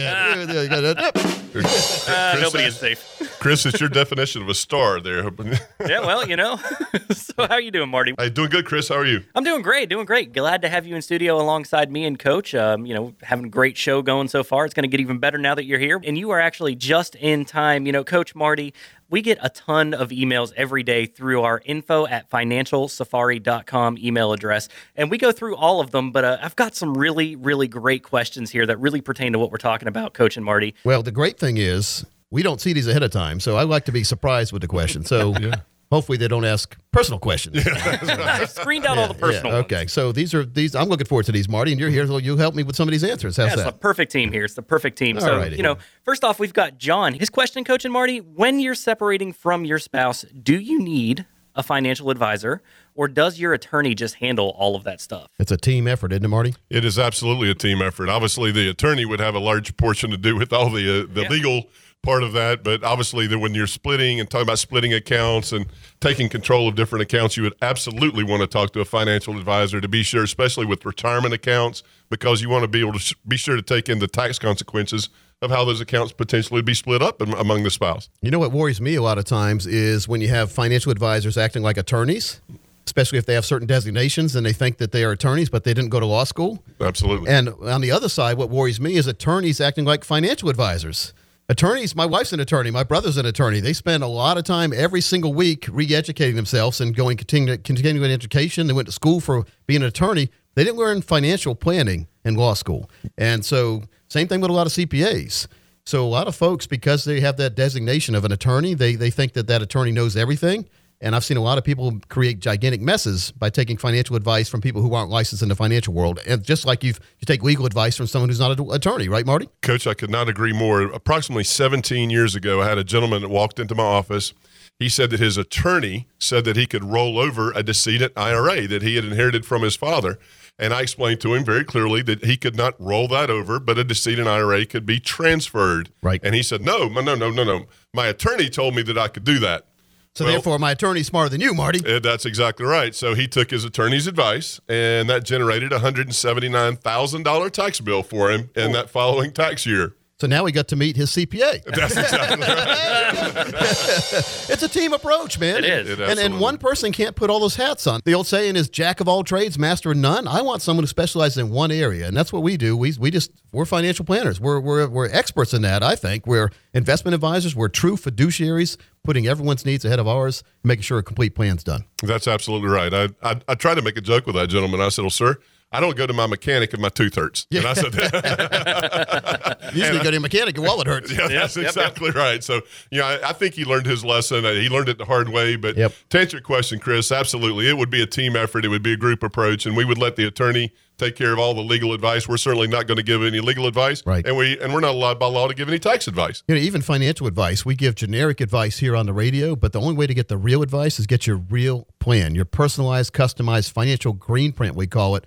Uh, 2.07 2.37
nobody 2.41 2.63
is 2.63 2.75
safe. 2.75 3.18
Chris, 3.39 3.65
it's 3.65 3.79
your 3.79 3.89
definition 3.89 4.41
of 4.41 4.49
a 4.49 4.53
star 4.53 4.99
there. 4.99 5.29
Yeah, 5.87 6.01
well, 6.01 6.27
you 6.27 6.35
know. 6.35 6.57
so 7.11 7.33
how 7.37 7.53
are 7.53 7.61
you 7.61 7.71
doing, 7.71 7.89
Marty? 7.89 8.13
hey, 8.17 8.29
doing 8.29 8.49
good, 8.49 8.65
Chris. 8.65 8.89
How 8.89 8.95
are 8.95 9.05
you? 9.05 9.23
I'm 9.33 9.43
doing 9.43 9.61
great, 9.61 9.89
doing 9.89 10.05
great. 10.05 10.33
Glad 10.33 10.61
to 10.61 10.69
have 10.69 10.85
you 10.85 10.95
in 10.95 11.01
studio 11.01 11.39
alongside 11.39 11.89
me 11.91 12.05
and 12.05 12.19
Coach. 12.19 12.53
Um, 12.53 12.85
you 12.85 12.93
know, 12.93 13.15
having 13.23 13.45
a 13.45 13.49
great 13.49 13.77
show 13.77 14.01
going 14.01 14.27
so 14.27 14.43
far. 14.43 14.65
It's 14.65 14.73
going 14.73 14.83
to 14.83 14.89
get 14.89 14.99
even 14.99 15.19
better 15.19 15.37
now 15.37 15.55
that 15.55 15.63
you're 15.63 15.79
here, 15.79 16.01
and 16.03 16.17
you 16.17 16.31
are 16.31 16.39
actually 16.39 16.75
just 16.75 17.15
in 17.15 17.45
time. 17.45 17.85
You 17.85 17.93
know, 17.93 18.03
Coach 18.03 18.35
Marty, 18.35 18.73
we 19.09 19.21
get 19.21 19.39
a 19.41 19.49
ton 19.49 19.93
of 19.93 20.09
emails 20.09 20.51
every 20.57 20.83
day 20.83 21.05
through 21.05 21.41
our 21.43 21.61
info 21.65 22.05
at 22.07 22.29
financialsafari.com 22.29 23.97
email 23.99 24.33
address, 24.33 24.67
and 24.95 25.09
we 25.09 25.17
go 25.17 25.31
through 25.31 25.55
all 25.55 25.79
of 25.79 25.91
them. 25.91 26.11
But 26.11 26.25
uh, 26.25 26.37
I've 26.41 26.57
got 26.57 26.75
some 26.75 26.97
really, 26.97 27.35
really 27.35 27.67
great 27.69 28.03
questions 28.03 28.51
here 28.51 28.65
that 28.65 28.79
really 28.79 29.01
pertain 29.01 29.31
to 29.33 29.39
what 29.39 29.49
we're 29.49 29.57
talking 29.57 29.87
about, 29.87 30.13
Coach 30.13 30.35
and 30.35 30.45
Marty. 30.45 30.75
Well, 30.83 31.03
the 31.03 31.11
great 31.11 31.39
thing 31.39 31.57
is 31.57 32.05
we 32.31 32.43
don't 32.43 32.61
see 32.61 32.73
these 32.73 32.87
ahead 32.87 33.03
of 33.03 33.11
time, 33.11 33.39
so 33.39 33.57
I 33.57 33.63
like 33.63 33.85
to 33.85 33.91
be 33.91 34.03
surprised 34.03 34.51
with 34.53 34.61
the 34.61 34.67
question. 34.67 35.03
So 35.05 35.33
hopefully 35.91 36.17
they 36.17 36.27
don't 36.27 36.45
ask 36.45 36.77
personal 36.91 37.19
questions. 37.19 37.65
I've 37.67 38.49
screened 38.51 38.85
out 38.85 38.97
all 38.97 39.07
the 39.07 39.13
personal 39.15 39.51
Yeah, 39.53 39.57
ones. 39.61 39.65
okay, 39.73 39.87
so 39.87 40.11
these 40.11 40.33
are 40.33 40.45
these. 40.45 40.75
I'm 40.75 40.87
looking 40.89 41.07
forward 41.07 41.25
to 41.25 41.31
these, 41.31 41.49
Marty, 41.49 41.71
and 41.71 41.79
you're 41.79 41.89
here, 41.89 42.05
so 42.07 42.17
you 42.17 42.37
help 42.37 42.53
me 42.55 42.63
with 42.63 42.75
some 42.75 42.87
of 42.87 42.91
these 42.91 43.03
answers. 43.03 43.37
How's 43.37 43.47
Yeah, 43.47 43.53
it's 43.53 43.63
the 43.63 43.71
perfect 43.71 44.11
team 44.11 44.31
here. 44.31 44.45
It's 44.45 44.53
the 44.53 44.61
perfect 44.61 44.97
team. 44.97 45.17
All 45.17 45.21
so, 45.23 45.37
righty. 45.37 45.55
you 45.57 45.63
know, 45.63 45.77
first 46.03 46.23
off, 46.23 46.39
we've 46.39 46.53
got 46.53 46.77
John. 46.77 47.13
His 47.13 47.29
question, 47.29 47.63
Coach 47.63 47.85
and 47.85 47.93
Marty, 47.93 48.19
when 48.19 48.59
you're 48.59 48.75
separating 48.75 49.33
from 49.33 49.65
your 49.65 49.79
spouse, 49.79 50.23
do 50.43 50.59
you 50.59 50.79
need 50.79 51.25
a 51.55 51.63
financial 51.63 52.09
advisor, 52.11 52.61
or 52.93 53.07
does 53.07 53.39
your 53.39 53.53
attorney 53.53 53.95
just 53.95 54.15
handle 54.15 54.49
all 54.57 54.75
of 54.75 54.83
that 54.83 55.01
stuff? 55.01 55.27
It's 55.39 55.51
a 55.51 55.57
team 55.57 55.87
effort, 55.87 56.11
isn't 56.13 56.23
it, 56.23 56.27
Marty? 56.27 56.55
It 56.69 56.85
is 56.85 56.99
absolutely 56.99 57.49
a 57.49 57.55
team 57.55 57.81
effort. 57.81 58.07
Obviously, 58.07 58.51
the 58.51 58.69
attorney 58.69 59.03
would 59.03 59.19
have 59.19 59.33
a 59.35 59.39
large 59.39 59.75
portion 59.75 60.11
to 60.11 60.17
do 60.17 60.35
with 60.37 60.53
all 60.53 60.69
the 60.69 61.01
uh, 61.01 61.13
the 61.13 61.23
Yeah. 61.23 61.29
legal 61.29 61.63
part 62.01 62.23
of 62.23 62.33
that, 62.33 62.63
but 62.63 62.83
obviously, 62.83 63.27
that 63.27 63.39
when 63.39 63.53
you're 63.53 63.67
splitting 63.67 64.19
and 64.19 64.29
talking 64.29 64.43
about 64.43 64.59
splitting 64.59 64.93
accounts 64.93 65.51
and 65.51 65.65
taking 65.99 66.29
control 66.29 66.67
of 66.67 66.75
different 66.75 67.03
accounts, 67.03 67.35
you 67.37 67.43
would 67.43 67.55
absolutely 67.61 68.23
want 68.23 68.41
to 68.41 68.47
talk 68.47 68.71
to 68.73 68.79
a 68.79 68.85
financial 68.85 69.37
advisor 69.37 69.81
to 69.81 69.87
be 69.87 70.03
sure, 70.03 70.23
especially 70.23 70.65
with 70.65 70.85
retirement 70.85 71.33
accounts, 71.33 71.83
because 72.09 72.41
you 72.41 72.49
want 72.49 72.63
to 72.63 72.67
be 72.67 72.79
able 72.79 72.93
to 72.93 73.15
be 73.27 73.37
sure 73.37 73.55
to 73.55 73.61
take 73.61 73.89
in 73.89 73.99
the 73.99 74.07
tax 74.07 74.39
consequences 74.39 75.09
of 75.41 75.51
how 75.51 75.63
those 75.63 75.79
accounts 75.79 76.11
potentially 76.11 76.61
be 76.61 76.73
split 76.73 77.01
up 77.01 77.21
among 77.21 77.63
the 77.63 77.69
spouse. 77.69 78.09
You 78.21 78.31
know 78.31 78.39
what 78.39 78.51
worries 78.51 78.81
me 78.81 78.95
a 78.95 79.01
lot 79.01 79.17
of 79.17 79.25
times 79.25 79.65
is 79.65 80.07
when 80.07 80.19
you 80.19 80.27
have 80.27 80.51
financial 80.51 80.91
advisors 80.91 81.37
acting 81.37 81.63
like 81.63 81.77
attorneys, 81.77 82.41
especially 82.85 83.19
if 83.19 83.25
they 83.25 83.35
have 83.35 83.45
certain 83.45 83.67
designations 83.67 84.35
and 84.35 84.45
they 84.45 84.51
think 84.51 84.79
that 84.79 84.91
they 84.91 85.03
are 85.03 85.11
attorneys, 85.11 85.49
but 85.49 85.63
they 85.63 85.73
didn't 85.73 85.91
go 85.91 85.99
to 85.99 86.05
law 86.05 86.25
school. 86.25 86.61
Absolutely. 86.81 87.29
And 87.29 87.49
on 87.63 87.79
the 87.81 87.91
other 87.91 88.09
side, 88.09 88.37
what 88.37 88.49
worries 88.49 88.81
me 88.81 88.95
is 88.95 89.07
attorneys 89.07 89.61
acting 89.61 89.85
like 89.85 90.03
financial 90.03 90.49
advisors. 90.49 91.13
Attorneys, 91.51 91.95
my 91.95 92.05
wife's 92.05 92.31
an 92.31 92.39
attorney, 92.39 92.69
my 92.69 92.83
brother's 92.83 93.17
an 93.17 93.25
attorney. 93.25 93.59
They 93.59 93.73
spend 93.73 94.03
a 94.03 94.07
lot 94.07 94.37
of 94.37 94.43
time 94.43 94.71
every 94.71 95.01
single 95.01 95.33
week 95.33 95.67
re-educating 95.71 96.35
themselves 96.35 96.79
and 96.79 96.95
going 96.95 97.17
continuing 97.17 98.11
education. 98.11 98.67
They 98.67 98.73
went 98.73 98.87
to 98.87 98.91
school 98.91 99.19
for 99.19 99.45
being 99.65 99.81
an 99.81 99.87
attorney. 99.87 100.29
They 100.53 100.63
didn't 100.63 100.77
learn 100.77 101.01
financial 101.01 101.55
planning 101.55 102.07
in 102.23 102.35
law 102.35 102.53
school. 102.53 102.87
And 103.17 103.43
so 103.43 103.81
same 104.09 104.27
thing 104.27 104.41
with 104.41 104.51
a 104.51 104.53
lot 104.53 104.67
of 104.67 104.73
CPAs. 104.73 105.47
So 105.85 106.05
a 106.05 106.07
lot 106.07 106.27
of 106.27 106.35
folks, 106.35 106.67
because 106.67 107.03
they 107.03 107.19
have 107.21 107.37
that 107.37 107.55
designation 107.55 108.13
of 108.13 108.25
an 108.25 108.31
attorney, 108.31 108.75
they, 108.75 108.93
they 108.93 109.09
think 109.09 109.33
that 109.33 109.47
that 109.47 109.63
attorney 109.63 109.91
knows 109.91 110.15
everything. 110.15 110.69
And 111.01 111.15
I've 111.15 111.23
seen 111.23 111.37
a 111.37 111.41
lot 111.41 111.57
of 111.57 111.63
people 111.63 111.97
create 112.09 112.39
gigantic 112.39 112.81
messes 112.81 113.31
by 113.31 113.49
taking 113.49 113.77
financial 113.77 114.17
advice 114.17 114.49
from 114.49 114.59
people 114.59 114.81
who 114.81 114.93
aren't 114.93 115.09
licensed 115.09 115.41
in 115.41 115.47
the 115.47 115.55
financial 115.55 115.93
world. 115.93 116.19
And 116.27 116.43
just 116.43 116.65
like 116.65 116.83
you've, 116.83 116.99
you 117.19 117.25
take 117.25 117.41
legal 117.41 117.65
advice 117.65 117.95
from 117.95 118.07
someone 118.07 118.29
who's 118.29 118.39
not 118.39 118.59
an 118.59 118.71
attorney, 118.71 119.07
right, 119.07 119.25
Marty? 119.25 119.47
Coach, 119.61 119.87
I 119.87 119.93
could 119.93 120.09
not 120.09 120.27
agree 120.27 120.51
more. 120.51 120.81
Approximately 120.81 121.45
17 121.45 122.09
years 122.09 122.35
ago, 122.35 122.61
I 122.61 122.67
had 122.67 122.77
a 122.77 122.83
gentleman 122.83 123.21
that 123.21 123.29
walked 123.29 123.59
into 123.59 123.75
my 123.75 123.83
office. 123.83 124.33
He 124.77 124.89
said 124.89 125.09
that 125.11 125.19
his 125.19 125.37
attorney 125.37 126.07
said 126.19 126.43
that 126.45 126.57
he 126.57 126.65
could 126.65 126.83
roll 126.83 127.17
over 127.17 127.51
a 127.53 127.63
decedent 127.63 128.13
IRA 128.17 128.67
that 128.67 128.81
he 128.81 128.95
had 128.95 129.05
inherited 129.05 129.45
from 129.45 129.61
his 129.61 129.75
father. 129.75 130.19
And 130.57 130.73
I 130.73 130.81
explained 130.81 131.21
to 131.21 131.33
him 131.33 131.45
very 131.45 131.63
clearly 131.63 132.01
that 132.03 132.25
he 132.25 132.35
could 132.35 132.57
not 132.57 132.75
roll 132.79 133.07
that 133.09 133.29
over, 133.29 133.59
but 133.59 133.77
a 133.77 133.85
decedent 133.85 134.27
IRA 134.27 134.65
could 134.65 134.85
be 134.85 134.99
transferred. 134.99 135.91
Right. 136.01 136.19
And 136.23 136.35
he 136.35 136.43
said, 136.43 136.61
no, 136.61 136.89
no, 136.89 137.01
no, 137.15 137.29
no, 137.29 137.43
no. 137.45 137.65
My 137.93 138.07
attorney 138.07 138.49
told 138.49 138.75
me 138.75 138.81
that 138.83 138.97
I 138.97 139.07
could 139.07 139.23
do 139.23 139.39
that. 139.39 139.65
So 140.15 140.25
Well- 140.25 140.33
therefore, 140.33 140.59
my 140.59 140.71
attorney's 140.71 141.07
smarter 141.07 141.29
than 141.29 141.39
you, 141.39 141.53
Marty. 141.53 141.79
That's 141.99 142.25
exactly 142.25 142.65
right. 142.65 142.93
So 142.95 143.13
he 143.13 143.27
took 143.27 143.51
his 143.51 143.63
attorney's 143.63 144.07
advice, 144.07 144.59
and 144.67 145.09
that 145.09 145.23
generated 145.23 145.71
a 145.71 145.79
$179,000 145.79 147.49
tax 147.49 147.79
bill 147.79 148.03
for 148.03 148.31
him 148.31 148.49
in 148.55 148.71
that 148.73 148.89
following 148.89 149.31
tax 149.31 149.65
year. 149.65 149.93
So 150.19 150.27
now 150.27 150.43
we 150.43 150.51
got 150.51 150.67
to 150.69 150.75
meet 150.75 150.97
his 150.97 151.11
CPA. 151.11 151.63
That's 151.63 151.95
exactly 151.95 152.45
right. 152.45 152.75
It's 154.49 154.63
a 154.63 154.67
team 154.67 154.91
approach, 154.91 155.39
man. 155.39 155.63
It 155.63 155.65
is. 155.65 155.89
It 155.91 155.99
and, 156.01 156.19
and 156.19 156.39
one 156.39 156.57
person 156.57 156.91
can't 156.91 157.15
put 157.15 157.29
all 157.29 157.39
those 157.39 157.55
hats 157.55 157.87
on. 157.87 158.01
The 158.03 158.13
old 158.13 158.27
saying 158.27 158.55
is 158.57 158.67
jack 158.67 158.99
of 158.99 159.07
all 159.07 159.23
trades, 159.23 159.57
master 159.57 159.91
of 159.91 159.97
none. 159.97 160.27
I 160.27 160.41
want 160.41 160.61
someone 160.61 160.83
who 160.83 160.87
specializes 160.87 161.37
in 161.37 161.49
one 161.51 161.71
area, 161.71 162.07
and 162.07 162.17
that's 162.17 162.33
what 162.33 162.43
we 162.43 162.57
do. 162.57 162.75
We, 162.75 162.93
we 162.99 163.11
just 163.11 163.31
we're 163.53 163.65
financial 163.65 164.03
planners. 164.03 164.41
We're, 164.41 164.59
we're 164.59 164.87
we're 164.89 165.09
experts 165.09 165.53
in 165.53 165.61
that. 165.61 165.83
I 165.83 165.95
think 165.95 166.27
we're 166.27 166.49
investment 166.73 167.15
advisors. 167.15 167.55
We're 167.55 167.69
true 167.69 167.95
fiduciaries, 167.95 168.75
putting 169.05 169.27
everyone's 169.27 169.65
needs 169.65 169.85
ahead 169.85 169.99
of 169.99 170.07
ours, 170.07 170.43
making 170.63 170.83
sure 170.83 170.97
a 170.97 171.03
complete 171.03 171.35
plan's 171.35 171.63
done. 171.63 171.85
That's 172.03 172.27
absolutely 172.27 172.69
right. 172.69 172.93
I, 172.93 173.09
I 173.23 173.39
I 173.47 173.55
tried 173.55 173.75
to 173.75 173.81
make 173.81 173.97
a 173.97 174.01
joke 174.01 174.25
with 174.25 174.35
that 174.35 174.47
gentleman. 174.47 174.81
I 174.81 174.89
said, 174.89 175.03
"Well, 175.03 175.11
sir, 175.11 175.37
I 175.71 175.79
don't 175.79 175.95
go 175.95 176.07
to 176.07 176.13
my 176.13 176.25
mechanic 176.27 176.73
if 176.73 176.79
my 176.79 176.89
tooth 176.89 177.15
hurts." 177.15 177.45
And 177.51 177.65
I 177.65 177.73
said, 177.73 177.93
Usually 179.75 179.99
go 179.99 180.05
to 180.05 180.11
your 180.13 180.21
mechanic, 180.21 180.57
your 180.57 180.65
wallet 180.65 180.87
hurts. 180.87 181.11
Yeah, 181.11 181.27
that's 181.27 181.57
exactly 181.57 182.11
right. 182.11 182.43
So, 182.43 182.61
you 182.91 182.99
know, 182.99 183.05
I, 183.05 183.29
I 183.29 183.33
think 183.33 183.53
he 183.53 183.65
learned 183.65 183.85
his 183.85 184.03
lesson. 184.03 184.45
Uh, 184.45 184.53
He 184.53 184.69
learned 184.69 184.89
it 184.89 184.97
the 184.97 185.05
hard 185.05 185.29
way. 185.29 185.55
But 185.55 185.77
Yep. 185.77 185.93
to 186.09 186.19
answer 186.19 186.37
your 186.37 186.41
question, 186.43 186.79
Chris, 186.79 187.11
absolutely, 187.11 187.67
it 187.69 187.77
would 187.77 187.89
be 187.89 188.01
a 188.01 188.07
team 188.07 188.35
effort. 188.35 188.65
It 188.65 188.69
would 188.69 188.83
be 188.83 188.93
a 188.93 188.97
group 188.97 189.21
approach, 189.23 189.65
and 189.65 189.75
we 189.77 189.85
would 189.85 189.97
let 189.97 190.15
the 190.15 190.25
attorney 190.25 190.71
take 190.97 191.15
care 191.15 191.31
of 191.31 191.39
all 191.39 191.53
the 191.53 191.61
legal 191.61 191.93
advice. 191.93 192.27
We're 192.27 192.37
certainly 192.37 192.67
not 192.67 192.87
going 192.87 192.97
to 192.97 193.03
give 193.03 193.23
any 193.23 193.39
legal 193.39 193.67
advice, 193.67 194.03
Right. 194.05 194.25
And 194.25 194.35
we 194.35 194.59
and 194.59 194.73
we're 194.73 194.79
not 194.81 194.91
allowed 194.95 195.19
by 195.19 195.27
law 195.27 195.47
to 195.47 195.53
give 195.53 195.67
any 195.69 195.79
tax 195.79 196.07
advice. 196.07 196.43
You 196.47 196.55
know, 196.55 196.61
even 196.61 196.81
financial 196.81 197.27
advice, 197.27 197.63
we 197.65 197.75
give 197.75 197.95
generic 197.95 198.41
advice 198.41 198.79
here 198.79 198.95
on 198.95 199.05
the 199.05 199.13
radio, 199.13 199.55
but 199.55 199.71
the 199.71 199.79
only 199.79 199.93
way 199.93 200.07
to 200.07 200.13
get 200.13 200.27
the 200.29 200.37
real 200.37 200.61
advice 200.63 200.99
is 200.99 201.05
get 201.07 201.27
your 201.27 201.37
real 201.37 201.87
plan, 201.99 202.33
your 202.35 202.45
personalized, 202.45 203.13
customized 203.13 203.71
financial 203.71 204.13
green 204.13 204.51
print, 204.51 204.75
we 204.75 204.87
call 204.87 205.15
it. 205.15 205.25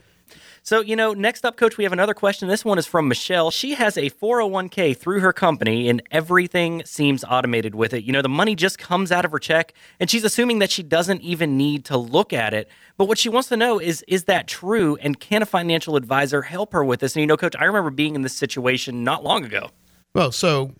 So, 0.64 0.80
you 0.80 0.94
know, 0.94 1.12
next 1.12 1.44
up, 1.44 1.56
Coach, 1.56 1.76
we 1.76 1.82
have 1.82 1.92
another 1.92 2.14
question. 2.14 2.46
This 2.46 2.64
one 2.64 2.78
is 2.78 2.86
from 2.86 3.08
Michelle. 3.08 3.50
She 3.50 3.74
has 3.74 3.96
a 3.96 4.10
401k 4.10 4.96
through 4.96 5.18
her 5.18 5.32
company, 5.32 5.88
and 5.88 6.00
everything 6.12 6.84
seems 6.84 7.24
automated 7.24 7.74
with 7.74 7.92
it. 7.92 8.04
You 8.04 8.12
know, 8.12 8.22
the 8.22 8.28
money 8.28 8.54
just 8.54 8.78
comes 8.78 9.10
out 9.10 9.24
of 9.24 9.32
her 9.32 9.40
check, 9.40 9.74
and 9.98 10.08
she's 10.08 10.22
assuming 10.22 10.60
that 10.60 10.70
she 10.70 10.84
doesn't 10.84 11.20
even 11.22 11.56
need 11.56 11.84
to 11.86 11.96
look 11.96 12.32
at 12.32 12.54
it. 12.54 12.68
But 12.96 13.08
what 13.08 13.18
she 13.18 13.28
wants 13.28 13.48
to 13.48 13.56
know 13.56 13.80
is, 13.80 14.04
is 14.06 14.24
that 14.24 14.46
true? 14.46 14.96
And 15.00 15.18
can 15.18 15.42
a 15.42 15.46
financial 15.46 15.96
advisor 15.96 16.42
help 16.42 16.72
her 16.74 16.84
with 16.84 17.00
this? 17.00 17.16
And, 17.16 17.22
you 17.22 17.26
know, 17.26 17.36
Coach, 17.36 17.56
I 17.58 17.64
remember 17.64 17.90
being 17.90 18.14
in 18.14 18.22
this 18.22 18.36
situation 18.36 19.02
not 19.02 19.24
long 19.24 19.44
ago. 19.44 19.70
Well, 20.14 20.30
so 20.30 20.74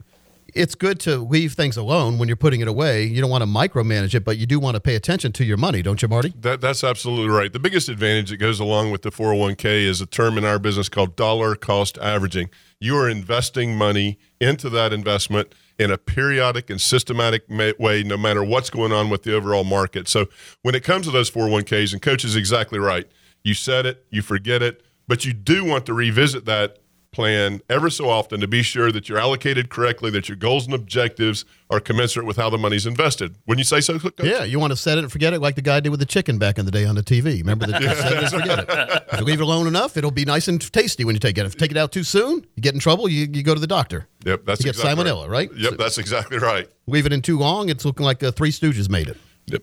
it's 0.55 0.75
good 0.75 1.01
to 1.01 1.19
leave 1.19 1.55
things 1.55 1.77
alone 1.77 2.19
when 2.19 2.29
you're 2.29 2.37
putting 2.37 2.61
it 2.61 2.69
away. 2.69 3.05
You 3.05 3.21
don't 3.21 3.31
want 3.31 3.43
to 3.43 3.49
micromanage 3.49 4.15
it, 4.15 4.25
but 4.25 4.39
you 4.39 4.47
do 4.47 4.59
want 4.61 4.75
to 4.75 4.81
pay 4.81 4.95
attention 4.95 5.33
to 5.33 5.45
your 5.45 5.57
money, 5.57 5.83
don't 5.83 6.01
you, 6.03 6.09
Marty? 6.09 6.33
That, 6.41 6.61
that's 6.61 6.85
absolutely 6.85 7.29
right. 7.29 7.53
The 7.53 7.59
biggest 7.59 7.89
advantage 7.89 8.31
that 8.31 8.37
goes 8.37 8.61
along 8.61 8.91
with 8.91 9.03
the 9.03 9.11
401k 9.11 9.87
is 9.87 10.01
a 10.01 10.07
term 10.07 10.39
in 10.39 10.45
our 10.45 10.59
business 10.59 10.89
called 10.89 11.17
dollar 11.17 11.55
cost 11.55 11.99
averaging. 11.99 12.51
You 12.81 12.97
are 12.99 13.09
investing 13.09 13.77
money 13.77 14.19
into 14.41 14.69
that 14.71 14.93
investment 14.93 15.55
in 15.79 15.91
a 15.91 15.99
periodic 15.99 16.71
and 16.71 16.81
systematic 16.81 17.45
way, 17.49 18.03
no 18.03 18.17
matter 18.17 18.45
what's 18.45 18.71
going 18.71 18.93
on 18.93 19.11
with 19.11 19.23
the 19.23 19.35
overall 19.35 19.65
market. 19.65 20.09
So 20.09 20.27
when 20.63 20.75
it 20.75 20.85
comes 20.85 21.07
to 21.07 21.13
those 21.13 21.31
401ks, 21.31 21.93
and 21.93 22.03
Coach 22.03 22.25
is 22.25 22.37
exactly 22.37 22.79
right, 22.79 23.11
you 23.43 23.55
set 23.55 23.87
it, 23.87 24.05
you 24.11 24.23
forget 24.23 24.63
it, 24.63 24.83
but 25.09 25.25
you 25.25 25.33
do 25.33 25.65
want 25.65 25.87
to 25.87 25.95
revisit 25.95 26.45
that 26.45 26.79
plan 27.13 27.61
ever 27.69 27.91
so 27.91 28.09
often 28.09 28.41
to 28.41 28.49
be 28.49 28.63
sure 28.63 28.91
that 28.91 29.09
you're 29.09 29.19
allocated 29.19 29.69
correctly, 29.69 30.11
that 30.11 30.29
your 30.29 30.37
goals 30.37 30.65
and 30.65 30.75
objectives 30.75 31.45
are 31.71 31.79
commensurate 31.79 32.27
with 32.27 32.37
how 32.39 32.49
the 32.49 32.57
money's 32.57 32.87
invested. 32.87 33.37
Wouldn't 33.47 33.61
you 33.61 33.65
say 33.65 33.81
so, 33.81 33.99
Coach? 33.99 34.15
Yeah, 34.23 34.45
you 34.45 34.59
want 34.59 34.73
to 34.73 34.77
set 34.77 34.97
it 34.97 35.05
and 35.05 35.13
forget 35.13 35.35
it 35.35 35.41
like 35.41 35.55
the 35.55 35.63
guy 35.63 35.81
did 35.81 35.91
with 35.91 36.01
the 36.01 36.07
chicken 36.07 36.39
back 36.39 36.59
in 36.59 36.65
the 36.65 36.71
day 36.71 36.87
on 36.87 36.95
the 36.95 37.03
TV. 37.03 37.39
Remember 37.39 37.67
the 37.67 37.73
set 37.95 38.13
it 38.13 38.19
and 38.23 38.31
forget 38.31 38.59
it. 38.61 39.05
If 39.13 39.21
you 39.21 39.27
leave 39.27 39.41
it 39.41 39.45
alone 39.45 39.67
enough, 39.67 39.97
it'll 39.97 40.11
be 40.11 40.25
nice 40.25 40.49
and 40.49 40.61
tasty 40.73 41.05
when 41.05 41.15
you 41.15 41.21
take 41.21 41.37
it. 41.37 41.45
If 41.45 41.55
you 41.55 41.59
take 41.59 41.71
it 41.71 41.77
out 41.77 41.93
too 41.93 42.05
soon, 42.05 42.47
you 42.57 42.63
get 42.63 42.75
in 42.75 42.81
trouble, 42.81 43.09
you, 43.09 43.29
you 43.31 43.43
go 43.43 43.55
to 43.55 43.61
the 43.61 43.67
doctor. 43.67 44.09
Yep, 44.25 44.47
that's 44.47 44.61
You 44.61 44.73
get 44.73 44.77
exactly 44.77 45.05
salmonella, 45.05 45.29
right? 45.29 45.51
Yep, 45.55 45.75
that's 45.77 45.99
exactly 45.99 46.39
right. 46.39 46.69
Leave 46.87 47.07
it 47.07 47.13
in 47.13 47.21
too 47.21 47.39
long, 47.39 47.69
it's 47.69 47.85
looking 47.85 48.05
like 48.05 48.21
the 48.21 48.33
Three 48.33 48.51
Stooges 48.51 48.89
made 48.89 49.09
it. 49.09 49.19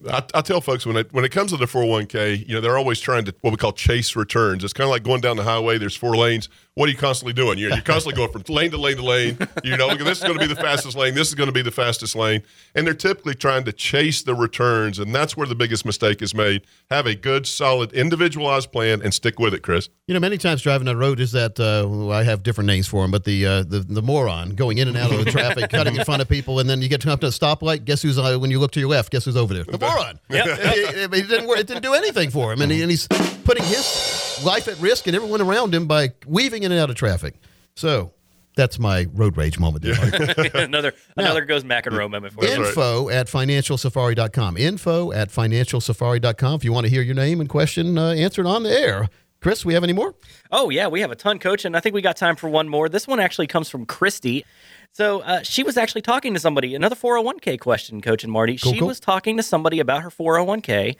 I, 0.09 0.23
I 0.33 0.41
tell 0.41 0.61
folks 0.61 0.85
when 0.85 0.97
it 0.97 1.11
when 1.13 1.23
it 1.25 1.29
comes 1.29 1.51
to 1.51 1.57
the 1.57 1.65
401k, 1.65 2.47
you 2.47 2.53
know, 2.53 2.61
they're 2.61 2.77
always 2.77 2.99
trying 2.99 3.25
to 3.25 3.35
what 3.41 3.51
we 3.51 3.57
call 3.57 3.71
chase 3.71 4.15
returns. 4.15 4.63
It's 4.63 4.73
kind 4.73 4.85
of 4.85 4.91
like 4.91 5.03
going 5.03 5.21
down 5.21 5.37
the 5.37 5.43
highway. 5.43 5.77
There's 5.77 5.95
four 5.95 6.15
lanes. 6.15 6.49
What 6.75 6.87
are 6.87 6.91
you 6.91 6.97
constantly 6.97 7.33
doing? 7.33 7.57
You're, 7.57 7.71
you're 7.71 7.81
constantly 7.81 8.15
going 8.15 8.31
from 8.31 8.43
lane 8.53 8.71
to 8.71 8.77
lane 8.77 8.97
to 8.97 9.03
lane. 9.03 9.37
You 9.63 9.75
know, 9.75 9.93
this 9.95 10.19
is 10.19 10.23
going 10.23 10.39
to 10.39 10.47
be 10.47 10.53
the 10.53 10.59
fastest 10.59 10.95
lane. 10.95 11.13
This 11.13 11.27
is 11.27 11.35
going 11.35 11.47
to 11.47 11.53
be 11.53 11.61
the 11.61 11.71
fastest 11.71 12.15
lane. 12.15 12.41
And 12.73 12.87
they're 12.87 12.93
typically 12.93 13.35
trying 13.35 13.65
to 13.65 13.73
chase 13.73 14.21
the 14.23 14.33
returns, 14.33 14.97
and 14.97 15.13
that's 15.13 15.35
where 15.35 15.45
the 15.45 15.55
biggest 15.55 15.85
mistake 15.85 16.21
is 16.21 16.33
made. 16.33 16.61
Have 16.89 17.05
a 17.05 17.15
good, 17.15 17.45
solid, 17.47 17.91
individualized 17.91 18.71
plan 18.71 19.01
and 19.01 19.13
stick 19.13 19.39
with 19.39 19.53
it, 19.53 19.61
Chris. 19.61 19.89
You 20.07 20.13
know, 20.13 20.21
many 20.21 20.37
times 20.37 20.61
driving 20.61 20.87
on 20.87 20.95
the 20.95 20.99
road 20.99 21.19
is 21.19 21.33
that 21.33 21.59
uh, 21.59 22.09
I 22.09 22.23
have 22.23 22.43
different 22.43 22.67
names 22.67 22.87
for 22.87 23.01
them, 23.01 23.11
but 23.11 23.25
the, 23.25 23.45
uh, 23.45 23.63
the 23.63 23.79
the 23.79 24.01
moron 24.01 24.51
going 24.51 24.77
in 24.77 24.87
and 24.87 24.95
out 24.95 25.11
of 25.11 25.23
the 25.23 25.29
traffic, 25.31 25.69
cutting 25.69 25.95
in 25.95 26.05
front 26.05 26.21
of 26.21 26.29
people, 26.29 26.59
and 26.59 26.69
then 26.69 26.81
you 26.81 26.87
get 26.87 27.01
to 27.01 27.11
up 27.11 27.19
to 27.21 27.27
a 27.27 27.31
stoplight. 27.31 27.83
Guess 27.85 28.03
who's 28.03 28.17
uh, 28.17 28.37
when 28.37 28.51
you 28.51 28.59
look 28.59 28.71
to 28.71 28.79
your 28.79 28.89
left? 28.89 29.11
Guess 29.11 29.25
who's 29.25 29.35
over 29.37 29.53
there? 29.53 29.65
The 29.71 29.79
moron. 29.79 30.19
it, 30.29 31.13
it 31.13 31.27
didn't 31.27 31.47
work. 31.47 31.59
It 31.59 31.67
didn't 31.67 31.83
do 31.83 31.93
anything 31.93 32.29
for 32.29 32.51
him, 32.51 32.61
and, 32.61 32.71
he, 32.71 32.81
and 32.81 32.89
he's 32.89 33.07
putting 33.07 33.63
his 33.63 34.41
life 34.43 34.67
at 34.67 34.79
risk 34.79 35.07
and 35.07 35.15
everyone 35.15 35.41
around 35.41 35.73
him 35.73 35.87
by 35.87 36.13
weaving 36.25 36.63
in 36.63 36.71
and 36.71 36.79
out 36.79 36.89
of 36.89 36.95
traffic. 36.95 37.35
So 37.75 38.13
that's 38.55 38.77
my 38.77 39.07
road 39.13 39.37
rage 39.37 39.57
moment. 39.57 39.83
There, 39.83 39.95
Marty. 39.95 40.49
another 40.53 40.93
another 41.15 41.45
goes 41.45 41.63
Mac 41.63 41.85
and 41.85 41.95
Row 41.95 42.09
moment 42.09 42.33
for 42.33 42.43
you. 42.43 42.51
Info 42.51 43.09
at 43.09 43.27
financialsafari.com. 43.27 44.57
Info 44.57 45.11
at 45.11 45.29
financialsafari.com. 45.29 46.55
If 46.55 46.63
you 46.63 46.73
want 46.73 46.85
to 46.85 46.89
hear 46.89 47.01
your 47.01 47.15
name 47.15 47.39
and 47.39 47.49
question 47.49 47.97
uh, 47.97 48.11
answered 48.11 48.45
on 48.45 48.63
the 48.63 48.71
air. 48.71 49.09
Chris, 49.41 49.63
we 49.63 49.73
have 49.73 49.83
any 49.83 49.93
more? 49.93 50.15
Oh, 50.51 50.69
yeah, 50.69 50.87
we 50.87 50.99
have 50.99 51.11
a 51.11 51.15
ton, 51.15 51.39
coach. 51.39 51.63
And 51.63 51.77
I 51.77 51.79
think 51.79 51.95
we 51.95 52.01
got 52.01 52.17
time 52.17 52.35
for 52.35 52.49
one 52.49 52.67
more. 52.67 52.89
This 52.89 53.07
one 53.07 53.19
actually 53.19 53.47
comes 53.47 53.69
from 53.69 53.85
Christy. 53.85 54.45
So 54.91 55.21
uh, 55.21 55.43
she 55.43 55.63
was 55.63 55.77
actually 55.77 56.01
talking 56.01 56.33
to 56.33 56.39
somebody, 56.39 56.75
another 56.75 56.95
401k 56.95 57.59
question, 57.59 58.01
Coach 58.01 58.23
and 58.23 58.33
Marty. 58.33 58.57
Cool, 58.57 58.73
she 58.73 58.79
cool. 58.79 58.87
was 58.87 58.99
talking 58.99 59.37
to 59.37 59.43
somebody 59.43 59.79
about 59.79 60.01
her 60.01 60.09
401k. 60.09 60.97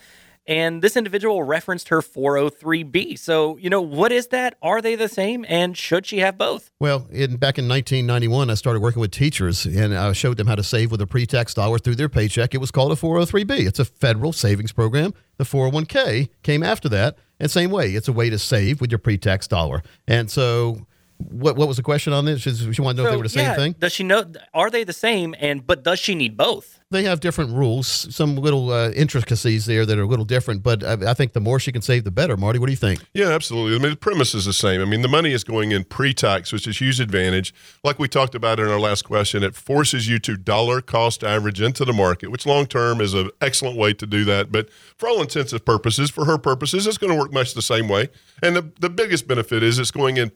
And 0.48 0.82
this 0.82 0.98
individual 0.98 1.44
referenced 1.44 1.90
her 1.90 2.02
403b. 2.02 3.20
So, 3.20 3.58
you 3.58 3.70
know, 3.70 3.82
what 3.82 4.12
is 4.12 4.28
that? 4.28 4.56
Are 4.64 4.82
they 4.82 4.96
the 4.96 5.10
same? 5.10 5.46
And 5.48 5.78
should 5.78 6.08
she 6.08 6.20
have 6.20 6.38
both? 6.38 6.72
Well, 6.80 7.08
in, 7.12 7.38
back 7.38 7.60
in 7.60 7.68
1991, 7.68 8.50
I 8.50 8.56
started 8.56 8.80
working 8.80 9.00
with 9.00 9.12
teachers 9.12 9.66
and 9.66 9.94
I 9.96 10.12
showed 10.14 10.38
them 10.38 10.48
how 10.48 10.56
to 10.56 10.64
save 10.64 10.92
with 10.92 11.02
a 11.02 11.08
pre 11.08 11.28
tax 11.28 11.54
dollar 11.54 11.78
through 11.78 11.96
their 11.96 12.10
paycheck. 12.10 12.56
It 12.56 12.60
was 12.60 12.72
called 12.72 12.92
a 12.92 12.96
403b. 12.96 13.68
It's 13.68 13.80
a 13.80 13.86
federal 13.86 14.34
savings 14.34 14.72
program. 14.72 15.14
The 15.38 15.44
401k 15.44 16.30
came 16.42 16.64
after 16.64 16.90
that. 16.90 17.18
And 17.40 17.50
same 17.50 17.72
way, 17.72 17.92
it's 17.92 18.08
a 18.08 18.14
way 18.14 18.30
to 18.30 18.38
save 18.38 18.82
with 18.82 18.92
your 18.92 19.00
pre 19.00 19.18
tax 19.18 19.48
dollar. 19.48 19.82
And 20.08 20.30
so, 20.30 20.86
what, 21.20 21.58
what 21.58 21.68
was 21.68 21.78
the 21.78 21.84
question 21.84 22.14
on 22.14 22.26
this? 22.26 22.42
She, 22.42 22.74
she 22.74 22.82
wanted 22.82 22.98
to 22.98 23.04
know 23.04 23.10
if 23.10 23.12
they 23.12 23.18
were 23.18 23.24
the 23.24 23.30
same 23.30 23.44
yeah, 23.44 23.56
thing. 23.56 23.76
Does 23.78 23.94
she 23.94 24.04
know? 24.04 24.24
Are 24.54 24.70
they 24.70 24.84
the 24.86 24.94
same? 24.94 25.36
And 25.40 25.68
but 25.68 25.84
does 25.84 26.00
she 26.00 26.16
need 26.16 26.38
both? 26.38 26.80
They 26.92 27.04
have 27.04 27.20
different 27.20 27.52
rules, 27.52 27.88
some 28.16 28.36
little 28.36 28.72
uh, 28.72 28.90
intricacies 28.92 29.68
there 29.68 29.86
that 29.86 30.00
are 30.00 30.02
a 30.02 30.08
little 30.08 30.26
different. 30.26 30.64
But 30.64 30.84
I, 30.84 31.12
I 31.12 31.14
think 31.14 31.34
the 31.34 31.40
more 31.40 31.60
she 31.60 31.72
can 31.72 31.84
save, 31.84 32.04
the 32.04 32.10
better. 32.10 32.36
Marty, 32.36 32.58
what 32.58 32.66
do 32.66 32.72
you 32.72 32.78
think? 32.78 33.06
Yeah, 33.14 33.28
absolutely. 33.28 33.76
I 33.76 33.80
mean, 33.80 33.92
the 33.92 33.98
premise 33.98 34.34
is 34.34 34.46
the 34.46 34.54
same. 34.54 34.82
I 34.82 34.86
mean, 34.86 35.04
the 35.04 35.08
money 35.08 35.32
is 35.32 35.44
going 35.44 35.72
in 35.72 35.84
pre-tax, 35.84 36.52
which 36.52 36.68
is 36.68 36.80
huge 36.80 37.00
advantage. 37.00 37.54
Like 37.84 38.00
we 38.00 38.08
talked 38.08 38.34
about 38.34 38.60
in 38.60 38.68
our 38.68 38.80
last 38.80 39.04
question, 39.04 39.44
it 39.44 39.54
forces 39.54 40.08
you 40.08 40.18
to 40.20 40.36
dollar 40.36 40.82
cost 40.82 41.24
average 41.24 41.62
into 41.62 41.86
the 41.86 41.94
market, 41.94 42.32
which 42.32 42.48
long 42.48 42.66
term 42.66 43.02
is 43.02 43.14
an 43.14 43.30
excellent 43.40 43.78
way 43.78 43.94
to 43.94 44.08
do 44.08 44.26
that. 44.26 44.52
But 44.52 44.70
for 44.98 45.10
all 45.10 45.22
intents 45.22 45.52
and 45.54 45.64
purposes, 45.64 46.10
for 46.10 46.26
her 46.26 46.40
purposes, 46.40 46.88
it's 46.88 46.98
going 46.98 47.12
to 47.12 47.20
work 47.20 47.32
much 47.32 47.54
the 47.54 47.62
same 47.62 47.88
way. 47.88 48.10
And 48.42 48.56
the, 48.56 48.72
the 48.80 48.90
biggest 48.90 49.28
benefit 49.28 49.62
is 49.62 49.78
it's 49.78 49.92
going 49.92 50.18
in 50.18 50.32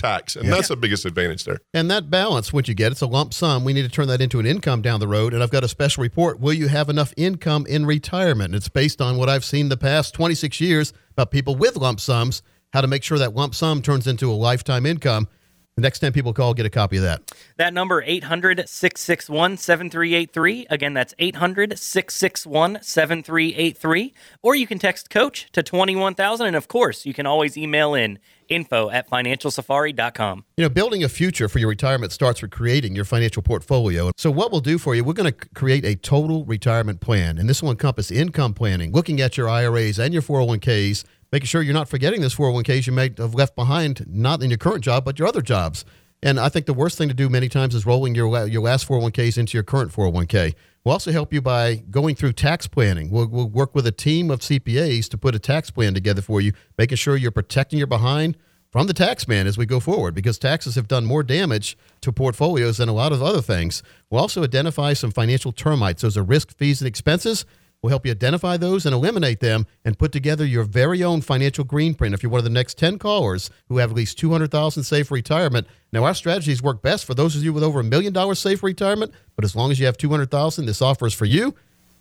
pre-tax, 0.00 0.36
and 0.36 0.50
that's 0.50 0.68
the 0.68 0.76
biggest 0.76 1.04
advantage 1.04 1.44
there. 1.44 1.58
And 1.74 1.90
that 1.90 2.10
balance, 2.10 2.52
what 2.52 2.68
you 2.68 2.74
get, 2.74 2.92
it's 2.92 3.00
a 3.00 3.06
lump 3.06 3.34
sum. 3.34 3.64
We 3.64 3.72
need 3.72 3.82
to 3.82 3.88
turn 3.88 4.06
that 4.08 4.20
into 4.20 4.38
an 4.38 4.46
income 4.46 4.82
down 4.82 5.00
the 5.00 5.08
road. 5.08 5.34
And 5.34 5.42
I've 5.42 5.50
got 5.50 5.64
a 5.64 5.68
special 5.68 6.02
report. 6.02 6.40
Will 6.40 6.52
you 6.52 6.68
have 6.68 6.88
enough 6.88 7.12
income 7.16 7.66
in 7.66 7.86
retirement? 7.86 8.48
And 8.48 8.56
it's 8.56 8.68
based 8.68 9.00
on 9.00 9.16
what 9.16 9.28
I've 9.28 9.44
seen 9.44 9.68
the 9.68 9.76
past 9.76 10.14
26 10.14 10.60
years 10.60 10.92
about 11.12 11.30
people 11.30 11.56
with 11.56 11.76
lump 11.76 12.00
sums, 12.00 12.42
how 12.72 12.80
to 12.80 12.86
make 12.86 13.02
sure 13.02 13.18
that 13.18 13.34
lump 13.34 13.54
sum 13.54 13.82
turns 13.82 14.06
into 14.06 14.30
a 14.30 14.34
lifetime 14.34 14.86
income. 14.86 15.28
The 15.76 15.82
next 15.82 15.98
10 16.00 16.12
people 16.12 16.32
call, 16.32 16.54
get 16.54 16.66
a 16.66 16.70
copy 16.70 16.96
of 16.96 17.04
that. 17.04 17.22
That 17.56 17.72
number 17.72 18.02
800-661-7383. 18.02 20.66
Again, 20.70 20.92
that's 20.92 21.14
800-661-7383. 21.20 24.12
Or 24.42 24.56
you 24.56 24.66
can 24.66 24.80
text 24.80 25.08
coach 25.08 25.46
to 25.52 25.62
21000 25.62 26.48
and 26.48 26.56
of 26.56 26.66
course, 26.66 27.06
you 27.06 27.14
can 27.14 27.26
always 27.26 27.56
email 27.56 27.94
in 27.94 28.18
info 28.48 28.90
at 28.90 29.08
financialsafari.com. 29.08 30.44
You 30.56 30.64
know, 30.64 30.68
building 30.68 31.04
a 31.04 31.08
future 31.08 31.48
for 31.48 31.58
your 31.58 31.68
retirement 31.68 32.12
starts 32.12 32.42
with 32.42 32.50
creating 32.50 32.94
your 32.94 33.04
financial 33.04 33.42
portfolio. 33.42 34.10
So, 34.16 34.30
what 34.30 34.50
we'll 34.52 34.60
do 34.60 34.78
for 34.78 34.94
you, 34.94 35.04
we're 35.04 35.12
going 35.12 35.32
to 35.32 35.48
create 35.54 35.84
a 35.84 35.94
total 35.96 36.44
retirement 36.44 37.00
plan. 37.00 37.38
And 37.38 37.48
this 37.48 37.62
will 37.62 37.70
encompass 37.70 38.10
income 38.10 38.54
planning, 38.54 38.92
looking 38.92 39.20
at 39.20 39.36
your 39.36 39.48
IRAs 39.48 39.98
and 39.98 40.12
your 40.12 40.22
401ks, 40.22 41.04
making 41.32 41.46
sure 41.46 41.62
you're 41.62 41.74
not 41.74 41.88
forgetting 41.88 42.20
this 42.20 42.34
401ks 42.34 42.86
you 42.86 42.92
may 42.92 43.10
have 43.18 43.34
left 43.34 43.54
behind, 43.56 44.04
not 44.08 44.42
in 44.42 44.50
your 44.50 44.58
current 44.58 44.82
job, 44.82 45.04
but 45.04 45.18
your 45.18 45.28
other 45.28 45.42
jobs. 45.42 45.84
And 46.22 46.40
I 46.40 46.48
think 46.48 46.66
the 46.66 46.74
worst 46.74 46.98
thing 46.98 47.08
to 47.08 47.14
do 47.14 47.28
many 47.28 47.48
times 47.48 47.74
is 47.74 47.86
rolling 47.86 48.14
your, 48.14 48.46
your 48.48 48.62
last 48.62 48.88
401ks 48.88 49.38
into 49.38 49.56
your 49.56 49.62
current 49.62 49.92
401k. 49.92 50.54
We'll 50.84 50.92
also 50.92 51.12
help 51.12 51.32
you 51.32 51.42
by 51.42 51.76
going 51.90 52.14
through 52.14 52.32
tax 52.32 52.66
planning. 52.66 53.10
We'll, 53.10 53.26
we'll 53.26 53.48
work 53.48 53.74
with 53.74 53.86
a 53.86 53.92
team 53.92 54.30
of 54.30 54.40
CPAs 54.40 55.08
to 55.10 55.18
put 55.18 55.34
a 55.34 55.38
tax 55.38 55.70
plan 55.70 55.94
together 55.94 56.22
for 56.22 56.40
you, 56.40 56.52
making 56.76 56.96
sure 56.96 57.16
you're 57.16 57.30
protecting 57.30 57.78
your 57.78 57.86
behind 57.86 58.36
from 58.70 58.86
the 58.86 58.92
tax 58.92 59.26
man 59.26 59.46
as 59.46 59.56
we 59.56 59.66
go 59.66 59.80
forward 59.80 60.14
because 60.14 60.38
taxes 60.38 60.74
have 60.74 60.88
done 60.88 61.04
more 61.04 61.22
damage 61.22 61.76
to 62.02 62.12
portfolios 62.12 62.76
than 62.76 62.88
a 62.88 62.92
lot 62.92 63.12
of 63.12 63.22
other 63.22 63.42
things. 63.42 63.82
We'll 64.10 64.20
also 64.20 64.44
identify 64.44 64.92
some 64.92 65.10
financial 65.10 65.52
termites. 65.52 66.02
Those 66.02 66.16
are 66.16 66.22
risk, 66.22 66.56
fees, 66.56 66.80
and 66.80 66.88
expenses. 66.88 67.44
We'll 67.82 67.90
help 67.90 68.04
you 68.04 68.10
identify 68.10 68.56
those 68.56 68.86
and 68.86 68.94
eliminate 68.94 69.38
them 69.38 69.66
and 69.84 69.98
put 69.98 70.10
together 70.10 70.44
your 70.44 70.64
very 70.64 71.04
own 71.04 71.20
financial 71.20 71.62
green 71.62 71.94
print 71.94 72.12
if 72.12 72.22
you're 72.24 72.30
one 72.30 72.40
of 72.40 72.44
the 72.44 72.50
next 72.50 72.76
10 72.76 72.98
callers 72.98 73.50
who 73.68 73.78
have 73.78 73.90
at 73.90 73.96
least 73.96 74.18
200,000 74.18 74.82
saved 74.82 75.08
for 75.08 75.14
retirement. 75.14 75.66
Now 75.92 76.02
our 76.04 76.14
strategies 76.14 76.60
work 76.60 76.82
best 76.82 77.04
for 77.04 77.14
those 77.14 77.36
of 77.36 77.44
you 77.44 77.52
with 77.52 77.62
over 77.62 77.78
a 77.78 77.84
million 77.84 78.12
dollars 78.12 78.42
for 78.42 78.66
retirement, 78.66 79.12
but 79.36 79.44
as 79.44 79.54
long 79.54 79.70
as 79.70 79.78
you 79.78 79.86
have 79.86 79.96
200,000, 79.96 80.66
this 80.66 80.82
offer 80.82 81.06
is 81.06 81.14
for 81.14 81.24
you. 81.24 81.54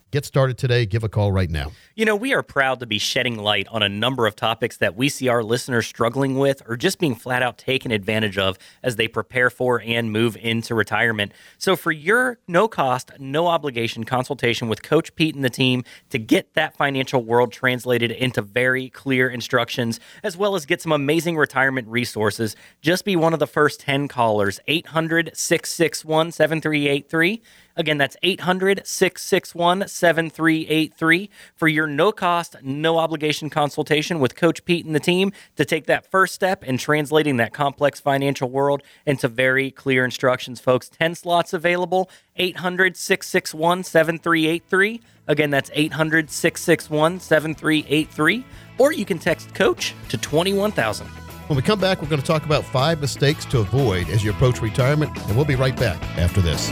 Get 0.10 0.24
started 0.24 0.58
today. 0.58 0.86
Give 0.86 1.04
a 1.04 1.10
call 1.10 1.34
right 1.34 1.50
now. 1.50 1.74
You 1.94 2.06
know, 2.06 2.16
we 2.16 2.34
are 2.34 2.42
proud 2.42 2.80
to 2.80 2.86
be 2.86 2.98
shedding 2.98 3.38
light 3.38 3.68
on 3.68 3.84
a 3.84 3.90
number 3.90 4.26
of 4.26 4.38
topics 4.38 4.78
that 4.78 4.96
we 4.96 5.10
see 5.10 5.28
our 5.28 5.44
listeners 5.44 5.86
struggling 5.86 6.38
with 6.38 6.62
or 6.66 6.78
just 6.78 6.98
being 6.98 7.14
flat 7.14 7.44
out 7.44 7.58
taken 7.58 7.92
advantage 7.92 8.38
of 8.38 8.58
as 8.82 8.96
they 8.96 9.10
prepare 9.10 9.50
for 9.50 9.82
and 9.82 10.14
move 10.14 10.38
into 10.38 10.74
retirement. 10.74 11.34
So, 11.58 11.76
for 11.76 11.92
your 11.92 12.40
no 12.48 12.70
cost, 12.70 13.12
no 13.20 13.48
obligation 13.48 14.06
consultation 14.06 14.70
with 14.70 14.82
Coach 14.82 15.14
Pete 15.16 15.36
and 15.36 15.44
the 15.44 15.50
team 15.50 15.84
to 16.10 16.18
get 16.18 16.54
that 16.54 16.78
financial 16.78 17.22
world 17.22 17.52
translated 17.52 18.10
into 18.10 18.42
very 18.42 18.90
clear 18.90 19.30
instructions, 19.30 20.00
as 20.24 20.38
well 20.38 20.56
as 20.56 20.66
get 20.66 20.82
some 20.82 20.94
amazing 20.94 21.36
retirement 21.36 21.86
resources, 21.90 22.56
just 22.82 23.04
be 23.04 23.18
one 23.18 23.34
of 23.34 23.40
the 23.40 23.48
first 23.48 23.82
10 23.82 24.08
callers. 24.08 24.62
800 24.68 25.32
661 25.36 26.32
7383. 26.32 27.42
Again, 27.78 28.00
that's 28.00 28.18
800 28.24 28.86
661 28.86 29.88
7383 29.88 31.30
for 31.56 31.68
your 31.68 31.86
no 31.86 32.12
cost, 32.12 32.56
no 32.64 32.98
obligation 32.98 33.52
consultation 33.52 34.20
with 34.20 34.36
Coach 34.36 34.66
Pete 34.66 34.86
and 34.86 34.96
the 34.96 35.00
team 35.00 35.32
to 35.56 35.64
take 35.64 35.86
that 35.86 36.10
first 36.10 36.34
step 36.34 36.64
in 36.64 36.80
translating 36.80 37.38
that 37.38 37.54
complex 37.54 38.00
financial 38.00 38.50
world 38.50 38.82
into 39.06 39.28
very 39.28 39.70
clear 39.70 40.04
instructions, 40.04 40.60
folks. 40.60 40.90
10 40.90 41.14
slots 41.14 41.54
available, 41.54 42.10
800 42.36 42.98
661 42.98 43.84
7383. 43.84 45.00
Again, 45.28 45.52
that's 45.52 45.70
800 45.74 46.32
661 46.32 47.20
7383. 47.20 48.44
Or 48.80 48.92
you 48.92 49.06
can 49.06 49.20
text 49.20 49.54
Coach 49.54 49.94
to 50.10 50.18
21000. 50.18 51.06
When 51.06 51.56
we 51.56 51.62
come 51.62 51.80
back, 51.80 52.02
we're 52.02 52.10
going 52.10 52.22
to 52.22 52.28
talk 52.28 52.44
about 52.44 52.66
five 52.66 53.00
mistakes 53.00 53.46
to 53.46 53.60
avoid 53.60 54.10
as 54.10 54.24
you 54.24 54.32
approach 54.32 54.62
retirement, 54.62 55.16
and 55.16 55.36
we'll 55.36 55.46
be 55.46 55.56
right 55.56 55.76
back 55.78 56.02
after 56.18 56.42
this. 56.42 56.72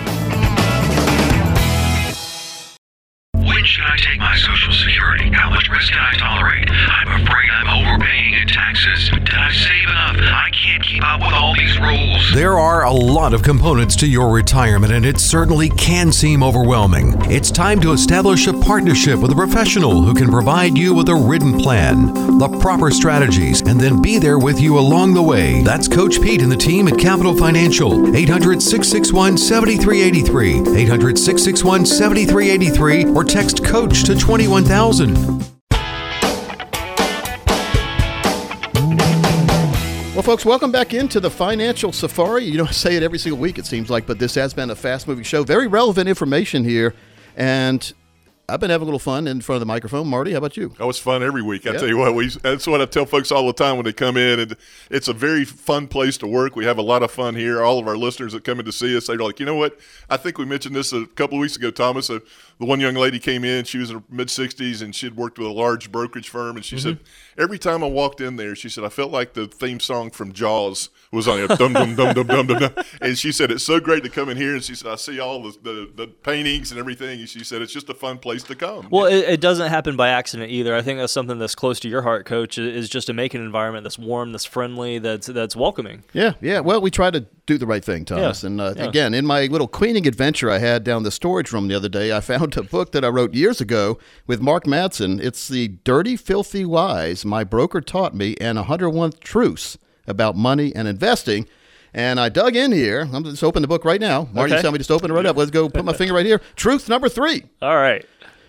When 3.56 3.64
should 3.64 3.86
I 3.86 3.96
take 3.96 4.20
my 4.20 4.36
Social 4.36 4.74
Security? 4.74 5.32
How 5.32 5.50
much 5.50 5.70
risk 5.70 5.94
can 5.94 6.04
I 6.04 6.18
tolerate? 6.18 6.75
Up 11.06 11.22
with 11.22 11.34
all 11.34 11.54
these 11.56 11.80
rules. 11.80 12.34
There 12.34 12.58
are 12.58 12.86
a 12.86 12.92
lot 12.92 13.34
of 13.34 13.44
components 13.44 13.96
to 13.98 14.08
your 14.08 14.34
retirement, 14.34 14.92
and 14.92 15.06
it 15.06 15.20
certainly 15.20 15.70
can 15.70 16.12
seem 16.12 16.44
overwhelming. 16.44 17.14
It's 17.32 17.52
time 17.52 17.80
to 17.82 17.92
establish 17.92 18.48
a 18.48 18.54
partnership 18.54 19.20
with 19.20 19.32
a 19.32 19.36
professional 19.36 20.02
who 20.02 20.14
can 20.14 20.30
provide 20.30 20.78
you 20.78 20.94
with 20.94 21.10
a 21.10 21.16
written 21.16 21.58
plan, 21.58 22.38
the 22.38 22.50
proper 22.60 22.92
strategies, 22.92 23.62
and 23.62 23.80
then 23.80 24.02
be 24.02 24.18
there 24.18 24.40
with 24.40 24.60
you 24.60 24.78
along 24.78 25.14
the 25.14 25.22
way. 25.22 25.62
That's 25.64 25.88
Coach 25.88 26.22
Pete 26.22 26.42
and 26.42 26.52
the 26.52 26.58
team 26.58 26.88
at 26.88 27.00
Capital 27.00 27.36
Financial. 27.36 28.16
800 28.16 28.62
661 28.62 29.38
7383. 29.38 30.78
800 30.78 31.18
661 31.18 31.86
7383 31.86 33.06
or 33.14 33.24
text 33.24 33.64
Coach 33.64 34.04
to 34.04 34.16
21000. 34.16 35.55
Folks, 40.26 40.44
welcome 40.44 40.72
back 40.72 40.92
into 40.96 41.20
the 41.20 41.30
Financial 41.30 41.92
Safari. 41.92 42.44
You 42.46 42.58
don't 42.58 42.74
say 42.74 42.96
it 42.96 43.04
every 43.04 43.20
single 43.20 43.40
week, 43.40 43.60
it 43.60 43.66
seems 43.66 43.90
like, 43.92 44.08
but 44.08 44.18
this 44.18 44.34
has 44.36 44.54
been 44.54 44.72
a 44.72 44.76
fast 44.76 45.08
moving 45.08 45.24
show. 45.24 45.44
Very 45.44 45.68
relevant 45.68 46.10
information 46.10 46.64
here. 46.64 46.96
And 47.38 47.94
I've 48.50 48.60
been 48.60 48.70
having 48.70 48.84
a 48.84 48.86
little 48.86 49.00
fun 49.00 49.28
in 49.28 49.42
front 49.42 49.58
of 49.58 49.60
the 49.60 49.66
microphone. 49.68 50.08
Marty, 50.08 50.32
how 50.32 50.38
about 50.38 50.56
you? 50.58 50.74
Oh, 50.80 50.90
it's 50.90 51.00
fun 51.00 51.22
every 51.22 51.42
week. 51.42 51.68
I 51.68 51.74
Yeah. 51.74 51.80
tell 51.80 51.88
you 51.88 51.98
what, 51.98 52.16
we 52.16 52.30
that's 52.30 52.66
what 52.68 52.82
I 52.82 52.86
tell 52.86 53.06
folks 53.06 53.32
all 53.32 53.46
the 53.48 53.54
time 53.54 53.76
when 53.76 53.86
they 53.86 53.94
come 53.94 54.18
in, 54.18 54.40
and 54.40 54.56
it's 54.90 55.08
a 55.08 55.14
very 55.14 55.46
fun 55.46 55.88
place 55.88 56.18
to 56.20 56.28
work. 56.28 56.56
We 56.56 56.66
have 56.66 56.78
a 56.78 56.84
lot 56.84 57.02
of 57.04 57.12
fun 57.12 57.36
here. 57.36 57.62
All 57.64 57.78
of 57.80 57.88
our 57.88 57.98
listeners 57.98 58.34
that 58.34 58.44
come 58.44 58.60
in 58.60 58.66
to 58.66 58.72
see 58.72 58.96
us, 58.96 59.08
they're 59.08 59.18
like, 59.18 59.40
you 59.40 59.46
know 59.46 59.56
what? 59.56 59.80
I 60.10 60.18
think 60.18 60.38
we 60.38 60.46
mentioned 60.46 60.76
this 60.76 60.94
a 60.94 61.06
couple 61.08 61.38
of 61.38 61.42
weeks 61.42 61.56
ago, 61.56 61.72
Thomas. 61.72 62.10
Uh, 62.10 62.20
the 62.60 62.66
one 62.66 62.80
young 62.80 62.96
lady 62.96 63.20
came 63.20 63.44
in. 63.44 63.66
She 63.66 63.78
was 63.78 63.90
in 63.90 63.98
her 63.98 64.04
mid 64.10 64.30
sixties, 64.30 64.82
and 64.82 64.96
she 64.96 65.06
had 65.06 65.18
worked 65.18 65.38
with 65.38 65.48
a 65.48 65.52
large 65.52 65.92
brokerage 65.92 66.30
firm. 66.30 66.56
And 66.56 66.64
she 66.64 66.78
said, 66.80 67.00
every 67.38 67.60
time 67.60 67.84
I 67.84 67.88
walked 67.88 68.22
in 68.22 68.38
there, 68.38 68.56
she 68.56 68.70
said, 68.70 68.84
I 68.84 68.90
felt 68.90 69.12
like 69.12 69.34
the 69.34 69.48
theme 69.48 69.80
song 69.80 70.10
from 70.12 70.32
Jaws 70.32 70.90
was 71.12 71.28
on. 71.28 71.46
Dum 71.58 71.74
dum 71.74 71.96
dum 71.96 72.14
dum 72.14 72.28
dum 72.28 72.48
dum 72.48 72.60
dum. 72.60 72.74
And 73.02 73.18
she 73.18 73.32
said, 73.32 73.52
it's 73.52 73.64
so 73.66 73.80
great 73.80 74.04
to 74.04 74.10
come 74.10 74.30
in 74.30 74.38
here. 74.38 74.54
And 74.54 74.64
she 74.64 74.74
said, 74.76 74.92
I 74.92 74.96
see 74.96 75.20
all 75.20 75.42
the 75.44 75.58
the, 75.62 75.92
the 75.96 76.08
paintings 76.08 76.72
and 76.72 76.80
everything. 76.80 77.20
And 77.20 77.28
she 77.30 77.44
said, 77.44 77.62
it's 77.62 77.74
just 77.74 77.90
a 77.90 77.94
fun 77.94 78.18
place 78.20 78.44
to 78.44 78.56
come. 78.56 78.88
Well, 78.90 79.06
it, 79.06 79.26
it 79.28 79.42
doesn't 79.42 79.70
happen 79.70 79.96
by 79.98 80.10
accident 80.10 80.50
either. 80.52 80.76
I 80.76 80.82
think 80.82 81.00
that's 81.00 81.12
something 81.14 81.38
that's 81.40 81.56
close 81.56 81.80
to 81.82 81.90
your 81.90 82.04
heart, 82.04 82.26
Coach. 82.26 82.58
i- 82.58 82.62
Is 82.62 82.88
just 82.90 83.08
to 83.08 83.14
make 83.14 83.34
an 83.34 83.42
environment 83.42 83.84
that's 83.84 84.00
warm, 84.00 84.32
that's 84.32 84.46
friendly, 84.46 85.00
that's 85.00 85.28
that's 85.28 85.56
welcoming. 85.56 86.04
Yeah, 86.14 86.34
yeah. 86.42 86.62
Well, 86.62 86.80
we 86.82 86.90
try 86.92 87.12
to 87.12 87.26
do 87.46 87.58
the 87.58 87.68
right 87.68 87.84
thing, 87.84 88.06
Thomas. 88.06 88.44
Yeah, 88.44 88.48
And 88.48 88.62
uh, 88.62 88.74
yeah. 88.78 88.84
again, 88.86 89.14
in 89.14 89.26
my 89.26 89.46
little 89.48 89.68
cleaning 89.68 90.08
adventure 90.08 90.50
I 90.50 90.58
had 90.60 90.84
down 90.84 91.04
the 91.04 91.12
storage 91.12 91.52
room 91.52 91.68
the 91.68 91.76
other 91.76 91.90
day, 91.90 92.16
I 92.16 92.20
found 92.22 92.45
a 92.56 92.64
book 92.64 92.92
that 92.92 93.04
I 93.04 93.08
wrote 93.08 93.34
years 93.34 93.60
ago 93.62 93.98
with 94.28 94.42
Mark 94.42 94.66
Madsen. 94.66 95.20
It's 95.22 95.48
the 95.48 95.70
Dirty, 95.84 96.16
Filthy 96.16 96.66
Lies 96.66 97.26
My 97.26 97.44
Broker 97.44 97.82
Taught 97.82 98.14
Me 98.14 98.36
and 98.40 98.58
101 98.58 99.14
Truths 99.22 99.78
About 100.08 100.36
Money 100.36 100.74
and 100.76 100.88
Investing. 100.88 101.48
And 101.94 102.20
I 102.20 102.30
dug 102.30 102.56
in 102.56 102.72
here. 102.72 103.08
I'm 103.12 103.24
just 103.24 103.44
open 103.44 103.62
the 103.62 103.68
book 103.68 103.86
right 103.86 104.02
now. 104.02 104.28
Marty, 104.34 104.54
Okay. 104.54 104.62
tell 104.62 104.72
me 104.72 104.78
just 104.78 104.92
open 104.92 105.10
it 105.10 105.14
right 105.14 105.26
up. 105.26 105.38
Let's 105.38 105.50
go. 105.52 105.70
Put 105.70 105.86
my 105.86 105.94
finger 105.94 106.14
right 106.14 106.26
here. 106.26 106.42
Truth 106.56 106.88
number 106.90 107.08
three. 107.10 107.46
All 107.62 107.78
right. 107.78 108.06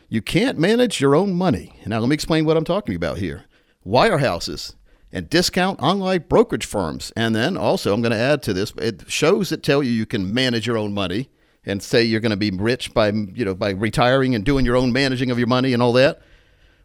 You 0.09 0.20
can't 0.20 0.59
manage 0.59 1.01
your 1.01 1.14
own 1.14 1.32
money. 1.32 1.80
Now, 1.86 1.99
let 2.01 2.09
me 2.09 2.14
explain 2.14 2.44
what 2.44 2.57
I'm 2.57 2.64
talking 2.64 2.94
about 2.94 3.18
here. 3.18 3.44
Wirehouses 3.86 4.74
and 5.12 5.30
discount 5.30 5.80
online 5.80 6.24
brokerage 6.28 6.66
firms. 6.66 7.12
And 7.16 7.34
then 7.34 7.57
also, 7.57 7.94
I'm 7.94 8.03
going 8.03 8.12
to 8.12 8.18
add 8.18 8.42
to 8.44 8.53
this 8.53 8.72
it 8.78 9.05
shows 9.09 9.49
that 9.51 9.62
tell 9.62 9.82
you 9.82 9.90
you 9.90 10.07
can 10.07 10.34
manage 10.34 10.66
your 10.66 10.76
own 10.76 10.92
money 10.92 11.28
and 11.67 11.83
say 11.83 12.03
you're 12.03 12.21
going 12.21 12.31
to 12.31 12.37
be 12.37 12.51
rich 12.51 12.95
by, 12.95 13.09
you 13.09 13.45
know, 13.45 13.55
by 13.55 13.71
retiring 13.71 14.35
and 14.35 14.45
doing 14.45 14.64
your 14.64 14.77
own 14.77 14.93
managing 14.93 15.31
of 15.31 15.39
your 15.39 15.49
money 15.49 15.73
and 15.73 15.83
all 15.83 15.93
that. 15.93 16.23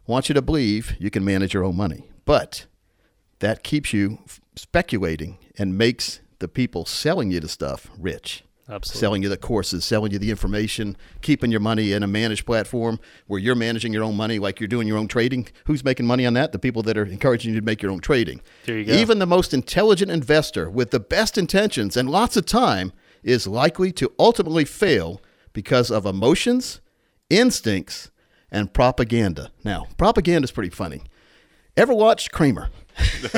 want 0.06 0.28
you 0.28 0.34
to 0.34 0.42
believe 0.42 0.94
you 0.98 1.10
can 1.10 1.24
manage 1.24 1.54
your 1.54 1.64
own 1.64 1.76
money. 1.76 2.10
But 2.24 2.66
that 3.38 3.62
keeps 3.62 3.92
you 3.92 4.18
speculating 4.56 5.38
and 5.56 5.78
makes 5.78 6.20
the 6.40 6.48
people 6.48 6.84
selling 6.84 7.30
you 7.30 7.40
the 7.40 7.48
stuff 7.48 7.88
rich. 7.96 8.44
Absolutely. 8.68 9.00
Selling 9.00 9.22
you 9.24 9.28
the 9.28 9.36
courses, 9.36 9.84
selling 9.84 10.12
you 10.12 10.18
the 10.18 10.30
information, 10.30 10.96
keeping 11.20 11.50
your 11.50 11.60
money 11.60 11.92
in 11.92 12.02
a 12.02 12.06
managed 12.06 12.46
platform 12.46 13.00
where 13.26 13.40
you're 13.40 13.56
managing 13.56 13.92
your 13.92 14.04
own 14.04 14.16
money 14.16 14.38
like 14.38 14.60
you're 14.60 14.68
doing 14.68 14.86
your 14.86 14.98
own 14.98 15.08
trading. 15.08 15.48
Who's 15.66 15.84
making 15.84 16.06
money 16.06 16.24
on 16.24 16.34
that? 16.34 16.52
The 16.52 16.58
people 16.60 16.82
that 16.84 16.96
are 16.96 17.04
encouraging 17.04 17.52
you 17.52 17.60
to 17.60 17.66
make 17.66 17.82
your 17.82 17.90
own 17.90 18.00
trading. 18.00 18.40
There 18.64 18.78
you 18.78 18.84
go. 18.84 18.92
Even 18.92 19.18
the 19.18 19.26
most 19.26 19.52
intelligent 19.52 20.10
investor 20.10 20.70
with 20.70 20.90
the 20.90 21.00
best 21.00 21.36
intentions 21.36 21.96
and 21.96 22.08
lots 22.08 22.36
of 22.36 22.46
time 22.46 22.92
is 23.22 23.46
likely 23.46 23.92
to 23.92 24.12
ultimately 24.18 24.64
fail 24.64 25.20
because 25.52 25.90
of 25.90 26.06
emotions, 26.06 26.80
instincts, 27.30 28.10
and 28.50 28.72
propaganda. 28.72 29.50
Now, 29.64 29.86
propaganda 29.96 30.44
is 30.44 30.50
pretty 30.50 30.70
funny. 30.70 31.02
Ever 31.76 31.94
watched 31.94 32.32
Cramer? 32.32 32.68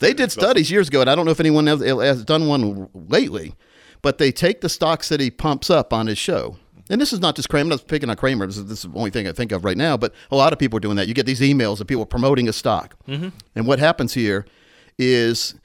they 0.00 0.14
did 0.14 0.30
studies 0.30 0.70
years 0.70 0.88
ago, 0.88 1.00
and 1.00 1.10
I 1.10 1.14
don't 1.16 1.24
know 1.24 1.32
if 1.32 1.40
anyone 1.40 1.66
else 1.66 1.82
eh, 1.82 1.94
has 2.04 2.24
done 2.24 2.46
one 2.46 2.88
lately, 2.94 3.54
but 4.02 4.18
they 4.18 4.30
take 4.30 4.60
the 4.60 4.68
stocks 4.68 5.08
that 5.08 5.18
he 5.18 5.30
pumps 5.30 5.70
up 5.70 5.92
on 5.92 6.06
his 6.06 6.18
show. 6.18 6.56
And 6.88 7.00
this 7.00 7.12
is 7.12 7.18
not 7.18 7.34
just 7.34 7.48
Cramer. 7.48 7.64
I'm 7.64 7.68
not 7.70 7.88
picking 7.88 8.10
on 8.10 8.16
Cramer. 8.16 8.46
This 8.46 8.58
is, 8.58 8.66
this 8.66 8.84
is 8.84 8.92
the 8.92 8.96
only 8.96 9.10
thing 9.10 9.26
I 9.26 9.32
think 9.32 9.50
of 9.50 9.64
right 9.64 9.76
now. 9.76 9.96
But 9.96 10.14
a 10.30 10.36
lot 10.36 10.52
of 10.52 10.60
people 10.60 10.76
are 10.76 10.80
doing 10.80 10.94
that. 10.96 11.08
You 11.08 11.14
get 11.14 11.26
these 11.26 11.40
emails 11.40 11.80
of 11.80 11.88
people 11.88 12.06
promoting 12.06 12.48
a 12.48 12.52
stock. 12.52 12.94
Mm-hmm. 13.08 13.30
And 13.56 13.66
what 13.66 13.80
happens 13.80 14.14
here 14.14 14.46
is 14.96 15.56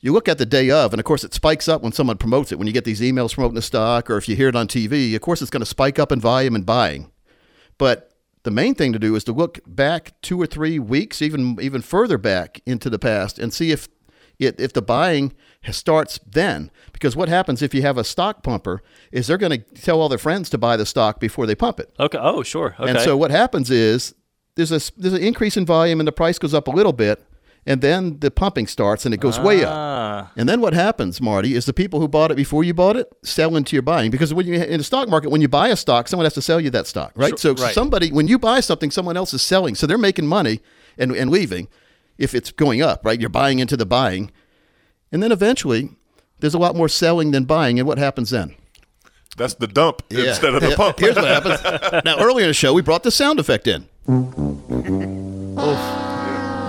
you 0.00 0.12
look 0.12 0.28
at 0.28 0.38
the 0.38 0.46
day 0.46 0.70
of, 0.70 0.92
and 0.92 1.00
of 1.00 1.04
course 1.04 1.24
it 1.24 1.34
spikes 1.34 1.68
up 1.68 1.82
when 1.82 1.92
someone 1.92 2.16
promotes 2.16 2.52
it. 2.52 2.58
When 2.58 2.66
you 2.66 2.72
get 2.72 2.84
these 2.84 3.00
emails 3.00 3.34
promoting 3.34 3.54
the 3.54 3.62
stock, 3.62 4.10
or 4.10 4.16
if 4.16 4.28
you 4.28 4.36
hear 4.36 4.48
it 4.48 4.56
on 4.56 4.66
TV, 4.66 5.14
of 5.14 5.20
course 5.20 5.42
it's 5.42 5.50
going 5.50 5.60
to 5.60 5.66
spike 5.66 5.98
up 5.98 6.10
in 6.10 6.20
volume 6.20 6.54
and 6.54 6.64
buying. 6.64 7.10
But 7.78 8.12
the 8.42 8.50
main 8.50 8.74
thing 8.74 8.92
to 8.92 8.98
do 8.98 9.14
is 9.14 9.24
to 9.24 9.32
look 9.32 9.60
back 9.66 10.20
two 10.22 10.40
or 10.40 10.46
three 10.46 10.78
weeks, 10.78 11.20
even 11.20 11.58
even 11.60 11.82
further 11.82 12.18
back 12.18 12.60
into 12.66 12.88
the 12.88 12.98
past, 12.98 13.38
and 13.38 13.52
see 13.52 13.70
if 13.70 13.88
it, 14.38 14.58
if 14.58 14.72
the 14.72 14.82
buying 14.82 15.34
starts 15.70 16.18
then. 16.26 16.70
Because 16.92 17.14
what 17.14 17.28
happens 17.28 17.60
if 17.62 17.74
you 17.74 17.82
have 17.82 17.98
a 17.98 18.04
stock 18.04 18.42
pumper 18.42 18.82
is 19.12 19.26
they're 19.26 19.38
going 19.38 19.60
to 19.60 19.74
tell 19.74 20.00
all 20.00 20.08
their 20.08 20.18
friends 20.18 20.48
to 20.50 20.58
buy 20.58 20.76
the 20.76 20.86
stock 20.86 21.20
before 21.20 21.46
they 21.46 21.54
pump 21.54 21.78
it. 21.78 21.92
Okay. 22.00 22.18
Oh, 22.18 22.42
sure. 22.42 22.74
Okay. 22.80 22.90
And 22.90 23.00
so 23.00 23.16
what 23.16 23.30
happens 23.30 23.70
is 23.70 24.14
there's 24.54 24.72
a 24.72 24.80
there's 24.98 25.14
an 25.14 25.22
increase 25.22 25.56
in 25.56 25.66
volume 25.66 26.00
and 26.00 26.06
the 26.06 26.12
price 26.12 26.38
goes 26.38 26.54
up 26.54 26.68
a 26.68 26.70
little 26.70 26.92
bit, 26.94 27.22
and 27.66 27.82
then 27.82 28.18
the 28.20 28.30
pumping 28.30 28.66
starts 28.66 29.04
and 29.04 29.14
it 29.14 29.20
goes 29.20 29.38
way 29.38 29.64
up. 29.64 29.72
Ah. 29.72 30.32
And 30.36 30.48
then 30.48 30.60
what 30.60 30.72
happens, 30.72 31.20
Marty, 31.20 31.54
is 31.54 31.66
the 31.66 31.72
people 31.72 32.00
who 32.00 32.08
bought 32.08 32.30
it 32.30 32.36
before 32.36 32.64
you 32.64 32.74
bought 32.74 32.96
it 32.96 33.12
sell 33.22 33.56
into 33.56 33.76
your 33.76 33.82
buying 33.82 34.10
because 34.10 34.32
when 34.32 34.46
you 34.46 34.54
in 34.54 34.78
the 34.78 34.84
stock 34.84 35.08
market, 35.08 35.30
when 35.30 35.40
you 35.40 35.48
buy 35.48 35.68
a 35.68 35.76
stock, 35.76 36.08
someone 36.08 36.24
has 36.24 36.34
to 36.34 36.42
sell 36.42 36.60
you 36.60 36.70
that 36.70 36.86
stock, 36.86 37.12
right? 37.14 37.38
so 37.38 37.54
right. 37.54 37.74
somebody 37.74 38.10
when 38.10 38.28
you 38.28 38.38
buy 38.38 38.60
something, 38.60 38.90
someone 38.90 39.16
else 39.16 39.34
is 39.34 39.42
selling, 39.42 39.74
so 39.74 39.86
they're 39.86 39.98
making 39.98 40.26
money 40.26 40.60
and 40.98 41.12
and 41.12 41.30
leaving 41.30 41.68
if 42.18 42.34
it's 42.34 42.50
going 42.50 42.82
up, 42.82 43.04
right? 43.04 43.20
You're 43.20 43.30
buying 43.30 43.58
into 43.58 43.76
the 43.76 43.86
buying, 43.86 44.30
and 45.12 45.22
then 45.22 45.32
eventually 45.32 45.90
there's 46.40 46.54
a 46.54 46.58
lot 46.58 46.74
more 46.74 46.88
selling 46.88 47.30
than 47.30 47.44
buying, 47.44 47.78
and 47.78 47.86
what 47.86 47.98
happens 47.98 48.30
then? 48.30 48.54
That's 49.36 49.54
the 49.54 49.66
dump 49.66 50.02
Yeah. 50.10 50.30
instead 50.30 50.54
of 50.54 50.62
the 50.62 50.74
pump. 50.76 50.98
Here's 50.98 51.16
what 51.16 51.24
happens. 51.24 52.02
now, 52.04 52.18
earlier 52.18 52.44
in 52.44 52.50
the 52.50 52.54
show, 52.54 52.74
we 52.74 52.82
brought 52.82 53.04
the 53.04 53.10
sound 53.10 53.38
effect 53.38 53.68
in. 53.68 53.86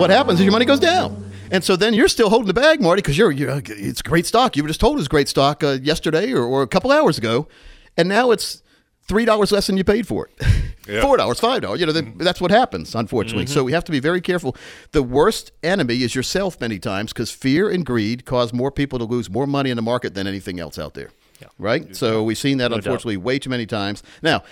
What 0.02 0.10
happens 0.10 0.40
is 0.40 0.46
your 0.46 0.52
money 0.52 0.66
goes 0.66 0.80
down. 0.80 1.32
And 1.52 1.64
so 1.64 1.76
then 1.76 1.94
you're 1.94 2.08
still 2.08 2.30
holding 2.30 2.48
the 2.48 2.56
bag, 2.56 2.82
Marty, 2.82 3.04
because 3.04 3.18
you're, 3.18 3.32
you're 3.32 3.62
it's 3.68 4.02
great 4.02 4.26
stock. 4.26 4.58
You 4.58 4.64
were 4.64 4.68
just 4.68 4.80
told 4.80 4.96
it 4.96 4.98
was 4.98 5.08
great 5.08 5.28
stock 5.28 5.64
uh, 5.64 5.78
yesterday 5.82 6.32
or, 6.32 6.44
or 6.44 6.64
a 6.64 6.68
couple 6.68 6.92
hours 6.92 7.20
ago, 7.20 7.48
and 7.96 8.10
now 8.10 8.32
it's 8.32 8.64
three 9.08 9.26
dollars 9.26 9.52
less 9.52 9.68
than 9.68 9.78
you 9.78 9.84
paid 9.84 10.08
for 10.08 10.28
it. 10.28 10.48
Yeah. 10.88 11.02
Four 11.02 11.16
dollars, 11.16 11.40
five 11.40 11.62
dollars. 11.62 11.80
You 11.80 11.86
know 11.86 11.92
that, 11.92 12.18
that's 12.18 12.42
what 12.42 12.50
happens, 12.50 12.96
unfortunately. 12.96 13.46
So 13.46 13.64
we 13.64 13.72
have 13.72 13.84
to 13.84 13.92
be 13.92 14.00
very 14.00 14.20
careful. 14.20 14.58
The 14.94 15.04
worst 15.04 15.52
enemy 15.62 16.02
is 16.02 16.16
yourself 16.16 16.60
many 16.60 16.80
times 16.80 17.14
because 17.14 17.30
fear 17.30 17.70
and 17.70 17.86
greed 17.86 18.26
cause 18.26 18.52
more 18.52 18.72
people 18.72 18.98
to 18.98 19.06
lose 19.06 19.30
more 19.30 19.46
money 19.46 19.70
in 19.70 19.76
the 19.76 19.84
market 19.84 20.16
than 20.16 20.26
anything 20.26 20.60
else 20.60 20.80
out 20.80 20.96
there. 20.96 21.12
Right. 21.60 21.96
So 21.96 22.24
we've 22.24 22.38
seen 22.38 22.58
that 22.58 22.70
doubt. 22.70 22.78
unfortunately 22.78 23.18
way 23.18 23.38
too 23.38 23.52
many 23.52 23.68
times. 23.68 24.02
Now. 24.24 24.44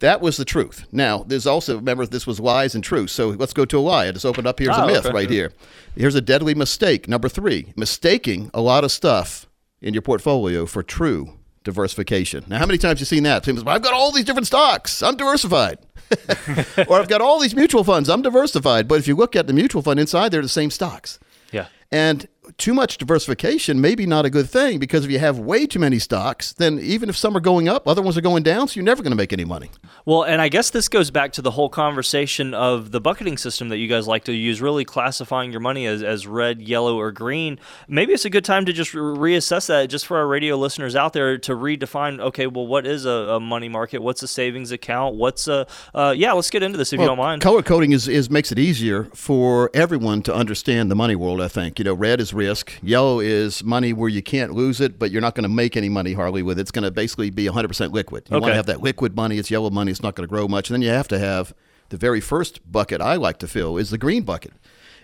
That 0.00 0.20
was 0.20 0.36
the 0.36 0.44
truth. 0.44 0.86
Now, 0.90 1.22
there's 1.26 1.46
also, 1.46 1.76
remember, 1.76 2.06
this 2.06 2.26
was 2.26 2.40
lies 2.40 2.74
and 2.74 2.82
truth. 2.82 3.10
So 3.10 3.28
let's 3.30 3.52
go 3.52 3.64
to 3.64 3.78
a 3.78 3.80
lie. 3.80 4.08
I 4.08 4.12
just 4.12 4.26
opened 4.26 4.46
up 4.48 4.58
here's 4.58 4.76
Oh, 4.76 4.80
a 4.80 4.84
ah, 4.84 4.86
myth 4.86 5.06
okay. 5.06 5.14
right 5.14 5.30
here. 5.30 5.52
Here's 5.96 6.14
a 6.16 6.20
deadly 6.20 6.54
mistake. 6.54 7.06
Number 7.08 7.28
three, 7.28 7.72
mistaking 7.76 8.50
a 8.52 8.60
lot 8.60 8.82
of 8.82 8.90
stuff 8.90 9.48
in 9.80 9.94
your 9.94 10.02
portfolio 10.02 10.66
for 10.66 10.82
true 10.82 11.38
diversification. 11.62 12.44
Now, 12.48 12.58
how 12.58 12.66
many 12.66 12.78
times 12.78 12.98
have 12.98 13.00
you 13.00 13.04
seen 13.06 13.22
that? 13.22 13.44
People 13.44 13.60
say, 13.60 13.64
"Well, 13.66 13.76
I've 13.76 13.82
got 13.82 13.94
all 13.94 14.10
these 14.10 14.24
different 14.24 14.48
stocks. 14.48 15.02
I'm 15.02 15.16
diversified. 15.16 15.78
or 16.88 16.98
I've 17.00 17.08
got 17.08 17.20
all 17.20 17.38
these 17.38 17.54
mutual 17.54 17.84
funds. 17.84 18.08
I'm 18.10 18.22
diversified. 18.22 18.88
But 18.88 18.98
if 18.98 19.06
you 19.06 19.14
look 19.14 19.36
at 19.36 19.46
the 19.46 19.52
mutual 19.52 19.82
fund 19.82 20.00
inside, 20.00 20.30
they're 20.32 20.42
the 20.42 20.48
same 20.48 20.70
stocks. 20.70 21.20
Yeah. 21.52 21.66
And 21.92 22.26
too 22.58 22.74
much 22.74 22.98
diversification 22.98 23.80
may 23.80 23.94
be 23.94 24.04
not 24.04 24.24
a 24.24 24.30
good 24.30 24.50
thing 24.50 24.78
because 24.78 25.04
if 25.04 25.10
you 25.10 25.18
have 25.18 25.38
way 25.38 25.66
too 25.66 25.78
many 25.78 25.98
stocks, 25.98 26.52
then 26.52 26.78
even 26.80 27.08
if 27.08 27.16
some 27.16 27.36
are 27.36 27.40
going 27.40 27.68
up, 27.68 27.86
other 27.86 28.02
ones 28.02 28.18
are 28.18 28.22
going 28.22 28.42
down, 28.42 28.66
so 28.66 28.74
you're 28.74 28.84
never 28.84 29.02
going 29.02 29.12
to 29.12 29.16
make 29.16 29.32
any 29.32 29.44
money. 29.44 29.70
Well, 30.04 30.24
and 30.24 30.42
I 30.42 30.48
guess 30.48 30.70
this 30.70 30.88
goes 30.88 31.10
back 31.10 31.32
to 31.34 31.42
the 31.42 31.52
whole 31.52 31.68
conversation 31.68 32.52
of 32.52 32.90
the 32.90 33.00
bucketing 33.00 33.38
system 33.38 33.68
that 33.68 33.76
you 33.76 33.86
guys 33.86 34.08
like 34.08 34.24
to 34.24 34.32
use, 34.32 34.60
really 34.60 34.84
classifying 34.84 35.52
your 35.52 35.60
money 35.60 35.86
as, 35.86 36.02
as 36.02 36.26
red, 36.26 36.60
yellow, 36.60 36.98
or 36.98 37.12
green. 37.12 37.60
Maybe 37.86 38.12
it's 38.12 38.24
a 38.24 38.30
good 38.30 38.44
time 38.44 38.64
to 38.66 38.72
just 38.72 38.92
re- 38.92 39.34
reassess 39.36 39.68
that 39.68 39.86
just 39.86 40.06
for 40.06 40.16
our 40.16 40.26
radio 40.26 40.56
listeners 40.56 40.96
out 40.96 41.12
there 41.12 41.38
to 41.38 41.52
redefine 41.52 42.20
okay, 42.20 42.46
well, 42.46 42.66
what 42.66 42.86
is 42.86 43.04
a, 43.04 43.10
a 43.10 43.40
money 43.40 43.68
market? 43.68 44.02
What's 44.02 44.22
a 44.22 44.28
savings 44.28 44.72
account? 44.72 45.14
What's 45.14 45.46
a, 45.46 45.66
uh, 45.94 46.14
yeah, 46.16 46.32
let's 46.32 46.50
get 46.50 46.62
into 46.62 46.78
this 46.78 46.92
if 46.92 47.00
you 47.00 47.06
don't 47.06 47.18
mind. 47.18 47.40
Color 47.42 47.62
coding 47.62 47.92
is, 47.92 48.08
is 48.08 48.30
makes 48.30 48.50
it 48.50 48.58
easier 48.58 49.04
for 49.14 49.70
everyone 49.74 50.22
to 50.22 50.34
understand 50.34 50.90
the 50.90 50.94
money 50.96 51.14
world. 51.14 51.40
I 51.40 51.48
think 51.48 51.78
you 51.78 51.84
know, 51.84 51.94
red 51.94 52.20
is 52.20 52.31
risk, 52.32 52.72
yellow 52.82 53.20
is 53.20 53.62
money 53.64 53.92
where 53.92 54.08
you 54.08 54.22
can't 54.22 54.52
lose 54.52 54.80
it, 54.80 54.98
but 54.98 55.10
you're 55.10 55.20
not 55.20 55.34
going 55.34 55.42
to 55.42 55.48
make 55.48 55.76
any 55.76 55.88
money 55.88 56.12
hardly 56.12 56.42
with 56.42 56.58
it. 56.58 56.62
It's 56.62 56.70
going 56.70 56.84
to 56.84 56.90
basically 56.90 57.30
be 57.30 57.46
100% 57.46 57.92
liquid. 57.92 58.28
You 58.30 58.38
want 58.38 58.46
to 58.46 58.54
have 58.54 58.66
that 58.66 58.80
liquid 58.80 59.16
money. 59.16 59.38
It's 59.38 59.50
yellow 59.50 59.70
money. 59.70 59.90
It's 59.90 60.02
not 60.02 60.14
going 60.14 60.26
to 60.26 60.30
grow 60.30 60.48
much. 60.48 60.68
And 60.70 60.74
then 60.74 60.82
you 60.82 60.90
have 60.90 61.08
to 61.08 61.18
have 61.18 61.54
the 61.92 61.96
very 61.96 62.20
first 62.20 62.60
bucket 62.70 63.00
I 63.00 63.16
like 63.16 63.38
to 63.40 63.46
fill 63.46 63.76
is 63.76 63.90
the 63.90 63.98
green 63.98 64.22
bucket, 64.22 64.54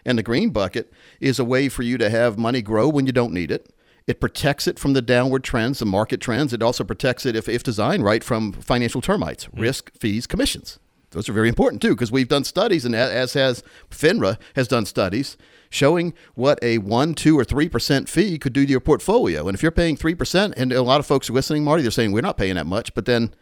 and 0.04 0.18
the 0.18 0.22
green 0.22 0.50
bucket 0.50 0.90
is 1.20 1.38
a 1.38 1.44
way 1.44 1.68
for 1.68 1.82
you 1.82 1.98
to 1.98 2.08
have 2.08 2.38
money 2.38 2.62
grow 2.62 2.88
when 2.88 3.04
you 3.04 3.12
don't 3.12 3.32
need 3.32 3.50
it. 3.50 3.72
It 4.06 4.20
protects 4.20 4.66
it 4.66 4.78
from 4.78 4.94
the 4.94 5.02
downward 5.02 5.44
trends, 5.44 5.80
the 5.80 5.84
market 5.84 6.18
trends. 6.18 6.54
It 6.54 6.62
also 6.62 6.82
protects 6.82 7.26
it, 7.26 7.36
if, 7.36 7.46
if 7.46 7.62
designed 7.62 8.04
right, 8.04 8.24
from 8.24 8.52
financial 8.52 9.02
termites, 9.02 9.44
mm. 9.44 9.60
risk, 9.60 9.92
fees, 9.98 10.26
commissions. 10.26 10.78
Those 11.10 11.28
are 11.28 11.34
very 11.34 11.50
important 11.50 11.82
too, 11.82 11.90
because 11.94 12.10
we've 12.10 12.28
done 12.28 12.44
studies, 12.44 12.86
and 12.86 12.94
as 12.94 13.34
has 13.34 13.62
FINRA 13.90 14.38
has 14.54 14.66
done 14.66 14.86
studies 14.86 15.36
showing 15.70 16.14
what 16.34 16.58
a 16.62 16.78
one, 16.78 17.14
two, 17.14 17.38
or 17.38 17.44
three 17.44 17.68
percent 17.68 18.08
fee 18.08 18.38
could 18.38 18.52
do 18.52 18.64
to 18.64 18.70
your 18.70 18.80
portfolio. 18.80 19.46
And 19.48 19.54
if 19.54 19.62
you're 19.62 19.72
paying 19.72 19.96
three 19.96 20.14
percent, 20.14 20.54
and 20.56 20.72
a 20.72 20.82
lot 20.82 21.00
of 21.00 21.06
folks 21.06 21.28
are 21.28 21.34
listening, 21.34 21.64
Marty, 21.64 21.82
they're 21.82 21.90
saying 21.90 22.12
we're 22.12 22.20
not 22.20 22.36
paying 22.36 22.54
that 22.56 22.66
much, 22.66 22.94
but 22.94 23.04
then 23.04 23.34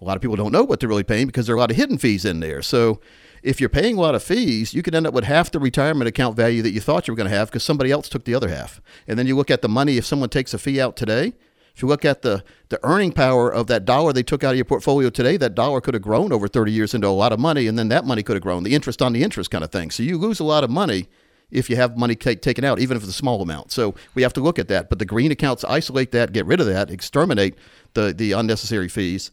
a 0.00 0.04
lot 0.04 0.16
of 0.16 0.22
people 0.22 0.36
don't 0.36 0.52
know 0.52 0.64
what 0.64 0.80
they're 0.80 0.88
really 0.88 1.02
paying 1.02 1.26
because 1.26 1.46
there 1.46 1.54
are 1.54 1.58
a 1.58 1.60
lot 1.60 1.70
of 1.70 1.76
hidden 1.76 1.98
fees 1.98 2.24
in 2.24 2.40
there. 2.40 2.62
So 2.62 3.00
if 3.42 3.60
you're 3.60 3.68
paying 3.68 3.96
a 3.96 4.00
lot 4.00 4.14
of 4.14 4.22
fees, 4.22 4.74
you 4.74 4.82
could 4.82 4.94
end 4.94 5.06
up 5.06 5.14
with 5.14 5.24
half 5.24 5.50
the 5.50 5.58
retirement 5.58 6.08
account 6.08 6.36
value 6.36 6.62
that 6.62 6.72
you 6.72 6.80
thought 6.80 7.06
you 7.06 7.12
were 7.12 7.16
going 7.16 7.30
to 7.30 7.36
have 7.36 7.48
because 7.48 7.62
somebody 7.62 7.90
else 7.90 8.08
took 8.08 8.24
the 8.24 8.34
other 8.34 8.48
half. 8.48 8.80
And 9.06 9.18
then 9.18 9.26
you 9.26 9.36
look 9.36 9.50
at 9.50 9.62
the 9.62 9.68
money 9.68 9.98
if 9.98 10.06
someone 10.06 10.28
takes 10.28 10.54
a 10.54 10.58
fee 10.58 10.80
out 10.80 10.96
today. 10.96 11.34
If 11.74 11.82
you 11.82 11.88
look 11.88 12.04
at 12.04 12.22
the, 12.22 12.42
the 12.68 12.80
earning 12.82 13.12
power 13.12 13.50
of 13.50 13.66
that 13.68 13.84
dollar 13.84 14.12
they 14.12 14.22
took 14.22 14.42
out 14.42 14.50
of 14.50 14.56
your 14.56 14.64
portfolio 14.64 15.08
today, 15.08 15.36
that 15.36 15.54
dollar 15.54 15.80
could 15.80 15.94
have 15.94 16.02
grown 16.02 16.32
over 16.32 16.48
30 16.48 16.72
years 16.72 16.94
into 16.94 17.06
a 17.06 17.10
lot 17.10 17.32
of 17.32 17.38
money, 17.38 17.66
and 17.66 17.78
then 17.78 17.88
that 17.88 18.04
money 18.04 18.22
could 18.22 18.36
have 18.36 18.42
grown, 18.42 18.64
the 18.64 18.74
interest 18.74 19.00
on 19.00 19.12
the 19.12 19.22
interest 19.22 19.50
kind 19.50 19.64
of 19.64 19.70
thing. 19.70 19.90
So 19.90 20.02
you 20.02 20.18
lose 20.18 20.40
a 20.40 20.44
lot 20.44 20.64
of 20.64 20.70
money 20.70 21.08
if 21.50 21.68
you 21.68 21.76
have 21.76 21.96
money 21.96 22.14
take, 22.14 22.42
taken 22.42 22.64
out, 22.64 22.78
even 22.78 22.96
if 22.96 23.02
it's 23.02 23.10
a 23.10 23.14
small 23.14 23.42
amount. 23.42 23.72
So 23.72 23.94
we 24.14 24.22
have 24.22 24.32
to 24.34 24.40
look 24.40 24.58
at 24.58 24.68
that. 24.68 24.88
But 24.88 24.98
the 24.98 25.04
green 25.04 25.30
accounts 25.30 25.64
isolate 25.64 26.12
that, 26.12 26.32
get 26.32 26.46
rid 26.46 26.60
of 26.60 26.66
that, 26.66 26.90
exterminate 26.90 27.56
the, 27.94 28.12
the 28.12 28.32
unnecessary 28.32 28.88
fees, 28.88 29.30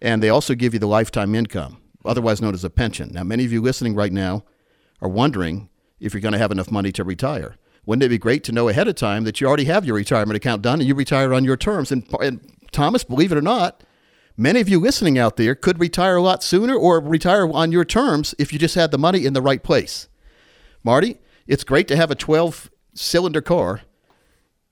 and 0.00 0.22
they 0.22 0.28
also 0.28 0.54
give 0.54 0.74
you 0.74 0.80
the 0.80 0.86
lifetime 0.86 1.34
income, 1.34 1.78
otherwise 2.04 2.40
known 2.40 2.54
as 2.54 2.64
a 2.64 2.70
pension. 2.70 3.10
Now, 3.12 3.24
many 3.24 3.44
of 3.44 3.52
you 3.52 3.60
listening 3.60 3.94
right 3.94 4.12
now 4.12 4.44
are 5.00 5.08
wondering 5.08 5.68
if 6.00 6.12
you're 6.12 6.20
going 6.20 6.32
to 6.32 6.38
have 6.38 6.52
enough 6.52 6.70
money 6.70 6.92
to 6.92 7.04
retire. 7.04 7.56
Wouldn't 7.84 8.02
it 8.02 8.08
be 8.08 8.18
great 8.18 8.42
to 8.44 8.52
know 8.52 8.68
ahead 8.68 8.88
of 8.88 8.96
time 8.96 9.24
that 9.24 9.40
you 9.40 9.46
already 9.46 9.64
have 9.64 9.84
your 9.84 9.94
retirement 9.94 10.36
account 10.36 10.62
done 10.62 10.80
and 10.80 10.88
you 10.88 10.94
retire 10.94 11.32
on 11.32 11.44
your 11.44 11.56
terms? 11.56 11.92
And, 11.92 12.04
and 12.20 12.40
Thomas, 12.72 13.04
believe 13.04 13.30
it 13.30 13.38
or 13.38 13.42
not, 13.42 13.84
many 14.36 14.60
of 14.60 14.68
you 14.68 14.80
listening 14.80 15.18
out 15.18 15.36
there 15.36 15.54
could 15.54 15.78
retire 15.78 16.16
a 16.16 16.22
lot 16.22 16.42
sooner 16.42 16.74
or 16.74 17.00
retire 17.00 17.48
on 17.48 17.72
your 17.72 17.84
terms 17.84 18.34
if 18.38 18.52
you 18.52 18.58
just 18.58 18.74
had 18.74 18.90
the 18.90 18.98
money 18.98 19.24
in 19.24 19.34
the 19.34 19.42
right 19.42 19.62
place. 19.62 20.08
Marty, 20.82 21.18
it's 21.46 21.64
great 21.64 21.88
to 21.88 21.96
have 21.96 22.10
a 22.10 22.14
12 22.14 22.70
cylinder 22.94 23.40
car 23.40 23.82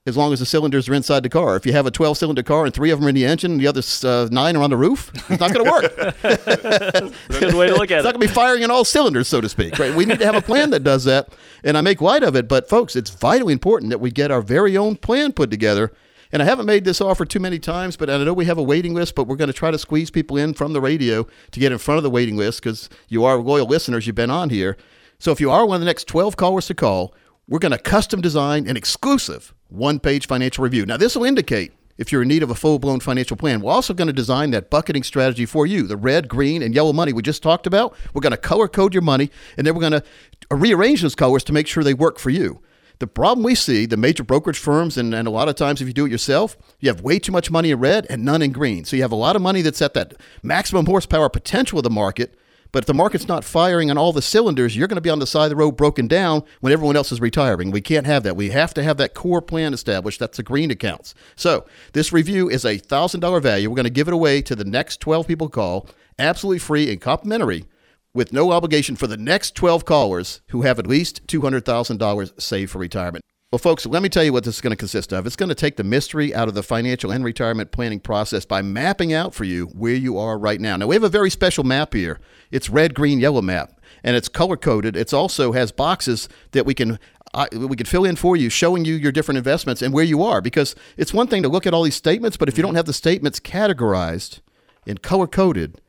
as 0.06 0.18
long 0.18 0.34
as 0.34 0.38
the 0.38 0.46
cylinders 0.46 0.86
are 0.86 0.94
inside 0.94 1.22
the 1.22 1.30
car. 1.30 1.56
If 1.56 1.64
you 1.64 1.72
have 1.72 1.86
a 1.86 1.90
12 1.90 2.18
cylinder 2.18 2.42
car 2.42 2.66
and 2.66 2.74
three 2.74 2.90
of 2.90 2.98
them 2.98 3.06
are 3.06 3.08
in 3.08 3.14
the 3.14 3.24
engine 3.24 3.52
and 3.52 3.60
the 3.60 3.66
other 3.66 3.80
uh, 4.04 4.28
nine 4.30 4.54
are 4.54 4.62
on 4.62 4.68
the 4.68 4.76
roof, 4.76 5.10
it's 5.30 5.40
not 5.40 5.52
going 5.52 5.64
to 5.64 5.70
work. 5.70 5.96
That's 6.22 7.14
a 7.30 7.40
good 7.40 7.54
way 7.54 7.68
to 7.68 7.74
look 7.74 7.90
at 7.90 7.96
it. 7.96 7.98
it's 7.98 8.04
not 8.04 8.12
going 8.14 8.20
to 8.20 8.26
be 8.26 8.26
firing 8.26 8.62
in 8.62 8.70
all 8.70 8.84
cylinders, 8.84 9.28
so 9.28 9.40
to 9.40 9.48
speak. 9.48 9.78
Right? 9.78 9.94
We 9.94 10.04
need 10.04 10.18
to 10.18 10.26
have 10.26 10.34
a 10.34 10.42
plan 10.42 10.70
that 10.70 10.80
does 10.80 11.04
that. 11.04 11.32
And 11.62 11.78
I 11.78 11.80
make 11.80 12.02
light 12.02 12.22
of 12.22 12.36
it, 12.36 12.48
but 12.48 12.68
folks, 12.68 12.96
it's 12.96 13.10
vitally 13.10 13.54
important 13.54 13.90
that 13.90 13.98
we 13.98 14.10
get 14.10 14.30
our 14.30 14.42
very 14.42 14.76
own 14.76 14.96
plan 14.96 15.32
put 15.32 15.50
together. 15.50 15.90
And 16.32 16.42
I 16.42 16.46
haven't 16.46 16.66
made 16.66 16.84
this 16.84 17.00
offer 17.00 17.24
too 17.24 17.40
many 17.40 17.58
times, 17.58 17.96
but 17.96 18.10
I 18.10 18.22
know 18.24 18.34
we 18.34 18.44
have 18.46 18.58
a 18.58 18.62
waiting 18.62 18.92
list, 18.92 19.14
but 19.14 19.26
we're 19.26 19.36
going 19.36 19.48
to 19.48 19.54
try 19.54 19.70
to 19.70 19.78
squeeze 19.78 20.10
people 20.10 20.36
in 20.36 20.52
from 20.52 20.72
the 20.72 20.80
radio 20.80 21.26
to 21.52 21.60
get 21.60 21.72
in 21.72 21.78
front 21.78 21.96
of 21.96 22.02
the 22.02 22.10
waiting 22.10 22.36
list 22.36 22.60
because 22.60 22.90
you 23.08 23.24
are 23.24 23.38
loyal 23.38 23.66
listeners. 23.66 24.06
You've 24.06 24.16
been 24.16 24.30
on 24.30 24.50
here. 24.50 24.76
So 25.24 25.32
if 25.32 25.40
you 25.40 25.50
are 25.50 25.64
one 25.64 25.76
of 25.76 25.80
the 25.80 25.86
next 25.86 26.06
12 26.06 26.36
callers 26.36 26.66
to 26.66 26.74
call, 26.74 27.14
we're 27.48 27.58
going 27.58 27.72
to 27.72 27.78
custom 27.78 28.20
design 28.20 28.68
an 28.68 28.76
exclusive 28.76 29.54
one 29.70 29.98
page 29.98 30.26
financial 30.26 30.62
review. 30.62 30.84
Now, 30.84 30.98
this 30.98 31.16
will 31.16 31.24
indicate 31.24 31.72
if 31.96 32.12
you're 32.12 32.20
in 32.20 32.28
need 32.28 32.42
of 32.42 32.50
a 32.50 32.54
full 32.54 32.78
blown 32.78 33.00
financial 33.00 33.34
plan. 33.34 33.62
We're 33.62 33.72
also 33.72 33.94
going 33.94 34.08
to 34.08 34.12
design 34.12 34.50
that 34.50 34.68
bucketing 34.68 35.02
strategy 35.02 35.46
for 35.46 35.66
you 35.66 35.84
the 35.84 35.96
red, 35.96 36.28
green, 36.28 36.60
and 36.60 36.74
yellow 36.74 36.92
money 36.92 37.14
we 37.14 37.22
just 37.22 37.42
talked 37.42 37.66
about. 37.66 37.96
We're 38.12 38.20
going 38.20 38.32
to 38.32 38.36
color 38.36 38.68
code 38.68 38.92
your 38.92 39.00
money, 39.00 39.30
and 39.56 39.66
then 39.66 39.74
we're 39.74 39.88
going 39.88 40.02
to 40.02 40.04
rearrange 40.50 41.00
those 41.00 41.14
colors 41.14 41.42
to 41.44 41.54
make 41.54 41.68
sure 41.68 41.82
they 41.82 41.94
work 41.94 42.18
for 42.18 42.28
you. 42.28 42.60
The 42.98 43.06
problem 43.06 43.44
we 43.44 43.54
see, 43.54 43.86
the 43.86 43.96
major 43.96 44.24
brokerage 44.24 44.58
firms, 44.58 44.98
and, 44.98 45.14
and 45.14 45.26
a 45.26 45.30
lot 45.30 45.48
of 45.48 45.54
times 45.54 45.80
if 45.80 45.88
you 45.88 45.94
do 45.94 46.04
it 46.04 46.12
yourself, 46.12 46.54
you 46.80 46.90
have 46.90 47.00
way 47.00 47.18
too 47.18 47.32
much 47.32 47.50
money 47.50 47.70
in 47.70 47.78
red 47.78 48.06
and 48.10 48.26
none 48.26 48.42
in 48.42 48.52
green. 48.52 48.84
So 48.84 48.94
you 48.94 49.00
have 49.00 49.10
a 49.10 49.16
lot 49.16 49.36
of 49.36 49.42
money 49.42 49.62
that's 49.62 49.80
at 49.80 49.94
that 49.94 50.12
maximum 50.42 50.84
horsepower 50.84 51.30
potential 51.30 51.78
of 51.78 51.84
the 51.84 51.88
market. 51.88 52.38
But 52.74 52.82
if 52.82 52.86
the 52.86 52.92
market's 52.94 53.28
not 53.28 53.44
firing 53.44 53.88
on 53.88 53.96
all 53.96 54.12
the 54.12 54.20
cylinders, 54.20 54.76
you're 54.76 54.88
going 54.88 54.96
to 54.96 55.00
be 55.00 55.08
on 55.08 55.20
the 55.20 55.28
side 55.28 55.44
of 55.44 55.50
the 55.50 55.56
road 55.56 55.76
broken 55.76 56.08
down 56.08 56.42
when 56.58 56.72
everyone 56.72 56.96
else 56.96 57.12
is 57.12 57.20
retiring. 57.20 57.70
We 57.70 57.80
can't 57.80 58.04
have 58.04 58.24
that. 58.24 58.34
We 58.34 58.50
have 58.50 58.74
to 58.74 58.82
have 58.82 58.96
that 58.96 59.14
core 59.14 59.40
plan 59.40 59.72
established. 59.72 60.18
That's 60.18 60.38
the 60.38 60.42
green 60.42 60.72
accounts. 60.72 61.14
So 61.36 61.66
this 61.92 62.12
review 62.12 62.50
is 62.50 62.64
a 62.64 62.80
$1,000 62.80 63.40
value. 63.40 63.70
We're 63.70 63.76
going 63.76 63.84
to 63.84 63.90
give 63.90 64.08
it 64.08 64.14
away 64.14 64.42
to 64.42 64.56
the 64.56 64.64
next 64.64 65.00
12 65.00 65.28
people 65.28 65.48
call, 65.48 65.88
absolutely 66.18 66.58
free 66.58 66.90
and 66.90 67.00
complimentary 67.00 67.66
with 68.12 68.32
no 68.32 68.50
obligation 68.50 68.96
for 68.96 69.06
the 69.06 69.16
next 69.16 69.54
12 69.54 69.84
callers 69.84 70.40
who 70.48 70.62
have 70.62 70.80
at 70.80 70.88
least 70.88 71.24
$200,000 71.28 72.40
saved 72.42 72.72
for 72.72 72.78
retirement. 72.80 73.22
Well, 73.54 73.60
folks, 73.60 73.86
let 73.86 74.02
me 74.02 74.08
tell 74.08 74.24
you 74.24 74.32
what 74.32 74.42
this 74.42 74.56
is 74.56 74.60
going 74.60 74.72
to 74.72 74.76
consist 74.76 75.12
of. 75.12 75.28
It's 75.28 75.36
going 75.36 75.48
to 75.48 75.54
take 75.54 75.76
the 75.76 75.84
mystery 75.84 76.34
out 76.34 76.48
of 76.48 76.54
the 76.54 76.62
financial 76.64 77.12
and 77.12 77.24
retirement 77.24 77.70
planning 77.70 78.00
process 78.00 78.44
by 78.44 78.62
mapping 78.62 79.12
out 79.12 79.32
for 79.32 79.44
you 79.44 79.66
where 79.66 79.94
you 79.94 80.18
are 80.18 80.36
right 80.36 80.60
now. 80.60 80.76
Now, 80.76 80.88
we 80.88 80.96
have 80.96 81.04
a 81.04 81.08
very 81.08 81.30
special 81.30 81.62
map 81.62 81.94
here. 81.94 82.18
It's 82.50 82.68
red, 82.68 82.94
green, 82.96 83.20
yellow 83.20 83.42
map, 83.42 83.80
and 84.02 84.16
it's 84.16 84.26
color 84.26 84.56
coded. 84.56 84.96
It 84.96 85.14
also 85.14 85.52
has 85.52 85.70
boxes 85.70 86.28
that 86.50 86.66
we 86.66 86.74
can 86.74 86.98
I, 87.32 87.46
we 87.52 87.76
could 87.76 87.86
fill 87.86 88.04
in 88.04 88.16
for 88.16 88.36
you, 88.36 88.50
showing 88.50 88.84
you 88.84 88.96
your 88.96 89.12
different 89.12 89.38
investments 89.38 89.82
and 89.82 89.94
where 89.94 90.02
you 90.02 90.24
are. 90.24 90.40
Because 90.40 90.74
it's 90.96 91.14
one 91.14 91.28
thing 91.28 91.44
to 91.44 91.48
look 91.48 91.64
at 91.64 91.72
all 91.72 91.84
these 91.84 91.94
statements, 91.94 92.36
but 92.36 92.48
if 92.48 92.58
you 92.58 92.62
mm-hmm. 92.62 92.70
don't 92.70 92.74
have 92.74 92.86
the 92.86 92.92
statements 92.92 93.38
categorized 93.38 94.40
and 94.84 95.00
color 95.00 95.28
coded, 95.28 95.80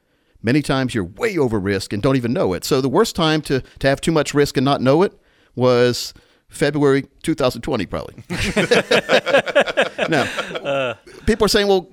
many 0.44 0.62
times 0.62 0.94
you're 0.94 1.04
way 1.04 1.36
over 1.36 1.60
risk 1.60 1.94
and 1.94 2.04
don't 2.04 2.16
even 2.16 2.32
know 2.32 2.54
it. 2.54 2.64
So 2.64 2.80
the 2.80 2.90
worst 2.90 3.16
time 3.16 3.42
to, 3.42 3.62
to 3.80 3.90
have 3.90 4.02
too 4.02 4.12
much 4.12 4.36
risk 4.36 4.56
and 4.56 4.66
not 4.66 4.82
know 4.82 5.02
it 5.02 5.20
was 5.56 6.14
February 6.56 7.06
2020, 7.22 7.86
probably. 7.86 8.16
now, 10.10 10.96
people 11.26 11.46
are 11.46 11.50
saying, 11.50 11.68
"Well, 11.68 11.90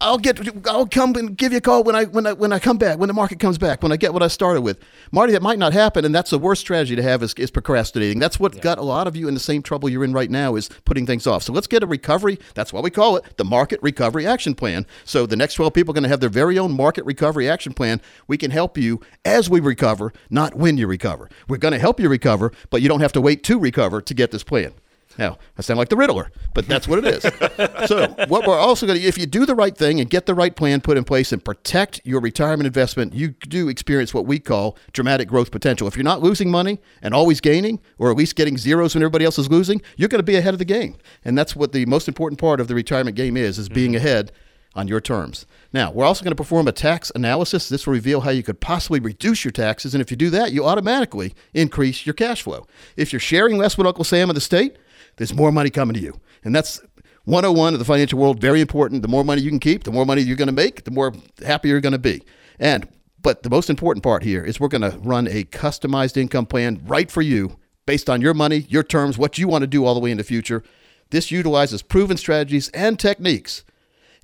I'll 0.00 0.18
get, 0.18 0.66
I'll 0.68 0.86
come 0.86 1.14
and 1.16 1.36
give 1.36 1.52
you 1.52 1.58
a 1.58 1.60
call 1.60 1.82
when 1.82 1.96
I 1.96 2.04
when 2.04 2.26
I 2.26 2.32
when 2.32 2.52
I 2.52 2.58
come 2.58 2.78
back, 2.78 2.98
when 2.98 3.08
the 3.08 3.14
market 3.14 3.40
comes 3.40 3.58
back, 3.58 3.82
when 3.82 3.90
I 3.90 3.96
get 3.96 4.12
what 4.12 4.22
I 4.22 4.28
started 4.28 4.60
with." 4.60 4.78
Marty, 5.10 5.32
that 5.32 5.42
might 5.42 5.58
not 5.58 5.72
happen, 5.72 6.04
and 6.04 6.14
that's 6.14 6.30
the 6.30 6.38
worst 6.38 6.60
strategy 6.60 6.94
to 6.94 7.02
have 7.02 7.22
is, 7.22 7.34
is 7.34 7.50
procrastinating. 7.50 8.18
That's 8.18 8.38
what 8.38 8.60
got 8.60 8.78
a 8.78 8.82
lot 8.82 9.06
of 9.06 9.16
you 9.16 9.26
in 9.26 9.34
the 9.34 9.40
same 9.40 9.62
trouble 9.62 9.88
you're 9.88 10.04
in 10.04 10.12
right 10.12 10.30
now 10.30 10.54
is 10.54 10.70
putting 10.84 11.06
things 11.06 11.26
off. 11.26 11.42
So 11.42 11.52
let's 11.52 11.66
get 11.66 11.82
a 11.82 11.86
recovery. 11.86 12.38
That's 12.54 12.72
why 12.72 12.80
we 12.80 12.90
call 12.90 13.16
it 13.16 13.36
the 13.36 13.44
Market 13.44 13.80
Recovery 13.82 14.26
Action 14.26 14.54
Plan. 14.54 14.86
So 15.04 15.26
the 15.26 15.36
next 15.36 15.54
12 15.54 15.74
people 15.74 15.92
are 15.92 15.94
going 15.94 16.04
to 16.04 16.08
have 16.08 16.20
their 16.20 16.28
very 16.28 16.58
own 16.58 16.72
Market 16.72 17.04
Recovery 17.04 17.48
Action 17.48 17.72
Plan. 17.72 18.00
We 18.28 18.36
can 18.36 18.50
help 18.50 18.78
you 18.78 19.00
as 19.24 19.50
we 19.50 19.60
recover, 19.60 20.12
not 20.30 20.54
when 20.54 20.78
you 20.78 20.86
recover. 20.86 21.28
We're 21.48 21.56
going 21.56 21.72
to 21.72 21.78
help 21.78 21.98
you 21.98 22.08
recover, 22.08 22.52
but 22.70 22.80
you 22.82 22.88
don't 22.88 23.00
have 23.00 23.12
to 23.12 23.20
wait 23.20 23.42
to 23.44 23.58
recover 23.58 24.00
to 24.06 24.14
get 24.14 24.30
this 24.30 24.42
plan. 24.42 24.74
Now, 25.18 25.38
I 25.56 25.62
sound 25.62 25.78
like 25.78 25.88
the 25.88 25.96
Riddler, 25.96 26.30
but 26.54 26.66
that's 26.66 26.88
what 26.88 27.04
it 27.04 27.06
is. 27.06 27.22
so, 27.88 28.08
what 28.28 28.46
we're 28.46 28.58
also 28.58 28.86
going 28.86 29.00
to, 29.00 29.06
if 29.06 29.16
you 29.16 29.26
do 29.26 29.46
the 29.46 29.54
right 29.54 29.76
thing 29.76 30.00
and 30.00 30.10
get 30.10 30.26
the 30.26 30.34
right 30.34 30.54
plan 30.54 30.80
put 30.80 30.96
in 30.96 31.04
place 31.04 31.32
and 31.32 31.44
protect 31.44 32.00
your 32.04 32.20
retirement 32.20 32.66
investment, 32.66 33.14
you 33.14 33.28
do 33.28 33.68
experience 33.68 34.12
what 34.12 34.26
we 34.26 34.38
call 34.38 34.76
dramatic 34.92 35.28
growth 35.28 35.50
potential. 35.50 35.86
If 35.86 35.96
you're 35.96 36.04
not 36.04 36.22
losing 36.22 36.50
money 36.50 36.80
and 37.00 37.14
always 37.14 37.40
gaining, 37.40 37.80
or 37.98 38.10
at 38.10 38.16
least 38.16 38.34
getting 38.34 38.58
zeros 38.58 38.94
when 38.94 39.02
everybody 39.02 39.24
else 39.24 39.38
is 39.38 39.50
losing, 39.50 39.82
you're 39.96 40.08
going 40.08 40.18
to 40.18 40.24
be 40.24 40.36
ahead 40.36 40.54
of 40.54 40.58
the 40.58 40.64
game. 40.64 40.96
And 41.24 41.38
that's 41.38 41.54
what 41.54 41.72
the 41.72 41.86
most 41.86 42.08
important 42.08 42.40
part 42.40 42.60
of 42.60 42.68
the 42.68 42.74
retirement 42.74 43.16
game 43.16 43.36
is, 43.36 43.58
is 43.58 43.68
being 43.68 43.92
mm-hmm. 43.92 44.06
ahead 44.06 44.32
on 44.74 44.88
your 44.88 45.00
terms. 45.00 45.46
Now, 45.72 45.90
we're 45.90 46.04
also 46.04 46.24
going 46.24 46.32
to 46.32 46.36
perform 46.36 46.68
a 46.68 46.72
tax 46.72 47.12
analysis. 47.14 47.68
This 47.68 47.86
will 47.86 47.94
reveal 47.94 48.22
how 48.22 48.30
you 48.30 48.42
could 48.42 48.60
possibly 48.60 49.00
reduce 49.00 49.44
your 49.44 49.52
taxes. 49.52 49.94
And 49.94 50.00
if 50.00 50.10
you 50.10 50.16
do 50.16 50.30
that, 50.30 50.52
you 50.52 50.64
automatically 50.64 51.34
increase 51.52 52.06
your 52.06 52.14
cash 52.14 52.42
flow. 52.42 52.66
If 52.96 53.12
you're 53.12 53.20
sharing 53.20 53.56
less 53.56 53.78
with 53.78 53.86
Uncle 53.86 54.04
Sam 54.04 54.30
in 54.30 54.34
the 54.34 54.40
state, 54.40 54.76
there's 55.16 55.34
more 55.34 55.52
money 55.52 55.70
coming 55.70 55.94
to 55.94 56.00
you. 56.00 56.18
And 56.44 56.54
that's 56.54 56.80
101 57.24 57.72
of 57.72 57.78
the 57.78 57.84
financial 57.84 58.18
world, 58.18 58.40
very 58.40 58.60
important. 58.60 59.02
The 59.02 59.08
more 59.08 59.24
money 59.24 59.42
you 59.42 59.50
can 59.50 59.60
keep, 59.60 59.84
the 59.84 59.92
more 59.92 60.04
money 60.04 60.22
you're 60.22 60.36
going 60.36 60.46
to 60.46 60.52
make, 60.52 60.84
the 60.84 60.90
more 60.90 61.12
happy 61.44 61.68
you're 61.68 61.80
going 61.80 61.92
to 61.92 61.98
be. 61.98 62.22
And 62.58 62.88
but 63.22 63.42
the 63.42 63.48
most 63.48 63.70
important 63.70 64.02
part 64.02 64.22
here 64.22 64.44
is 64.44 64.60
we're 64.60 64.68
going 64.68 64.82
to 64.82 64.98
run 64.98 65.26
a 65.28 65.44
customized 65.44 66.18
income 66.18 66.44
plan 66.44 66.82
right 66.84 67.10
for 67.10 67.22
you 67.22 67.56
based 67.86 68.10
on 68.10 68.20
your 68.20 68.34
money, 68.34 68.66
your 68.68 68.82
terms, 68.82 69.16
what 69.16 69.38
you 69.38 69.48
want 69.48 69.62
to 69.62 69.66
do 69.66 69.86
all 69.86 69.94
the 69.94 70.00
way 70.00 70.10
in 70.10 70.18
the 70.18 70.24
future. 70.24 70.62
This 71.08 71.30
utilizes 71.30 71.80
proven 71.80 72.18
strategies 72.18 72.68
and 72.70 72.98
techniques. 72.98 73.64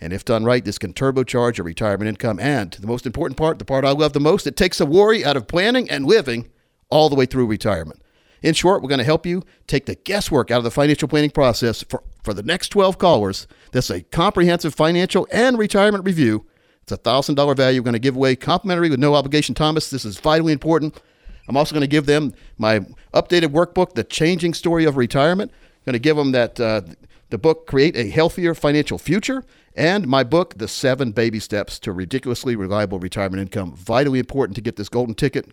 And 0.00 0.12
if 0.12 0.24
done 0.24 0.44
right, 0.44 0.64
this 0.64 0.78
can 0.78 0.94
turbocharge 0.94 1.58
your 1.58 1.64
retirement 1.66 2.08
income. 2.08 2.40
And 2.40 2.72
the 2.72 2.86
most 2.86 3.04
important 3.04 3.36
part, 3.36 3.58
the 3.58 3.64
part 3.64 3.84
I 3.84 3.90
love 3.90 4.14
the 4.14 4.20
most, 4.20 4.46
it 4.46 4.56
takes 4.56 4.78
the 4.78 4.86
worry 4.86 5.24
out 5.24 5.36
of 5.36 5.46
planning 5.46 5.90
and 5.90 6.06
living 6.06 6.48
all 6.88 7.08
the 7.08 7.16
way 7.16 7.26
through 7.26 7.46
retirement. 7.46 8.02
In 8.42 8.54
short, 8.54 8.82
we're 8.82 8.88
going 8.88 8.98
to 8.98 9.04
help 9.04 9.26
you 9.26 9.42
take 9.66 9.84
the 9.84 9.94
guesswork 9.94 10.50
out 10.50 10.58
of 10.58 10.64
the 10.64 10.70
financial 10.70 11.08
planning 11.08 11.30
process 11.30 11.82
for, 11.82 12.02
for 12.24 12.32
the 12.32 12.42
next 12.42 12.70
12 12.70 12.96
callers. 12.96 13.46
That's 13.72 13.90
a 13.90 14.00
comprehensive 14.00 14.74
financial 14.74 15.28
and 15.30 15.58
retirement 15.58 16.04
review. 16.04 16.46
It's 16.82 16.92
a 16.92 16.98
$1,000 16.98 17.56
value. 17.56 17.80
We're 17.80 17.84
going 17.84 17.92
to 17.92 17.98
give 17.98 18.16
away 18.16 18.36
complimentary 18.36 18.88
with 18.88 18.98
no 18.98 19.14
obligation. 19.14 19.54
Thomas, 19.54 19.90
this 19.90 20.06
is 20.06 20.18
vitally 20.18 20.54
important. 20.54 20.98
I'm 21.48 21.56
also 21.56 21.74
going 21.74 21.82
to 21.82 21.86
give 21.88 22.06
them 22.06 22.32
my 22.56 22.80
updated 23.12 23.48
workbook, 23.48 23.92
The 23.94 24.04
Changing 24.04 24.54
Story 24.54 24.84
of 24.84 24.96
Retirement. 24.96 25.50
I'm 25.52 25.84
going 25.84 25.92
to 25.94 25.98
give 25.98 26.16
them 26.16 26.32
that 26.32 26.58
uh, 26.58 26.82
the 27.30 27.38
book, 27.38 27.66
Create 27.66 27.96
a 27.96 28.10
Healthier 28.10 28.54
Financial 28.54 28.98
Future, 28.98 29.44
and 29.74 30.06
my 30.06 30.22
book, 30.22 30.58
The 30.58 30.68
Seven 30.68 31.12
Baby 31.12 31.40
Steps 31.40 31.78
to 31.80 31.92
Ridiculously 31.92 32.56
Reliable 32.56 32.98
Retirement 32.98 33.40
Income. 33.40 33.76
Vitally 33.76 34.18
important 34.18 34.56
to 34.56 34.62
get 34.62 34.76
this 34.76 34.88
golden 34.88 35.14
ticket. 35.14 35.52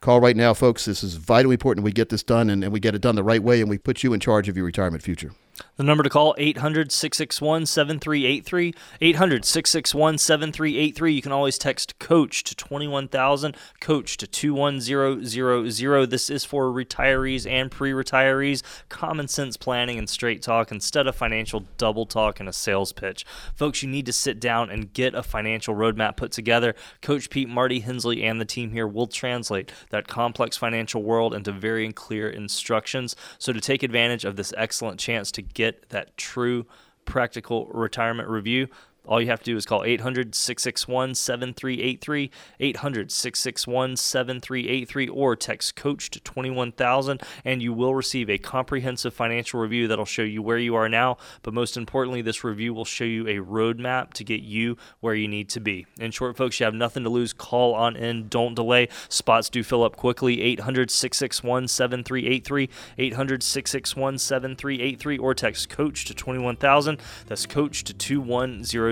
Call 0.00 0.20
right 0.20 0.36
now, 0.36 0.54
folks. 0.54 0.86
This 0.86 1.04
is 1.04 1.14
vitally 1.16 1.54
important 1.54 1.84
we 1.84 1.92
get 1.92 2.08
this 2.08 2.22
done 2.22 2.48
and, 2.48 2.64
and 2.64 2.72
we 2.72 2.80
get 2.80 2.94
it 2.94 3.02
done 3.02 3.16
the 3.16 3.22
right 3.22 3.42
way 3.42 3.60
and 3.60 3.68
we 3.68 3.76
put 3.76 4.02
you 4.02 4.14
in 4.14 4.20
charge 4.20 4.48
of 4.48 4.56
your 4.56 4.64
retirement 4.64 5.02
future. 5.02 5.32
The 5.76 5.84
number 5.84 6.02
to 6.02 6.10
call 6.10 6.34
800-661-7383. 6.38 8.74
800-661-7383. 9.00 11.14
You 11.14 11.22
can 11.22 11.32
always 11.32 11.58
text 11.58 11.98
coach 11.98 12.44
to 12.44 12.54
21000, 12.54 13.56
coach 13.80 14.16
to 14.18 14.26
21000. 14.26 16.10
This 16.10 16.30
is 16.30 16.44
for 16.44 16.66
retirees 16.66 17.50
and 17.50 17.70
pre-retirees. 17.70 18.62
Common 18.88 19.28
sense 19.28 19.56
planning 19.56 19.98
and 19.98 20.08
straight 20.08 20.42
talk 20.42 20.70
instead 20.70 21.06
of 21.06 21.16
financial 21.16 21.64
double 21.78 22.06
talk 22.06 22.40
and 22.40 22.48
a 22.48 22.52
sales 22.52 22.92
pitch. 22.92 23.24
Folks, 23.54 23.82
you 23.82 23.88
need 23.88 24.06
to 24.06 24.12
sit 24.12 24.40
down 24.40 24.70
and 24.70 24.92
get 24.92 25.14
a 25.14 25.22
financial 25.22 25.74
roadmap 25.74 26.16
put 26.16 26.32
together. 26.32 26.74
Coach 27.00 27.30
Pete, 27.30 27.48
Marty 27.48 27.80
Hensley, 27.80 28.22
and 28.22 28.40
the 28.40 28.44
team 28.44 28.72
here 28.72 28.86
will 28.86 29.06
translate 29.06 29.72
that 29.90 30.08
complex 30.08 30.56
financial 30.56 31.02
world 31.02 31.34
into 31.34 31.52
very 31.52 31.92
clear 31.92 32.28
instructions. 32.28 33.16
So 33.38 33.52
to 33.52 33.60
take 33.60 33.82
advantage 33.82 34.24
of 34.24 34.36
this 34.36 34.54
excellent 34.56 35.00
chance 35.00 35.30
to 35.32 35.42
get 35.54 35.88
that 35.90 36.16
true 36.16 36.66
practical 37.04 37.66
retirement 37.66 38.28
review, 38.28 38.68
all 39.06 39.20
you 39.20 39.28
have 39.28 39.40
to 39.40 39.44
do 39.44 39.56
is 39.56 39.64
call 39.64 39.82
800 39.82 40.34
661 40.34 41.14
7383, 41.14 42.30
800 42.60 43.10
661 43.10 43.96
7383, 43.96 45.08
or 45.08 45.36
text 45.36 45.74
coach 45.74 46.10
to 46.10 46.20
21000, 46.20 47.22
and 47.44 47.62
you 47.62 47.72
will 47.72 47.94
receive 47.94 48.28
a 48.28 48.36
comprehensive 48.38 49.14
financial 49.14 49.58
review 49.58 49.88
that'll 49.88 50.04
show 50.04 50.22
you 50.22 50.42
where 50.42 50.58
you 50.58 50.74
are 50.74 50.88
now. 50.88 51.16
But 51.42 51.54
most 51.54 51.76
importantly, 51.76 52.20
this 52.20 52.44
review 52.44 52.74
will 52.74 52.84
show 52.84 53.04
you 53.04 53.26
a 53.26 53.36
roadmap 53.36 54.12
to 54.14 54.24
get 54.24 54.42
you 54.42 54.76
where 55.00 55.14
you 55.14 55.28
need 55.28 55.48
to 55.50 55.60
be. 55.60 55.86
In 55.98 56.10
short, 56.10 56.36
folks, 56.36 56.60
you 56.60 56.64
have 56.64 56.74
nothing 56.74 57.02
to 57.04 57.10
lose. 57.10 57.32
Call 57.32 57.74
on 57.74 57.96
in. 57.96 58.28
Don't 58.28 58.54
delay. 58.54 58.88
Spots 59.08 59.48
do 59.48 59.62
fill 59.62 59.82
up 59.82 59.96
quickly. 59.96 60.42
800 60.42 60.90
661 60.90 61.68
7383, 61.68 62.68
800 62.98 63.42
661 63.42 64.18
7383, 64.18 65.18
or 65.18 65.34
text 65.34 65.70
coach 65.70 66.04
to 66.04 66.14
21000. 66.14 67.00
That's 67.26 67.46
coach 67.46 67.82
to 67.84 67.94
21000. 67.94 68.89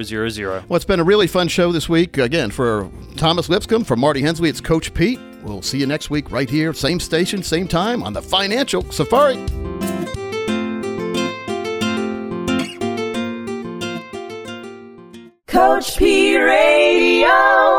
Well, 0.68 0.76
it's 0.76 0.84
been 0.84 1.00
a 1.00 1.04
really 1.04 1.26
fun 1.26 1.48
show 1.48 1.72
this 1.72 1.88
week. 1.88 2.18
Again, 2.18 2.50
for 2.50 2.90
Thomas 3.16 3.48
Lipscomb, 3.48 3.84
for 3.84 3.96
Marty 3.96 4.22
Hensley, 4.22 4.48
it's 4.48 4.60
Coach 4.60 4.94
Pete. 4.94 5.20
We'll 5.42 5.62
see 5.62 5.78
you 5.78 5.86
next 5.86 6.10
week 6.10 6.30
right 6.30 6.48
here, 6.50 6.72
same 6.72 7.00
station, 7.00 7.42
same 7.42 7.68
time 7.68 8.02
on 8.02 8.12
the 8.12 8.22
Financial 8.22 8.82
Safari. 8.90 9.97